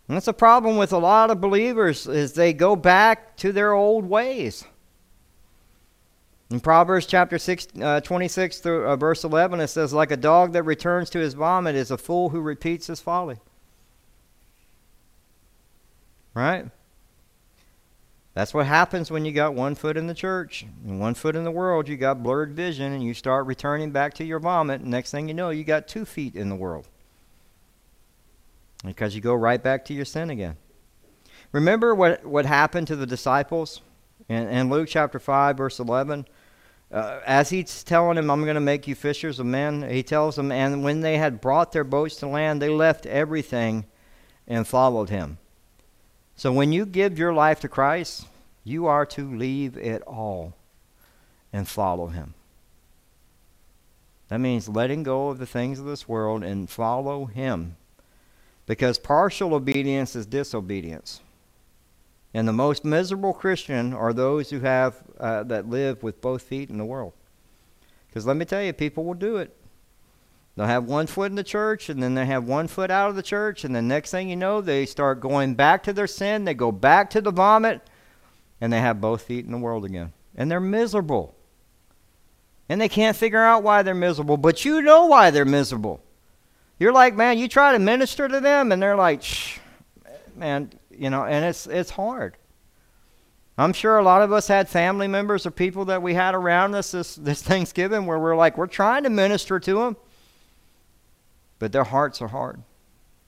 And 0.10 0.18
that's 0.18 0.28
a 0.28 0.34
problem 0.34 0.76
with 0.76 0.92
a 0.92 0.98
lot 0.98 1.32
of 1.32 1.40
believers 1.40 2.06
is 2.06 2.34
they 2.34 2.52
go 2.52 2.76
back 2.76 3.38
to 3.38 3.54
their 3.54 3.72
old 3.72 4.04
ways. 4.04 4.66
In 6.50 6.62
Proverbs 6.62 7.06
chapter 7.06 7.38
six, 7.38 7.68
uh, 7.82 8.00
26 8.00 8.60
through 8.60 8.88
uh, 8.88 8.95
verse 8.95 9.24
11, 9.24 9.60
it 9.60 9.68
says, 9.68 9.91
Like 9.91 10.12
a 10.12 10.18
dog 10.18 10.54
that 10.54 10.64
returns 10.64 11.10
to 11.10 11.20
his 11.20 11.34
vomit 11.34 11.76
is 11.76 11.91
a 11.91 11.98
fool 11.98 12.30
who 12.30 12.39
repeats 12.39 12.88
his 12.88 13.02
folly. 13.02 13.38
Right? 16.34 16.68
That's 18.34 18.54
what 18.54 18.68
happens 18.68 19.10
when 19.10 19.26
you 19.26 19.32
got 19.32 19.56
one 19.56 19.74
foot 19.74 19.98
in 19.98 20.06
the 20.06 20.14
church 20.14 20.64
and 20.86 21.00
one 21.00 21.16
foot 21.16 21.36
in 21.36 21.43
the 21.43 21.52
world. 21.52 21.89
You 21.89 21.98
got 21.98 22.22
blurred 22.22 22.54
vision 22.54 22.93
and 22.93 23.04
you 23.04 23.16
start 23.16 23.48
returning 23.48 23.91
back 23.91 24.14
to 24.14 24.24
your 24.24 24.39
vomit. 24.39 24.82
Next 24.84 25.10
thing 25.12 25.28
you 25.28 25.34
know, 25.34 25.50
you 25.50 25.64
got 25.64 25.88
two 25.88 26.06
feet 26.06 26.36
in 26.36 26.48
the 26.48 26.56
world. 26.56 26.88
Because 28.86 29.16
you 29.16 29.22
go 29.22 29.34
right 29.34 29.62
back 29.62 29.84
to 29.86 29.93
your 29.93 30.06
sin 30.06 30.30
again. 30.30 30.56
Remember 31.52 31.95
what, 31.95 32.24
what 32.26 32.45
happened 32.45 32.86
to 32.88 32.95
the 32.95 33.08
disciples 33.08 33.82
in, 34.30 34.48
in 34.48 34.70
Luke 34.70 34.88
chapter 34.88 35.18
5, 35.18 35.58
verse 35.58 35.80
11? 35.80 36.28
Uh, 36.92 37.20
as 37.26 37.50
he's 37.50 37.84
telling 37.84 38.16
them, 38.16 38.32
I'm 38.32 38.44
going 38.44 38.56
to 38.56 38.62
make 38.62 38.88
you 38.88 38.96
fishers 38.96 39.40
of 39.40 39.46
men, 39.46 39.90
he 39.90 40.04
tells 40.04 40.38
them, 40.38 40.52
and 40.52 40.84
when 40.84 41.02
they 41.02 41.18
had 41.18 41.42
brought 41.42 41.74
their 41.74 41.84
boats 41.84 42.16
to 42.18 42.28
land, 42.28 42.62
they 42.62 42.70
left 42.70 43.06
everything 43.06 43.86
and 44.48 44.66
followed 44.66 45.10
him. 45.10 45.38
So 46.38 46.54
when 46.54 46.72
you 46.72 46.86
give 46.86 47.20
your 47.20 47.34
life 47.34 47.60
to 47.62 47.68
Christ, 47.68 48.28
you 48.64 48.86
are 48.86 49.06
to 49.08 49.36
leave 49.36 49.76
it 49.76 50.02
all 50.04 50.54
and 51.52 51.68
follow 51.68 52.08
him. 52.08 52.34
That 54.30 54.40
means 54.40 54.70
letting 54.70 55.04
go 55.04 55.30
of 55.30 55.40
the 55.40 55.46
things 55.46 55.80
of 55.80 55.86
this 55.86 56.08
world 56.08 56.44
and 56.44 56.70
follow 56.70 57.26
him. 57.26 57.76
Because 58.66 58.98
partial 58.98 59.54
obedience 59.54 60.16
is 60.16 60.26
disobedience. 60.26 61.22
And 62.34 62.48
the 62.48 62.54
most 62.54 62.86
miserable 62.86 63.34
Christian 63.34 63.94
are 63.94 64.14
those 64.14 64.50
who 64.50 64.60
have 64.60 65.02
uh, 65.20 65.44
that 65.44 65.70
live 65.70 66.04
with 66.04 66.22
both 66.22 66.42
feet 66.42 66.70
in 66.70 66.78
the 66.78 66.86
world. 66.86 67.14
Because 68.08 68.26
let 68.26 68.38
me 68.38 68.46
tell 68.46 68.62
you, 68.62 68.74
people 68.74 69.04
will 69.04 69.14
do 69.14 69.38
it. 69.38 69.56
They'll 70.56 70.66
have 70.66 70.86
one 70.86 71.06
foot 71.06 71.30
in 71.30 71.36
the 71.36 71.44
church, 71.44 71.88
and 71.88 72.02
then 72.02 72.16
they 72.16 72.26
have 72.26 72.46
one 72.46 72.68
foot 72.68 72.90
out 72.90 73.12
of 73.12 73.16
the 73.16 73.22
church, 73.22 73.64
and 73.64 73.76
the 73.76 73.82
next 73.82 74.10
thing 74.10 74.28
you 74.28 74.36
know, 74.36 74.60
they 74.60 74.88
start 74.88 75.20
going 75.20 75.54
back 75.54 75.84
to 75.84 75.94
their 75.94 76.08
sin. 76.08 76.46
They 76.46 76.56
go 76.56 76.72
back 76.72 77.12
to 77.12 77.22
the 77.22 77.32
vomit, 77.32 77.88
and 78.60 78.74
they 78.74 78.80
have 78.80 79.00
both 79.00 79.22
feet 79.22 79.46
in 79.46 79.52
the 79.52 79.60
world 79.60 79.86
again. 79.86 80.14
And 80.36 80.50
they're 80.50 80.60
miserable. 80.60 81.36
And 82.70 82.82
they 82.82 82.90
can't 82.90 83.16
figure 83.16 83.44
out 83.44 83.62
why 83.62 83.84
they're 83.84 83.94
miserable, 83.94 84.38
but 84.38 84.66
you 84.66 84.82
know 84.82 85.06
why 85.06 85.30
they're 85.30 85.46
miserable. 85.46 86.02
You're 86.80 86.92
like, 86.92 87.16
man, 87.16 87.38
you 87.38 87.48
try 87.48 87.74
to 87.74 87.80
minister 87.80 88.28
to 88.28 88.40
them, 88.40 88.72
and 88.72 88.82
they're 88.82 88.96
like, 88.96 89.22
Shh, 89.22 89.60
man, 90.36 90.72
you 90.98 91.10
know, 91.10 91.26
and 91.26 91.45
it's 91.45 91.68
it's 91.68 91.91
hard. 91.91 92.38
I'm 93.58 93.74
sure 93.74 93.98
a 93.98 94.04
lot 94.04 94.22
of 94.22 94.32
us 94.32 94.48
had 94.48 94.70
family 94.70 95.08
members 95.08 95.45
or 95.45 95.52
people 95.52 95.86
that 95.86 96.04
we 96.04 96.14
had 96.14 96.36
around 96.36 96.76
us 96.76 96.91
this, 96.91 97.16
this 97.16 97.41
Thanksgiving 97.43 98.06
where 98.06 98.20
we're 98.20 98.36
like, 98.36 98.58
we're 98.58 98.68
trying 98.68 99.04
to 99.04 99.10
minister 99.10 99.60
to 99.60 99.74
them, 99.74 99.98
but 101.58 101.72
their 101.72 101.86
hearts 101.86 102.22
are 102.22 102.28
hard. 102.28 102.62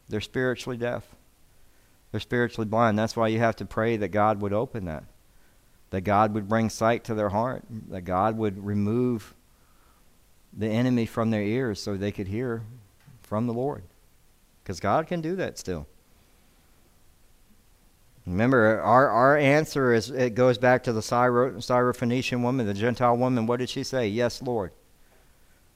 They're 0.08 0.22
spiritually 0.22 0.78
deaf. 0.78 1.04
They're 2.12 2.20
spiritually 2.20 2.68
blind. 2.68 2.98
That's 2.98 3.16
why 3.16 3.28
you 3.28 3.40
have 3.40 3.56
to 3.58 3.66
pray 3.66 3.98
that 3.98 4.10
God 4.10 4.42
would 4.42 4.54
open 4.54 4.86
that. 4.86 5.04
That 5.92 6.02
God 6.02 6.34
would 6.36 6.48
bring 6.48 6.70
sight 6.70 7.04
to 7.06 7.16
their 7.16 7.30
heart. 7.30 7.64
That 7.90 8.02
God 8.02 8.38
would 8.38 8.64
remove 8.64 9.34
the 10.56 10.68
enemy 10.68 11.06
from 11.06 11.30
their 11.30 11.42
ears 11.42 11.82
so 11.82 11.96
they 11.96 12.12
could 12.12 12.28
hear 12.28 12.64
from 13.22 13.48
the 13.48 13.54
Lord. 13.54 13.84
Because 14.64 14.80
God 14.80 15.08
can 15.08 15.22
do 15.22 15.36
that 15.36 15.58
still. 15.58 15.88
Remember, 18.30 18.80
our, 18.82 19.10
our 19.10 19.38
answer 19.38 19.94
is 19.94 20.10
it 20.10 20.36
goes 20.36 20.58
back 20.58 20.84
to 20.84 20.94
the 20.94 21.02
Syro, 21.02 21.54
Syrophoenician 21.54 22.42
woman, 22.42 22.66
the 22.66 22.74
Gentile 22.74 23.18
woman. 23.18 23.48
What 23.48 23.58
did 23.58 23.70
she 23.70 23.84
say? 23.84 24.08
Yes, 24.08 24.42
Lord. 24.42 24.72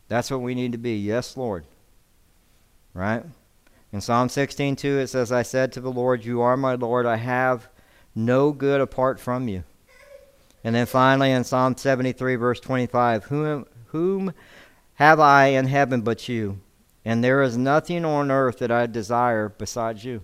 That's 0.07 0.29
what 0.29 0.41
we 0.41 0.55
need 0.55 0.71
to 0.73 0.77
be. 0.77 0.95
Yes, 0.97 1.35
Lord 1.35 1.65
right? 2.93 3.23
In 3.91 4.01
Psalm 4.01 4.29
16:2 4.29 4.99
it 4.99 5.07
says, 5.07 5.31
"I 5.31 5.41
said 5.41 5.71
to 5.73 5.81
the 5.81 5.91
Lord, 5.91 6.25
you 6.25 6.41
are 6.41 6.57
my 6.57 6.75
Lord. 6.75 7.05
I 7.05 7.17
have 7.17 7.67
no 8.15 8.51
good 8.51 8.81
apart 8.81 9.19
from 9.19 9.47
you." 9.47 9.63
And 10.63 10.75
then 10.75 10.85
finally 10.85 11.31
in 11.31 11.43
Psalm 11.43 11.75
73 11.75 12.35
verse 12.35 12.59
25, 12.59 13.25
"Whom 13.25 13.65
whom 13.87 14.33
have 14.95 15.19
I 15.19 15.47
in 15.47 15.67
heaven 15.67 16.01
but 16.01 16.29
you? 16.29 16.59
And 17.05 17.23
there 17.23 17.41
is 17.41 17.57
nothing 17.57 18.05
on 18.05 18.31
earth 18.31 18.59
that 18.59 18.71
I 18.71 18.85
desire 18.85 19.49
besides 19.49 20.05
you." 20.05 20.21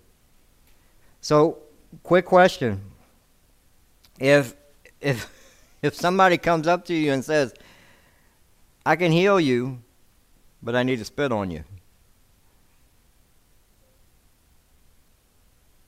So, 1.21 1.57
quick 2.03 2.25
question. 2.25 2.81
If 4.19 4.55
if 5.01 5.31
if 5.81 5.95
somebody 5.95 6.37
comes 6.37 6.67
up 6.67 6.85
to 6.85 6.93
you 6.93 7.11
and 7.11 7.23
says, 7.23 7.53
"I 8.85 8.95
can 8.95 9.11
heal 9.11 9.39
you, 9.39 9.79
but 10.61 10.75
I 10.75 10.83
need 10.83 10.99
to 10.99 11.05
spit 11.05 11.31
on 11.31 11.51
you." 11.51 11.63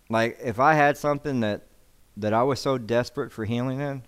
Like 0.10 0.38
if 0.44 0.60
I 0.60 0.74
had 0.74 0.98
something 0.98 1.40
that 1.40 1.64
that 2.18 2.34
I 2.34 2.44
was 2.44 2.60
so 2.60 2.78
desperate 2.78 3.32
for 3.32 3.46
healing 3.46 3.80
in, 3.80 4.04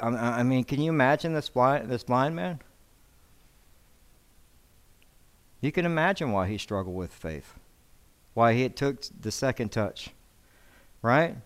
I 0.00 0.42
mean, 0.42 0.64
can 0.64 0.80
you 0.80 0.90
imagine 0.90 1.34
this 1.34 1.48
blind 1.48 1.88
this 1.88 2.04
blind 2.04 2.36
man? 2.36 2.60
You 5.60 5.72
can 5.72 5.86
imagine 5.86 6.30
why 6.30 6.48
he 6.48 6.58
struggled 6.58 6.94
with 6.94 7.12
faith, 7.12 7.54
why 8.34 8.54
he 8.54 8.68
took 8.68 9.02
the 9.20 9.30
second 9.30 9.70
touch, 9.70 10.10
right? 11.02 11.36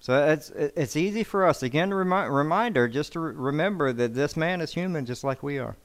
So 0.00 0.26
it's 0.28 0.50
it's 0.50 0.96
easy 0.96 1.24
for 1.24 1.46
us 1.46 1.62
again. 1.62 1.94
Remi- 1.94 2.28
reminder, 2.28 2.88
just 2.88 3.12
to 3.14 3.20
re- 3.20 3.34
remember 3.34 3.92
that 3.92 4.14
this 4.14 4.36
man 4.36 4.60
is 4.60 4.74
human, 4.74 5.06
just 5.06 5.24
like 5.24 5.42
we 5.42 5.58
are 5.58 5.76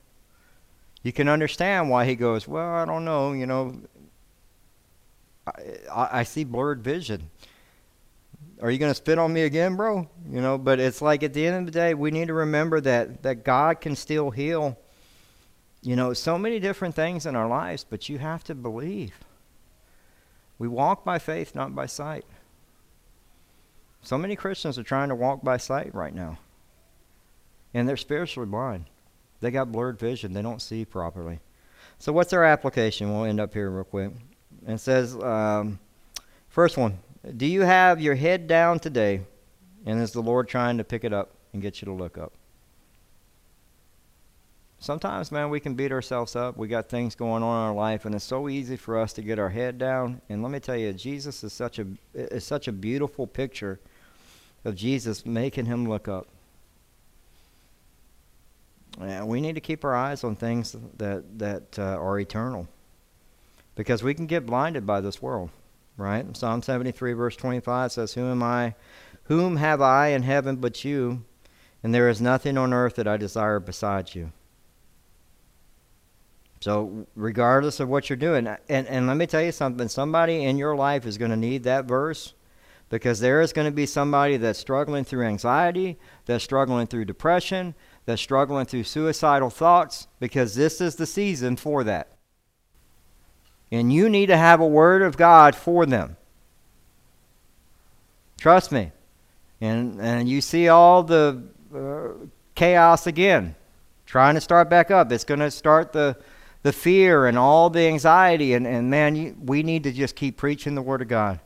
you 1.03 1.13
can 1.13 1.29
understand 1.29 1.89
why 1.89 2.05
he 2.05 2.15
goes, 2.15 2.47
Well, 2.47 2.73
I 2.73 2.85
don't 2.85 3.05
know, 3.05 3.33
you 3.33 3.45
know, 3.45 3.79
I, 5.47 6.19
I 6.19 6.23
see 6.23 6.43
blurred 6.43 6.83
vision. 6.83 7.29
Are 8.61 8.69
you 8.69 8.77
going 8.77 8.91
to 8.91 8.95
spit 8.95 9.17
on 9.17 9.31
me 9.31 9.43
again, 9.43 9.77
bro? 9.77 10.09
You 10.29 10.41
know, 10.41 10.57
but 10.57 10.79
it's 10.79 11.01
like 11.01 11.23
at 11.23 11.33
the 11.33 11.45
end 11.45 11.55
of 11.57 11.65
the 11.65 11.71
day, 11.71 11.93
we 11.93 12.11
need 12.11 12.27
to 12.27 12.33
remember 12.33 12.81
that, 12.81 13.23
that 13.23 13.45
God 13.45 13.79
can 13.79 13.95
still 13.95 14.31
heal 14.31 14.77
you 15.81 15.95
know, 15.95 16.13
so 16.13 16.37
many 16.37 16.59
different 16.59 16.95
things 16.95 17.25
in 17.25 17.35
our 17.35 17.47
lives, 17.47 17.85
but 17.89 18.09
you 18.09 18.17
have 18.17 18.43
to 18.45 18.55
believe. 18.55 19.13
We 20.57 20.67
walk 20.67 21.05
by 21.05 21.19
faith, 21.19 21.55
not 21.55 21.73
by 21.73 21.85
sight. 21.85 22.25
So 24.01 24.17
many 24.17 24.35
Christians 24.35 24.77
are 24.77 24.83
trying 24.83 25.09
to 25.09 25.15
walk 25.15 25.43
by 25.43 25.57
sight 25.57 25.93
right 25.95 26.13
now. 26.13 26.37
And 27.73 27.87
they're 27.87 27.97
spiritually 27.97 28.49
blind. 28.49 28.85
They 29.39 29.51
got 29.51 29.71
blurred 29.71 29.99
vision. 29.99 30.33
They 30.33 30.41
don't 30.41 30.61
see 30.61 30.83
properly. 30.83 31.39
So, 31.97 32.11
what's 32.11 32.33
our 32.33 32.43
application? 32.43 33.13
We'll 33.13 33.25
end 33.25 33.39
up 33.39 33.53
here 33.53 33.69
real 33.69 33.83
quick. 33.83 34.11
And 34.65 34.79
says, 34.79 35.15
um, 35.15 35.79
first 36.49 36.77
one, 36.77 36.99
do 37.37 37.45
you 37.45 37.61
have 37.61 38.01
your 38.01 38.15
head 38.15 38.47
down 38.47 38.79
today? 38.79 39.21
And 39.85 40.01
is 40.01 40.11
the 40.11 40.21
Lord 40.21 40.47
trying 40.47 40.77
to 40.77 40.83
pick 40.83 41.03
it 41.03 41.13
up 41.13 41.31
and 41.53 41.61
get 41.61 41.81
you 41.81 41.85
to 41.85 41.93
look 41.93 42.17
up? 42.17 42.33
Sometimes, 44.81 45.29
man, 45.29 45.49
we 45.49 45.59
can 45.59 45.75
beat 45.75 45.91
ourselves 45.91 46.37
up. 46.37 46.55
We 46.55 46.69
got 46.69 46.87
things 46.87 47.13
going 47.13 47.43
on 47.43 47.63
in 47.63 47.69
our 47.69 47.75
life, 47.75 48.05
and 48.05 48.15
it's 48.15 48.23
so 48.23 48.47
easy 48.47 48.77
for 48.77 48.97
us 48.97 49.11
to 49.13 49.21
get 49.21 49.37
our 49.37 49.49
head 49.49 49.77
down. 49.77 50.21
And 50.29 50.41
let 50.41 50.51
me 50.51 50.59
tell 50.61 50.77
you, 50.77 50.93
Jesus 50.93 51.43
is 51.43 51.51
such 51.51 51.79
a 51.79 51.87
is 52.13 52.45
such 52.45 52.69
a 52.69 52.71
beautiful 52.71 53.27
picture 53.27 53.77
of 54.63 54.75
Jesus 54.75 55.25
making 55.25 55.65
him 55.65 55.87
look 55.87 56.07
up. 56.07 56.27
And 59.01 59.27
we 59.27 59.41
need 59.41 59.55
to 59.55 59.61
keep 59.61 59.83
our 59.83 59.95
eyes 59.95 60.23
on 60.23 60.37
things 60.37 60.77
that 60.97 61.39
that 61.39 61.77
uh, 61.77 61.97
are 61.97 62.17
eternal, 62.17 62.65
because 63.75 64.01
we 64.01 64.13
can 64.13 64.27
get 64.27 64.45
blinded 64.45 64.87
by 64.87 65.01
this 65.01 65.21
world, 65.21 65.49
right? 65.97 66.25
Psalm 66.37 66.61
73 66.61 67.11
verse 67.11 67.35
25 67.35 67.91
says, 67.91 68.13
"Who 68.13 68.31
am 68.31 68.41
I? 68.41 68.75
Whom 69.23 69.57
have 69.57 69.81
I 69.81 70.07
in 70.07 70.23
heaven 70.23 70.55
but 70.55 70.85
you? 70.85 71.25
And 71.83 71.93
there 71.93 72.07
is 72.07 72.21
nothing 72.21 72.57
on 72.57 72.73
earth 72.73 72.95
that 72.95 73.09
I 73.09 73.17
desire 73.17 73.59
besides 73.59 74.15
you." 74.15 74.31
So, 76.61 77.07
regardless 77.15 77.79
of 77.79 77.87
what 77.87 78.09
you're 78.09 78.17
doing, 78.17 78.47
and, 78.67 78.87
and 78.87 79.07
let 79.07 79.15
me 79.15 79.25
tell 79.25 79.41
you 79.41 79.53
something 79.53 79.87
somebody 79.87 80.43
in 80.43 80.57
your 80.57 80.75
life 80.75 81.05
is 81.05 81.17
going 81.17 81.31
to 81.31 81.37
need 81.37 81.63
that 81.63 81.85
verse 81.85 82.33
because 82.89 83.19
there 83.19 83.41
is 83.41 83.53
going 83.53 83.65
to 83.67 83.71
be 83.71 83.85
somebody 83.85 84.35
that's 84.35 84.59
struggling 84.59 85.05
through 85.05 85.25
anxiety, 85.25 85.97
that's 86.25 86.43
struggling 86.43 86.87
through 86.87 87.05
depression, 87.05 87.75
that's 88.05 88.21
struggling 88.21 88.65
through 88.65 88.83
suicidal 88.83 89.49
thoughts 89.49 90.07
because 90.19 90.55
this 90.55 90.81
is 90.81 90.95
the 90.95 91.05
season 91.05 91.55
for 91.55 91.83
that. 91.83 92.09
And 93.71 93.93
you 93.93 94.09
need 94.09 94.25
to 94.25 94.37
have 94.37 94.59
a 94.59 94.67
word 94.67 95.01
of 95.01 95.15
God 95.15 95.55
for 95.55 95.85
them. 95.85 96.17
Trust 98.37 98.71
me. 98.71 98.91
And, 99.61 100.01
and 100.01 100.27
you 100.27 100.41
see 100.41 100.67
all 100.69 101.03
the 101.03 101.43
uh, 101.73 102.25
chaos 102.55 103.05
again, 103.05 103.55
trying 104.05 104.35
to 104.35 104.41
start 104.41 104.69
back 104.69 104.89
up. 104.89 105.11
It's 105.11 105.23
going 105.23 105.41
to 105.41 105.51
start 105.51 105.93
the 105.93 106.17
the 106.63 106.73
fear 106.73 107.25
and 107.25 107.37
all 107.37 107.69
the 107.69 107.87
anxiety. 107.87 108.53
And, 108.53 108.67
and 108.67 108.89
man, 108.89 109.15
you, 109.15 109.35
we 109.43 109.63
need 109.63 109.83
to 109.83 109.91
just 109.91 110.15
keep 110.15 110.37
preaching 110.37 110.75
the 110.75 110.81
Word 110.81 111.01
of 111.01 111.07
God. 111.07 111.39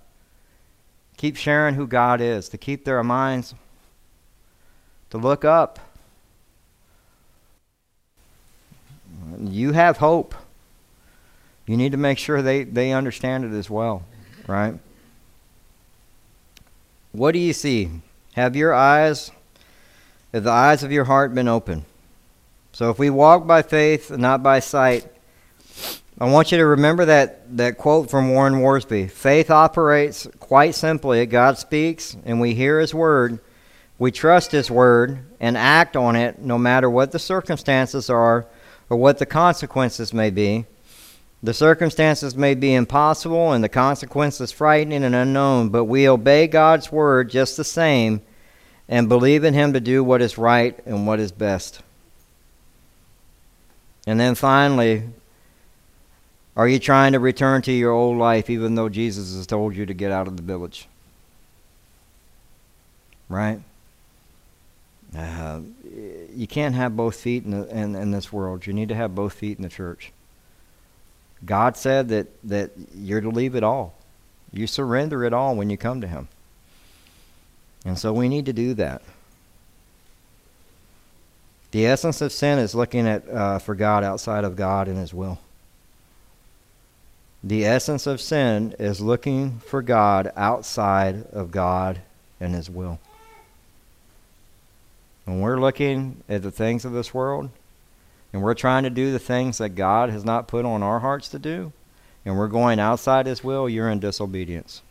Keep 1.18 1.36
sharing 1.36 1.76
who 1.76 1.88
God 1.88 2.22
is, 2.22 2.50
to 2.50 2.58
keep 2.58 2.86
their 2.86 3.04
minds, 3.04 3.54
to 5.12 5.18
look 5.18 5.46
up. 5.46 5.80
You 9.40 9.74
have 9.74 9.98
hope. 9.98 10.34
You 11.66 11.78
need 11.78 11.92
to 11.92 11.98
make 11.98 12.18
sure 12.18 12.42
they, 12.42 12.64
they 12.64 12.92
understand 12.92 13.46
it 13.46 13.54
as 13.54 13.70
well, 13.70 14.04
right? 14.48 14.74
What 17.12 17.32
do 17.32 17.40
you 17.40 17.54
see? 17.54 17.90
Have 18.34 18.56
your 18.56 18.74
eyes, 18.74 19.32
have 20.34 20.44
the 20.44 20.52
eyes 20.52 20.84
of 20.84 20.92
your 20.92 21.06
heart 21.06 21.34
been 21.34 21.48
open? 21.48 21.86
So 22.74 22.90
if 22.90 22.98
we 22.98 23.12
walk 23.12 23.46
by 23.46 23.62
faith 23.62 24.10
not 24.10 24.42
by 24.42 24.60
sight, 24.60 25.08
I 26.20 26.28
want 26.32 26.52
you 26.52 26.58
to 26.58 26.66
remember 26.66 27.06
that, 27.06 27.56
that 27.58 27.78
quote 27.78 28.10
from 28.10 28.32
Warren 28.32 28.56
Wiersbe. 28.56 29.12
Faith 29.12 29.52
operates 29.52 30.28
quite 30.40 30.74
simply. 30.74 31.24
God 31.28 31.60
speaks, 31.60 32.18
and 32.26 32.42
we 32.42 32.56
hear 32.56 32.80
His 32.80 32.92
word. 32.92 33.40
We 34.00 34.12
trust 34.12 34.52
His 34.52 34.72
word 34.72 35.20
and 35.40 35.56
act 35.56 35.96
on 35.96 36.16
it 36.16 36.40
no 36.40 36.58
matter 36.58 36.90
what 36.90 37.12
the 37.12 37.20
circumstances 37.20 38.10
are 38.10 38.48
or 38.90 38.98
what 38.98 39.20
the 39.20 39.28
consequences 39.28 40.12
may 40.12 40.32
be. 40.32 40.66
The 41.44 41.54
circumstances 41.54 42.36
may 42.36 42.56
be 42.56 42.74
impossible 42.74 43.52
and 43.52 43.64
the 43.64 43.70
consequences 43.70 44.52
frightening 44.52 45.04
and 45.04 45.14
unknown, 45.14 45.70
but 45.70 45.86
we 45.86 46.10
obey 46.10 46.48
God's 46.48 46.92
word 46.92 47.30
just 47.30 47.56
the 47.56 47.64
same 47.64 48.24
and 48.90 49.08
believe 49.08 49.44
in 49.44 49.54
Him 49.54 49.74
to 49.74 49.80
do 49.80 50.04
what 50.04 50.24
is 50.24 50.40
right 50.40 50.80
and 50.88 51.06
what 51.06 51.20
is 51.20 51.32
best. 51.32 51.84
And 54.06 54.20
then 54.20 54.36
finally, 54.36 55.04
are 56.56 56.68
you 56.68 56.80
trying 56.80 57.14
to 57.14 57.20
return 57.20 57.62
to 57.64 57.72
your 57.72 57.92
old 57.92 58.18
life 58.18 58.50
even 58.50 58.76
though 58.76 58.90
Jesus 58.90 59.36
has 59.36 59.48
told 59.48 59.76
you 59.76 59.86
to 59.86 59.94
get 59.94 60.12
out 60.12 60.28
of 60.28 60.38
the 60.38 60.44
village? 60.44 60.88
Right? 63.30 63.60
Uh, 65.18 65.62
you 66.34 66.48
can't 66.48 66.76
have 66.76 66.96
both 66.96 67.16
feet 67.16 67.44
in, 67.44 67.52
the, 67.52 67.68
in, 67.76 67.96
in 67.96 68.12
this 68.12 68.34
world. 68.34 68.66
You 68.66 68.74
need 68.74 68.90
to 68.90 68.96
have 68.96 69.16
both 69.16 69.34
feet 69.34 69.58
in 69.58 69.64
the 69.64 69.70
church. 69.70 70.12
God 71.46 71.78
said 71.78 72.10
that, 72.10 72.28
that 72.44 72.72
you're 72.96 73.22
to 73.22 73.30
leave 73.30 73.56
it 73.56 73.64
all. 73.64 73.94
You 74.52 74.68
surrender 74.68 75.24
it 75.24 75.34
all 75.34 75.56
when 75.56 75.70
you 75.70 75.78
come 75.78 76.02
to 76.02 76.08
Him. 76.08 76.28
And 77.86 77.98
so 77.98 78.14
we 78.14 78.30
need 78.30 78.46
to 78.46 78.54
do 78.54 78.74
that. 78.76 79.02
The 81.74 81.88
essence 81.88 82.22
of 82.22 82.32
sin 82.32 82.60
is 82.60 82.76
looking 82.76 83.08
at 83.08 83.28
uh, 83.28 83.58
for 83.58 83.74
God 83.74 84.04
outside 84.04 84.44
of 84.44 84.56
God 84.56 84.88
and 84.88 84.96
His 84.96 85.12
will. 85.12 85.40
The 87.44 87.66
essence 87.66 88.06
of 88.06 88.22
sin 88.22 88.76
is 88.78 89.02
looking 89.02 89.58
for 89.58 89.82
God 89.82 90.32
outside 90.36 91.26
of 91.34 91.50
God 91.50 92.02
and 92.40 92.54
His 92.54 92.70
will. 92.70 93.00
When 95.26 95.42
we're 95.42 95.60
looking 95.60 96.24
at 96.30 96.44
the 96.44 96.52
things 96.52 96.86
of 96.86 96.92
this 96.92 97.12
world, 97.12 97.50
and 98.32 98.44
we're 98.44 98.54
trying 98.54 98.84
to 98.84 98.92
do 98.92 99.12
the 99.12 99.18
things 99.18 99.58
that 99.58 99.70
God 99.70 100.12
has 100.12 100.24
not 100.24 100.48
put 100.48 100.66
on 100.66 100.84
our 100.84 101.00
hearts 101.00 101.28
to 101.30 101.40
do, 101.40 101.74
and 102.24 102.38
we're 102.38 102.50
going 102.50 102.80
outside 102.80 103.26
His 103.26 103.44
will, 103.44 103.68
you're 103.68 103.90
in 103.90 104.00
disobedience. 104.00 104.84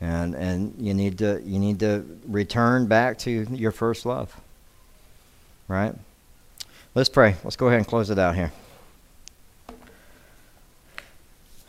And 0.00 0.36
and 0.36 0.76
you 0.78 0.94
need 0.94 1.18
to 1.18 1.42
you 1.44 1.58
need 1.58 1.80
to 1.80 2.06
return 2.28 2.86
back 2.86 3.18
to 3.18 3.30
your 3.50 3.72
first 3.72 4.06
love 4.06 4.40
right? 5.68 5.94
Let's 6.94 7.08
pray. 7.08 7.36
Let's 7.44 7.56
go 7.56 7.68
ahead 7.68 7.78
and 7.78 7.86
close 7.86 8.10
it 8.10 8.18
out 8.18 8.34
here. 8.34 8.50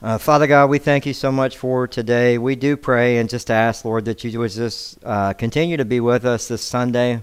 Uh, 0.01 0.17
Father 0.17 0.47
God, 0.47 0.69
we 0.69 0.79
thank 0.79 1.05
you 1.05 1.13
so 1.13 1.29
much 1.29 1.57
for 1.57 1.85
today. 1.85 2.37
We 2.37 2.55
do 2.55 2.77
pray 2.77 3.17
and 3.17 3.29
just 3.29 3.51
ask, 3.51 3.83
Lord, 3.83 4.05
that 4.05 4.23
you 4.23 4.39
would 4.39 4.51
just 4.51 4.97
uh, 5.03 5.33
continue 5.33 5.75
to 5.75 5.83
be 5.83 5.99
with 5.99 6.25
us 6.25 6.47
this 6.47 6.61
Sunday. 6.61 7.21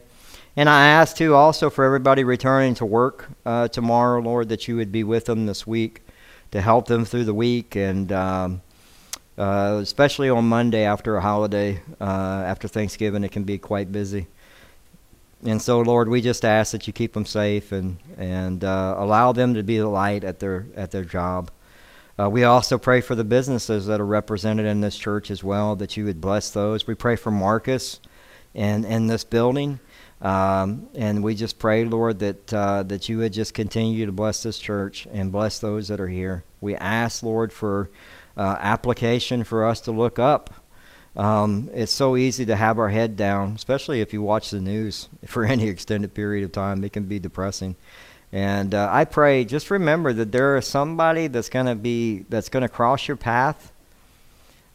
And 0.54 0.68
I 0.68 0.88
ask, 0.88 1.16
too, 1.16 1.34
also 1.34 1.70
for 1.70 1.84
everybody 1.84 2.22
returning 2.22 2.74
to 2.74 2.84
work 2.84 3.30
uh, 3.46 3.68
tomorrow, 3.68 4.20
Lord, 4.20 4.50
that 4.50 4.68
you 4.68 4.76
would 4.76 4.92
be 4.92 5.04
with 5.04 5.24
them 5.24 5.46
this 5.46 5.66
week 5.66 6.02
to 6.50 6.60
help 6.60 6.86
them 6.86 7.06
through 7.06 7.24
the 7.24 7.34
week 7.34 7.76
and 7.76 8.12
um, 8.12 8.60
uh, 9.38 9.78
especially 9.82 10.30
on 10.30 10.46
Monday 10.46 10.84
after 10.84 11.16
a 11.16 11.20
holiday, 11.20 11.80
uh, 12.00 12.44
after 12.46 12.68
Thanksgiving, 12.68 13.24
it 13.24 13.32
can 13.32 13.44
be 13.44 13.58
quite 13.58 13.92
busy. 13.92 14.26
And 15.44 15.60
so, 15.60 15.80
Lord, 15.80 16.08
we 16.08 16.20
just 16.20 16.44
ask 16.44 16.72
that 16.72 16.86
you 16.86 16.92
keep 16.92 17.12
them 17.12 17.26
safe 17.26 17.72
and 17.72 17.98
and 18.16 18.64
uh, 18.64 18.94
allow 18.98 19.32
them 19.32 19.54
to 19.54 19.62
be 19.62 19.78
the 19.78 19.88
light 19.88 20.24
at 20.24 20.38
their 20.38 20.66
at 20.74 20.90
their 20.90 21.04
job. 21.04 21.50
Uh, 22.18 22.30
we 22.30 22.44
also 22.44 22.78
pray 22.78 23.02
for 23.02 23.14
the 23.14 23.24
businesses 23.24 23.86
that 23.86 24.00
are 24.00 24.06
represented 24.06 24.64
in 24.64 24.80
this 24.80 24.96
church 24.96 25.30
as 25.30 25.44
well, 25.44 25.76
that 25.76 25.96
you 25.98 26.04
would 26.06 26.20
bless 26.20 26.50
those. 26.50 26.86
We 26.86 26.94
pray 26.94 27.16
for 27.16 27.30
Marcus 27.30 28.00
and 28.54 28.86
in 28.86 29.06
this 29.06 29.22
building. 29.22 29.80
Um, 30.22 30.88
and 30.94 31.22
we 31.22 31.34
just 31.34 31.58
pray, 31.58 31.84
Lord, 31.84 32.20
that 32.20 32.54
uh, 32.54 32.82
that 32.84 33.08
you 33.08 33.18
would 33.18 33.34
just 33.34 33.52
continue 33.52 34.06
to 34.06 34.12
bless 34.12 34.42
this 34.42 34.58
church 34.58 35.06
and 35.12 35.30
bless 35.30 35.58
those 35.58 35.88
that 35.88 36.00
are 36.00 36.08
here. 36.08 36.44
We 36.62 36.74
ask, 36.74 37.22
Lord, 37.22 37.52
for 37.52 37.90
uh, 38.36 38.56
application 38.58 39.44
for 39.44 39.66
us 39.66 39.82
to 39.82 39.92
look 39.92 40.18
up 40.18 40.54
um, 41.16 41.70
it's 41.72 41.92
so 41.92 42.16
easy 42.16 42.44
to 42.46 42.56
have 42.56 42.78
our 42.78 42.90
head 42.90 43.16
down, 43.16 43.52
especially 43.54 44.00
if 44.00 44.12
you 44.12 44.20
watch 44.20 44.50
the 44.50 44.60
news 44.60 45.08
for 45.26 45.44
any 45.44 45.68
extended 45.68 46.14
period 46.14 46.44
of 46.44 46.52
time. 46.52 46.84
It 46.84 46.92
can 46.92 47.04
be 47.04 47.18
depressing. 47.18 47.76
And 48.32 48.74
uh, 48.74 48.88
I 48.92 49.04
pray, 49.04 49.44
just 49.44 49.70
remember 49.70 50.12
that 50.12 50.32
there 50.32 50.56
is 50.56 50.66
somebody 50.66 51.28
that's 51.28 51.48
going 51.48 51.66
to 51.66 51.74
be 51.74 52.26
that's 52.28 52.48
going 52.48 52.62
to 52.62 52.68
cross 52.68 53.08
your 53.08 53.16
path. 53.16 53.72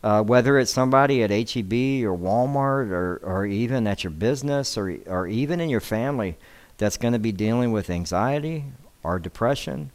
Uh, 0.04 0.24
whether 0.24 0.58
it's 0.58 0.72
somebody 0.72 1.22
at 1.22 1.30
HEB 1.30 2.04
or 2.04 2.18
Walmart 2.18 2.90
or, 2.90 3.22
or 3.22 3.46
even 3.46 3.86
at 3.86 4.04
your 4.04 4.10
business 4.10 4.76
or, 4.76 4.98
or 5.06 5.28
even 5.28 5.60
in 5.60 5.70
your 5.70 5.80
family 5.80 6.38
that's 6.80 6.98
going 6.98 7.14
to 7.14 7.20
be 7.20 7.32
dealing 7.32 7.72
with 7.72 7.88
anxiety 7.88 8.66
or 9.04 9.20
depression 9.20 9.92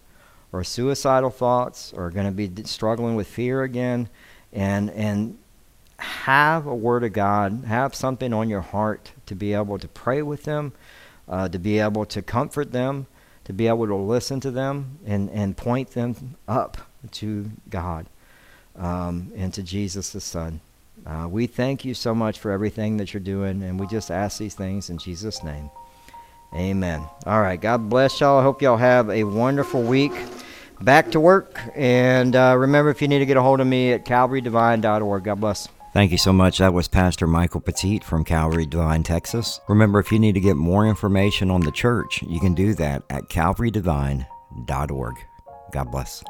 or 0.52 0.62
suicidal 0.62 1.30
thoughts 1.30 1.92
or 1.92 2.10
going 2.10 2.24
to 2.24 2.30
be 2.30 2.62
struggling 2.62 3.16
with 3.16 3.26
fear 3.26 3.64
again. 3.64 4.08
And, 4.52 4.90
and 4.90 5.38
have 5.98 6.66
a 6.66 6.74
word 6.74 7.04
of 7.04 7.12
God, 7.12 7.64
have 7.66 7.94
something 7.94 8.32
on 8.32 8.48
your 8.48 8.60
heart 8.60 9.12
to 9.26 9.34
be 9.34 9.54
able 9.54 9.78
to 9.78 9.88
pray 9.88 10.22
with 10.22 10.44
them, 10.44 10.72
uh, 11.28 11.48
to 11.48 11.58
be 11.58 11.78
able 11.78 12.04
to 12.06 12.22
comfort 12.22 12.72
them, 12.72 13.06
to 13.44 13.52
be 13.52 13.68
able 13.68 13.86
to 13.86 13.94
listen 13.94 14.40
to 14.40 14.50
them 14.50 14.98
and, 15.06 15.30
and 15.30 15.56
point 15.56 15.92
them 15.92 16.36
up 16.48 16.78
to 17.12 17.50
God 17.70 18.06
um, 18.76 19.32
and 19.36 19.54
to 19.54 19.62
Jesus 19.62 20.10
the 20.10 20.20
Son. 20.20 20.60
Uh, 21.06 21.28
we 21.30 21.46
thank 21.46 21.84
you 21.84 21.94
so 21.94 22.14
much 22.14 22.38
for 22.38 22.50
everything 22.50 22.96
that 22.96 23.14
you're 23.14 23.20
doing, 23.20 23.62
and 23.62 23.78
we 23.78 23.86
just 23.86 24.10
ask 24.10 24.38
these 24.38 24.54
things 24.54 24.90
in 24.90 24.98
Jesus' 24.98 25.44
name. 25.44 25.70
Amen. 26.54 27.06
All 27.26 27.40
right. 27.40 27.60
God 27.60 27.88
bless 27.88 28.20
y'all. 28.20 28.40
I 28.40 28.42
hope 28.42 28.62
y'all 28.62 28.76
have 28.76 29.10
a 29.10 29.24
wonderful 29.24 29.82
week. 29.82 30.12
Back 30.80 31.10
to 31.12 31.20
work. 31.20 31.60
And 31.74 32.34
uh, 32.34 32.54
remember, 32.58 32.90
if 32.90 33.02
you 33.02 33.08
need 33.08 33.18
to 33.18 33.26
get 33.26 33.36
a 33.36 33.42
hold 33.42 33.60
of 33.60 33.66
me 33.66 33.92
at 33.92 34.04
calvarydevine.org. 34.04 35.24
God 35.24 35.40
bless. 35.40 35.68
Thank 35.96 36.12
you 36.12 36.18
so 36.18 36.30
much. 36.30 36.58
That 36.58 36.74
was 36.74 36.88
Pastor 36.88 37.26
Michael 37.26 37.62
Petit 37.62 38.00
from 38.00 38.22
Calvary 38.22 38.66
Devine, 38.66 39.02
Texas. 39.02 39.62
Remember, 39.66 39.98
if 39.98 40.12
you 40.12 40.18
need 40.18 40.34
to 40.34 40.40
get 40.40 40.58
more 40.58 40.86
information 40.86 41.50
on 41.50 41.62
the 41.62 41.70
church, 41.70 42.22
you 42.28 42.38
can 42.38 42.52
do 42.52 42.74
that 42.74 43.02
at 43.08 43.30
calvarydevine.org. 43.30 45.14
God 45.72 45.90
bless. 45.90 46.22